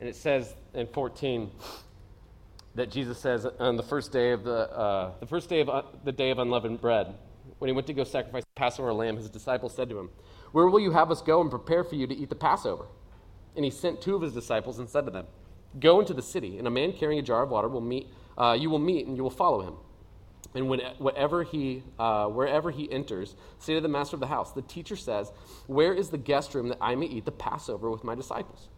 And 0.00 0.08
it 0.08 0.16
says 0.16 0.54
in 0.72 0.86
14 0.86 1.50
that 2.76 2.90
Jesus 2.90 3.18
says 3.18 3.44
on 3.44 3.76
the 3.76 3.82
first 3.82 4.10
day 4.10 4.32
of 4.32 4.42
the, 4.42 4.70
uh, 4.70 5.12
the 5.20 5.26
first 5.26 5.50
day 5.50 5.60
of 5.60 5.68
uh, 5.68 5.82
the 6.02 6.12
day 6.12 6.30
of 6.30 6.38
unleavened 6.38 6.80
bread, 6.80 7.14
when 7.58 7.68
he 7.68 7.74
went 7.74 7.86
to 7.88 7.92
go 7.92 8.04
sacrifice 8.04 8.42
the 8.42 8.58
Passover 8.58 8.94
lamb, 8.94 9.18
his 9.18 9.28
disciples 9.28 9.74
said 9.74 9.90
to 9.90 9.98
him, 9.98 10.08
where 10.52 10.68
will 10.68 10.80
you 10.80 10.92
have 10.92 11.10
us 11.10 11.20
go 11.20 11.40
and 11.40 11.50
prepare 11.50 11.82
for 11.82 11.94
you 11.94 12.06
to 12.06 12.14
eat 12.14 12.28
the 12.28 12.36
Passover? 12.36 12.86
And 13.56 13.64
he 13.64 13.70
sent 13.70 14.00
two 14.00 14.14
of 14.14 14.22
his 14.22 14.32
disciples 14.32 14.78
and 14.78 14.88
said 14.88 15.04
to 15.06 15.10
them, 15.10 15.26
Go 15.80 16.00
into 16.00 16.14
the 16.14 16.22
city, 16.22 16.58
and 16.58 16.66
a 16.66 16.70
man 16.70 16.92
carrying 16.92 17.18
a 17.18 17.22
jar 17.22 17.42
of 17.42 17.50
water 17.50 17.68
will 17.68 17.80
meet, 17.80 18.08
uh, 18.36 18.56
you 18.58 18.68
will 18.68 18.78
meet, 18.78 19.06
and 19.06 19.16
you 19.16 19.22
will 19.22 19.30
follow 19.30 19.62
him. 19.62 19.74
And 20.54 20.68
when, 20.68 20.80
whatever 20.98 21.44
he, 21.44 21.82
uh, 21.98 22.26
wherever 22.26 22.70
he 22.70 22.90
enters, 22.92 23.36
say 23.58 23.74
to 23.74 23.80
the 23.80 23.88
master 23.88 24.16
of 24.16 24.20
the 24.20 24.26
house, 24.26 24.52
The 24.52 24.62
teacher 24.62 24.96
says, 24.96 25.32
Where 25.66 25.94
is 25.94 26.10
the 26.10 26.18
guest 26.18 26.54
room 26.54 26.68
that 26.68 26.78
I 26.80 26.94
may 26.94 27.06
eat 27.06 27.24
the 27.24 27.32
Passover 27.32 27.90
with 27.90 28.04
my 28.04 28.14
disciples? 28.14 28.68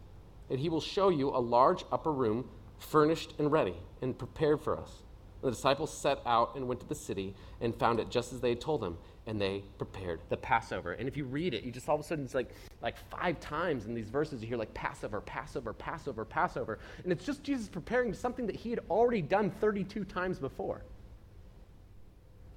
And 0.50 0.60
he 0.60 0.68
will 0.68 0.80
show 0.80 1.08
you 1.08 1.30
a 1.30 1.38
large 1.38 1.84
upper 1.90 2.12
room, 2.12 2.48
furnished 2.78 3.34
and 3.38 3.50
ready, 3.50 3.74
and 4.00 4.16
prepared 4.16 4.60
for 4.60 4.78
us. 4.78 5.02
The 5.42 5.50
disciples 5.50 5.92
set 5.92 6.20
out 6.24 6.54
and 6.54 6.68
went 6.68 6.80
to 6.80 6.88
the 6.88 6.94
city 6.94 7.34
and 7.60 7.74
found 7.74 7.98
it 7.98 8.08
just 8.08 8.32
as 8.32 8.40
they 8.40 8.50
had 8.50 8.60
told 8.60 8.82
him 8.82 8.96
and 9.26 9.40
they 9.40 9.62
prepared 9.78 10.20
the 10.28 10.36
Passover. 10.36 10.92
And 10.92 11.08
if 11.08 11.16
you 11.16 11.24
read 11.24 11.54
it, 11.54 11.64
you 11.64 11.72
just 11.72 11.88
all 11.88 11.94
of 11.94 12.00
a 12.00 12.04
sudden 12.04 12.24
it's 12.24 12.34
like 12.34 12.50
like 12.82 12.96
five 13.10 13.40
times 13.40 13.86
in 13.86 13.94
these 13.94 14.08
verses 14.08 14.42
you 14.42 14.48
hear 14.48 14.58
like 14.58 14.74
Passover, 14.74 15.20
Passover, 15.20 15.72
Passover, 15.72 16.24
Passover, 16.24 16.78
and 17.02 17.12
it's 17.12 17.24
just 17.24 17.42
Jesus 17.42 17.68
preparing 17.68 18.12
something 18.12 18.46
that 18.46 18.56
he 18.56 18.70
had 18.70 18.80
already 18.90 19.22
done 19.22 19.50
32 19.60 20.04
times 20.04 20.38
before. 20.38 20.82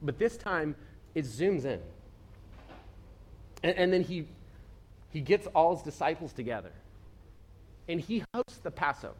But 0.01 0.19
this 0.19 0.37
time 0.37 0.75
it 1.15 1.25
zooms 1.25 1.65
in, 1.65 1.79
and, 3.63 3.77
and 3.77 3.93
then 3.93 4.03
he 4.03 4.27
he 5.09 5.21
gets 5.21 5.47
all 5.47 5.75
his 5.75 5.83
disciples 5.83 6.33
together, 6.33 6.71
and 7.87 7.99
he 8.01 8.23
hosts 8.33 8.57
the 8.57 8.71
Passover. 8.71 9.15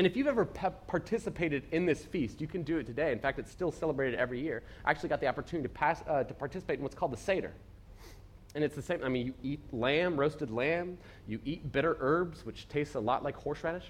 And 0.00 0.06
if 0.06 0.16
you've 0.16 0.28
ever 0.28 0.46
pe- 0.46 0.70
participated 0.86 1.64
in 1.72 1.84
this 1.84 2.02
feast, 2.02 2.40
you 2.40 2.46
can 2.46 2.62
do 2.62 2.78
it 2.78 2.86
today. 2.86 3.12
In 3.12 3.18
fact, 3.18 3.38
it's 3.38 3.50
still 3.50 3.70
celebrated 3.70 4.18
every 4.18 4.40
year. 4.40 4.62
I 4.82 4.90
actually 4.92 5.10
got 5.10 5.20
the 5.20 5.26
opportunity 5.26 5.68
to, 5.68 5.74
pass, 5.74 6.02
uh, 6.08 6.24
to 6.24 6.32
participate 6.32 6.78
in 6.78 6.82
what's 6.82 6.94
called 6.94 7.12
the 7.12 7.18
Seder. 7.18 7.52
And 8.54 8.64
it's 8.64 8.74
the 8.74 8.80
same. 8.80 9.04
I 9.04 9.10
mean, 9.10 9.26
you 9.26 9.34
eat 9.42 9.60
lamb, 9.74 10.18
roasted 10.18 10.50
lamb. 10.50 10.96
You 11.26 11.38
eat 11.44 11.70
bitter 11.70 11.98
herbs, 12.00 12.46
which 12.46 12.66
tastes 12.70 12.94
a 12.94 12.98
lot 12.98 13.22
like 13.22 13.36
horseradish. 13.36 13.84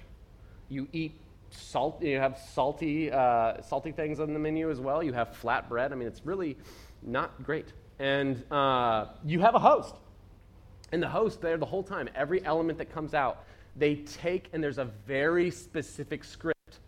You 0.69 0.89
eat 0.93 1.15
salt. 1.51 2.03
You 2.03 2.19
have 2.19 2.41
salty, 2.55 3.13
uh, 3.13 3.63
salty 3.63 3.93
things 3.93 4.19
on 4.19 4.33
the 4.33 4.41
menu 4.41 4.69
as 4.69 4.81
well. 4.81 5.05
You 5.05 5.13
have 5.13 5.37
flat 5.37 5.69
bread. 5.69 5.93
I 5.93 5.95
mean, 5.95 6.09
it's 6.09 6.27
really 6.27 6.57
not 7.03 7.41
great. 7.45 7.73
And 8.01 8.43
uh, 8.51 9.07
you 9.25 9.39
have 9.39 9.55
a 9.55 9.61
host. 9.61 9.95
And 10.91 11.01
the 11.01 11.09
host 11.09 11.41
there 11.41 11.57
the 11.57 11.67
whole 11.67 11.85
time. 11.85 12.09
Every 12.17 12.45
element 12.45 12.79
that 12.79 12.93
comes 12.93 13.15
out 13.15 13.45
they 13.77 13.97
take, 13.97 14.49
and 14.53 14.63
there's 14.63 14.79
a 14.79 14.89
very 15.07 15.51
specific 15.51 16.25
script. 16.25 16.79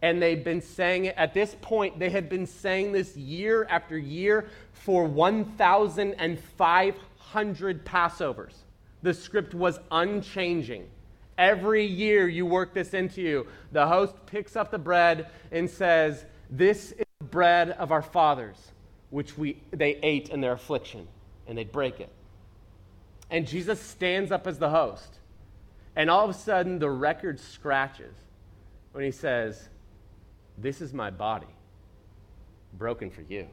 And 0.00 0.22
they've 0.22 0.44
been 0.44 0.60
saying 0.60 1.06
it, 1.06 1.16
at 1.16 1.34
this 1.34 1.56
point, 1.60 1.98
they 1.98 2.10
had 2.10 2.28
been 2.28 2.46
saying 2.46 2.92
this 2.92 3.16
year 3.16 3.66
after 3.68 3.98
year 3.98 4.48
for 4.72 5.04
1,500 5.04 7.84
Passovers. 7.84 8.54
The 9.02 9.14
script 9.14 9.54
was 9.54 9.80
unchanging. 9.90 10.86
Every 11.36 11.84
year 11.84 12.28
you 12.28 12.46
work 12.46 12.74
this 12.74 12.94
into 12.94 13.22
you. 13.22 13.46
The 13.72 13.86
host 13.86 14.14
picks 14.26 14.56
up 14.56 14.70
the 14.70 14.78
bread 14.78 15.30
and 15.52 15.70
says, 15.70 16.24
This 16.50 16.92
is 16.92 17.04
the 17.20 17.26
bread 17.26 17.70
of 17.70 17.92
our 17.92 18.02
fathers, 18.02 18.56
which 19.10 19.38
we, 19.38 19.60
they 19.70 19.98
ate 20.02 20.30
in 20.30 20.40
their 20.40 20.52
affliction. 20.52 21.06
And 21.46 21.56
they 21.56 21.64
break 21.64 22.00
it. 22.00 22.10
And 23.30 23.46
Jesus 23.46 23.80
stands 23.80 24.32
up 24.32 24.46
as 24.46 24.58
the 24.58 24.70
host. 24.70 25.18
And 25.98 26.08
all 26.08 26.22
of 26.22 26.30
a 26.30 26.38
sudden, 26.38 26.78
the 26.78 26.88
record 26.88 27.40
scratches 27.40 28.14
when 28.92 29.04
he 29.04 29.10
says, 29.10 29.68
This 30.56 30.80
is 30.80 30.94
my 30.94 31.10
body, 31.10 31.48
broken 32.72 33.10
for 33.10 33.22
you. 33.22 33.48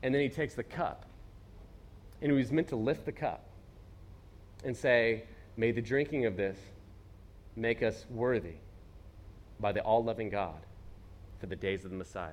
And 0.00 0.14
then 0.14 0.22
he 0.22 0.28
takes 0.28 0.54
the 0.54 0.62
cup, 0.62 1.06
and 2.22 2.30
he 2.30 2.38
was 2.38 2.52
meant 2.52 2.68
to 2.68 2.76
lift 2.76 3.04
the 3.04 3.10
cup 3.10 3.46
and 4.62 4.76
say, 4.76 5.24
May 5.56 5.72
the 5.72 5.82
drinking 5.82 6.24
of 6.24 6.36
this 6.36 6.56
make 7.56 7.82
us 7.82 8.06
worthy 8.08 8.58
by 9.58 9.72
the 9.72 9.80
all 9.80 10.04
loving 10.04 10.30
God 10.30 10.60
for 11.40 11.46
the 11.46 11.56
days 11.56 11.84
of 11.84 11.90
the 11.90 11.96
Messiah. 11.96 12.30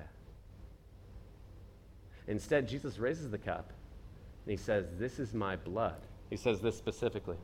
Instead, 2.28 2.68
Jesus 2.68 2.98
raises 2.98 3.32
the 3.32 3.38
cup 3.38 3.72
and 4.44 4.52
he 4.52 4.56
says, 4.56 4.86
This 4.96 5.18
is 5.18 5.34
my 5.34 5.56
blood 5.56 6.00
he 6.30 6.36
says 6.36 6.60
this 6.60 6.76
specifically 6.76 7.36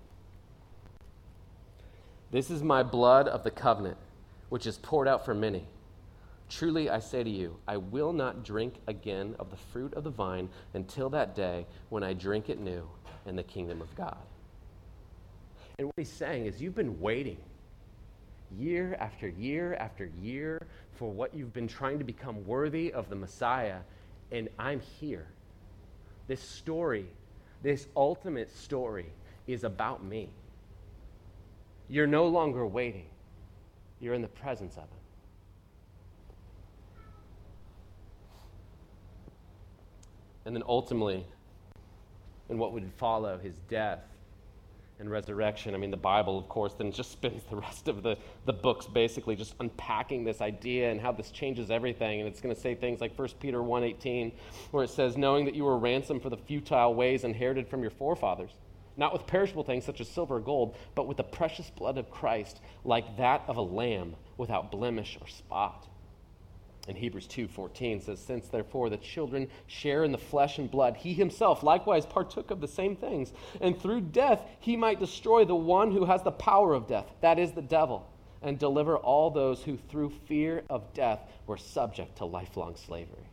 This 2.30 2.51
is 2.51 2.62
my 2.62 2.83
blood 2.83 3.28
of 3.28 3.45
the 3.45 3.51
covenant, 3.51 3.99
which 4.49 4.66
is 4.66 4.78
poured 4.78 5.09
out 5.09 5.24
for 5.24 5.35
many. 5.35 5.64
Truly 6.49 6.91
I 6.91 6.99
say 6.99 7.24
to 7.24 7.30
you, 7.30 7.57
I 7.66 7.78
will 7.78 8.12
not 8.12 8.45
drink 8.45 8.74
again 8.87 9.37
of 9.39 9.51
the 9.51 9.57
fruit 9.57 9.95
of 9.95 10.05
the 10.05 10.11
vine 10.11 10.51
until 10.74 11.09
that 11.11 11.35
day 11.35 11.66
when 11.89 12.03
I 12.03 12.12
drink 12.12 12.51
it 12.51 12.61
new 12.61 12.87
in 13.24 13.37
the 13.37 13.43
kingdom 13.43 13.80
of 13.80 13.95
God. 13.97 14.18
And 15.78 15.87
what 15.87 15.95
he's 15.97 16.12
saying 16.12 16.47
is, 16.47 16.61
you've 16.61 16.74
been 16.74 17.01
waiting 17.01 17.39
year 18.59 18.97
after 19.01 19.28
year 19.28 19.74
after 19.74 20.11
year 20.20 20.66
for 20.93 21.11
what 21.11 21.35
you've 21.35 21.55
been 21.55 21.68
trying 21.68 21.99
to 21.99 22.05
become 22.05 22.47
worthy 22.47 22.93
of 22.93 23.09
the 23.09 23.16
Messiah, 23.16 23.78
and 24.30 24.49
I'm 24.59 24.80
here. 24.80 25.26
This 26.28 26.41
story 26.41 27.07
this 27.62 27.86
ultimate 27.96 28.50
story 28.56 29.06
is 29.46 29.64
about 29.64 30.04
me. 30.04 30.28
You're 31.88 32.06
no 32.06 32.26
longer 32.26 32.66
waiting, 32.66 33.06
you're 34.00 34.14
in 34.14 34.22
the 34.22 34.28
presence 34.28 34.76
of 34.76 34.84
Him. 34.84 35.02
And 40.44 40.56
then 40.56 40.62
ultimately, 40.66 41.24
in 42.48 42.58
what 42.58 42.72
would 42.72 42.90
follow 42.96 43.38
his 43.38 43.58
death, 43.68 44.00
and 45.03 45.11
resurrection. 45.11 45.74
I 45.74 45.78
mean, 45.78 45.90
the 45.90 45.96
Bible, 45.98 46.38
of 46.38 46.48
course, 46.48 46.72
then 46.72 46.90
just 46.90 47.12
spends 47.12 47.42
the 47.44 47.57
rest 47.57 47.88
of 47.88 48.03
the, 48.03 48.16
the 48.46 48.53
books 48.53 48.86
basically 48.86 49.36
just 49.36 49.55
unpacking 49.61 50.24
this 50.24 50.40
idea 50.40 50.90
and 50.90 51.00
how 51.00 51.12
this 51.12 51.30
changes 51.30 51.70
everything. 51.70 52.20
And 52.20 52.28
it's 52.28 52.40
going 52.40 52.55
to 52.55 52.61
say 52.61 52.74
things 52.74 53.00
like 53.00 53.18
1 53.18 53.28
Peter 53.40 53.59
1.18, 53.59 54.32
where 54.70 54.84
it 54.84 54.90
says, 54.90 55.18
knowing 55.18 55.44
that 55.44 55.55
you 55.55 55.64
were 55.64 55.76
ransomed 55.76 56.22
for 56.22 56.30
the 56.30 56.36
futile 56.36 56.94
ways 56.94 57.24
inherited 57.24 57.68
from 57.68 57.82
your 57.82 57.90
forefathers, 57.90 58.53
not 58.96 59.12
with 59.12 59.26
perishable 59.26 59.64
things 59.64 59.84
such 59.84 60.00
as 60.00 60.09
silver 60.09 60.36
or 60.36 60.40
gold, 60.40 60.76
but 60.94 61.07
with 61.07 61.18
the 61.18 61.22
precious 61.22 61.68
blood 61.70 61.98
of 61.98 62.11
Christ, 62.11 62.61
like 62.84 63.16
that 63.18 63.42
of 63.46 63.57
a 63.59 63.62
lamb 63.62 64.16
without 64.36 64.70
blemish 64.70 65.18
or 65.20 65.28
spot. 65.28 65.88
In 66.89 66.97
Hebrews 66.97 67.28
2:14 67.28 68.03
says 68.03 68.18
since 68.18 68.49
therefore 68.49 68.91
the 68.91 68.97
children 68.97 69.49
share 69.66 70.03
in 70.03 70.12
the 70.12 70.18
flesh 70.18 70.59
and 70.59 70.70
blood 70.70 70.97
he 70.97 71.14
himself 71.14 71.62
likewise 71.62 72.07
partook 72.07 72.51
of 72.51 72.61
the 72.61 72.66
same 72.66 72.97
things 72.97 73.33
and 73.61 73.80
through 73.80 74.01
death 74.01 74.43
he 74.59 74.76
might 74.76 74.99
destroy 74.99 75.45
the 75.45 75.55
one 75.55 75.93
who 75.93 76.07
has 76.07 76.24
the 76.24 76.33
power 76.33 76.74
of 76.74 76.89
death 76.89 77.07
that 77.20 77.39
is 77.39 77.53
the 77.53 77.62
devil 77.62 78.09
and 78.43 78.59
deliver 78.59 78.97
all 78.97 79.30
those 79.30 79.62
who 79.62 79.76
through 79.76 80.11
fear 80.11 80.64
of 80.68 80.93
death 80.93 81.20
were 81.47 81.57
subject 81.57 82.16
to 82.16 82.24
lifelong 82.24 82.74
slavery. 82.76 83.30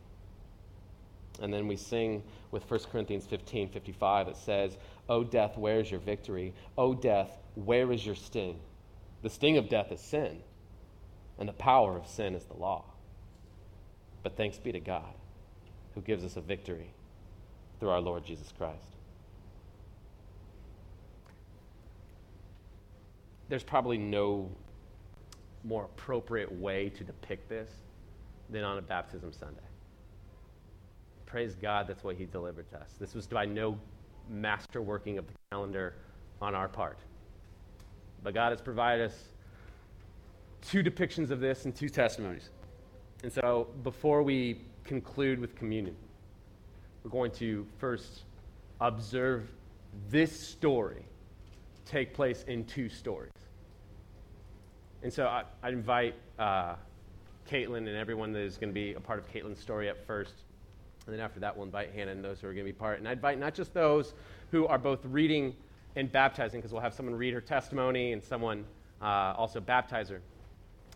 And 1.40 1.52
then 1.52 1.66
we 1.66 1.76
sing 1.76 2.22
with 2.50 2.70
1 2.70 2.80
Corinthians 2.92 3.26
15 3.26 3.68
55, 3.70 4.28
it 4.28 4.36
says, 4.36 4.76
O 5.08 5.24
death, 5.24 5.56
where 5.56 5.80
is 5.80 5.90
your 5.90 6.00
victory? 6.00 6.54
O 6.78 6.94
death, 6.94 7.38
where 7.54 7.90
is 7.92 8.04
your 8.04 8.14
sting? 8.14 8.60
The 9.22 9.30
sting 9.30 9.56
of 9.56 9.68
death 9.68 9.90
is 9.90 10.00
sin, 10.00 10.42
and 11.38 11.48
the 11.48 11.54
power 11.54 11.96
of 11.96 12.06
sin 12.06 12.34
is 12.34 12.44
the 12.44 12.56
law. 12.56 12.84
But 14.22 14.36
thanks 14.36 14.58
be 14.58 14.72
to 14.72 14.80
God 14.80 15.14
who 15.94 16.00
gives 16.02 16.24
us 16.24 16.36
a 16.36 16.40
victory 16.40 16.92
through 17.78 17.90
our 17.90 18.00
Lord 18.00 18.24
Jesus 18.24 18.52
Christ. 18.56 18.84
There's 23.48 23.64
probably 23.64 23.98
no 23.98 24.48
more 25.64 25.84
appropriate 25.84 26.50
way 26.52 26.88
to 26.90 27.04
depict 27.04 27.48
this 27.48 27.70
than 28.48 28.62
on 28.64 28.78
a 28.78 28.82
baptism 28.82 29.32
Sunday. 29.32 29.60
Praise 31.26 31.54
God, 31.54 31.86
that's 31.86 32.04
what 32.04 32.16
He 32.16 32.26
delivered 32.26 32.68
to 32.70 32.78
us. 32.78 32.94
This 32.98 33.14
was 33.14 33.26
by 33.26 33.46
no 33.46 33.78
master 34.28 34.80
working 34.82 35.18
of 35.18 35.26
the 35.26 35.32
calendar 35.50 35.94
on 36.40 36.54
our 36.54 36.68
part. 36.68 36.98
But 38.22 38.34
God 38.34 38.50
has 38.50 38.60
provided 38.60 39.06
us 39.06 39.28
two 40.62 40.82
depictions 40.82 41.30
of 41.30 41.40
this 41.40 41.64
and 41.64 41.74
two 41.74 41.88
testimonies. 41.88 42.50
And 43.22 43.32
so 43.32 43.68
before 43.82 44.22
we 44.22 44.62
conclude 44.84 45.38
with 45.38 45.54
communion, 45.54 45.94
we're 47.04 47.10
going 47.10 47.30
to 47.32 47.66
first 47.78 48.22
observe 48.80 49.50
this 50.08 50.48
story 50.48 51.04
take 51.84 52.14
place 52.14 52.44
in 52.46 52.64
two 52.64 52.88
stories. 52.88 53.32
And 55.02 55.12
so 55.12 55.26
I, 55.26 55.44
I 55.62 55.70
invite 55.70 56.14
uh, 56.38 56.74
Caitlin 57.50 57.78
and 57.78 57.96
everyone 57.96 58.32
that 58.32 58.40
is 58.40 58.56
going 58.56 58.70
to 58.70 58.74
be 58.74 58.94
a 58.94 59.00
part 59.00 59.18
of 59.18 59.30
Caitlin's 59.32 59.58
story 59.58 59.88
at 59.88 60.06
first. 60.06 60.34
And 61.06 61.14
then 61.14 61.20
after 61.20 61.40
that, 61.40 61.56
we'll 61.56 61.66
invite 61.66 61.92
Hannah 61.92 62.12
and 62.12 62.24
those 62.24 62.40
who 62.40 62.46
are 62.46 62.52
going 62.52 62.66
to 62.66 62.72
be 62.72 62.78
part. 62.78 62.98
And 62.98 63.08
I 63.08 63.12
invite 63.12 63.38
not 63.38 63.54
just 63.54 63.74
those 63.74 64.14
who 64.50 64.66
are 64.66 64.78
both 64.78 65.04
reading 65.04 65.56
and 65.96 66.12
baptizing, 66.12 66.60
because 66.60 66.72
we'll 66.72 66.82
have 66.82 66.94
someone 66.94 67.14
read 67.14 67.34
her 67.34 67.40
testimony 67.40 68.12
and 68.12 68.22
someone 68.22 68.64
uh, 69.02 69.34
also 69.36 69.58
baptize 69.58 70.08
her. 70.10 70.20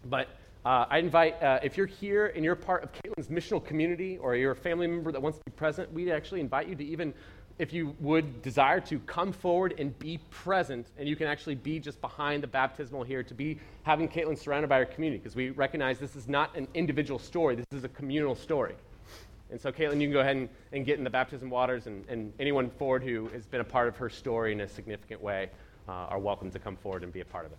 But 0.04 0.28
uh, 0.64 0.86
I 0.88 0.98
invite, 0.98 1.42
uh, 1.42 1.60
if 1.62 1.76
you're 1.76 1.86
here 1.86 2.32
and 2.34 2.42
you're 2.42 2.54
part 2.54 2.82
of 2.82 2.90
Caitlin's 2.92 3.28
missional 3.28 3.62
community 3.62 4.16
or 4.16 4.34
you're 4.34 4.52
a 4.52 4.56
family 4.56 4.86
member 4.86 5.12
that 5.12 5.20
wants 5.20 5.36
to 5.38 5.44
be 5.44 5.52
present, 5.52 5.92
we 5.92 6.10
actually 6.10 6.40
invite 6.40 6.68
you 6.68 6.74
to 6.74 6.84
even, 6.84 7.12
if 7.58 7.72
you 7.74 7.94
would 8.00 8.40
desire 8.40 8.80
to, 8.80 8.98
come 9.00 9.30
forward 9.30 9.74
and 9.78 9.98
be 9.98 10.18
present. 10.30 10.86
And 10.96 11.06
you 11.06 11.16
can 11.16 11.26
actually 11.26 11.56
be 11.56 11.78
just 11.80 12.00
behind 12.00 12.42
the 12.42 12.46
baptismal 12.46 13.02
here 13.02 13.22
to 13.22 13.34
be 13.34 13.58
having 13.82 14.08
Caitlin 14.08 14.38
surrounded 14.38 14.68
by 14.68 14.76
our 14.76 14.86
community 14.86 15.18
because 15.18 15.36
we 15.36 15.50
recognize 15.50 15.98
this 15.98 16.16
is 16.16 16.28
not 16.28 16.56
an 16.56 16.66
individual 16.72 17.18
story, 17.18 17.56
this 17.56 17.66
is 17.72 17.84
a 17.84 17.88
communal 17.90 18.34
story. 18.34 18.74
And 19.50 19.60
so, 19.60 19.70
Caitlin, 19.70 20.00
you 20.00 20.06
can 20.06 20.12
go 20.12 20.20
ahead 20.20 20.36
and, 20.36 20.48
and 20.72 20.86
get 20.86 20.96
in 20.96 21.04
the 21.04 21.10
baptism 21.10 21.50
waters, 21.50 21.86
and, 21.86 22.04
and, 22.08 22.32
anyone 22.40 22.70
forward 22.70 23.04
who 23.04 23.28
has 23.28 23.44
been 23.44 23.60
a 23.60 23.64
part 23.64 23.86
of 23.86 23.96
her 23.98 24.08
story 24.08 24.52
in 24.52 24.62
a 24.62 24.68
significant 24.68 25.22
way 25.22 25.50
uh, 25.86 25.92
are 25.92 26.18
welcome 26.18 26.50
to 26.50 26.58
come 26.58 26.76
forward 26.76 27.04
and 27.04 27.12
be 27.12 27.20
a 27.20 27.24
part 27.24 27.44
of 27.44 27.52
it. 27.52 27.58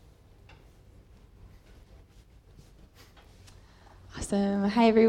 Awesome. 4.17 4.63
Hi, 4.69 4.87
everyone. 4.87 5.03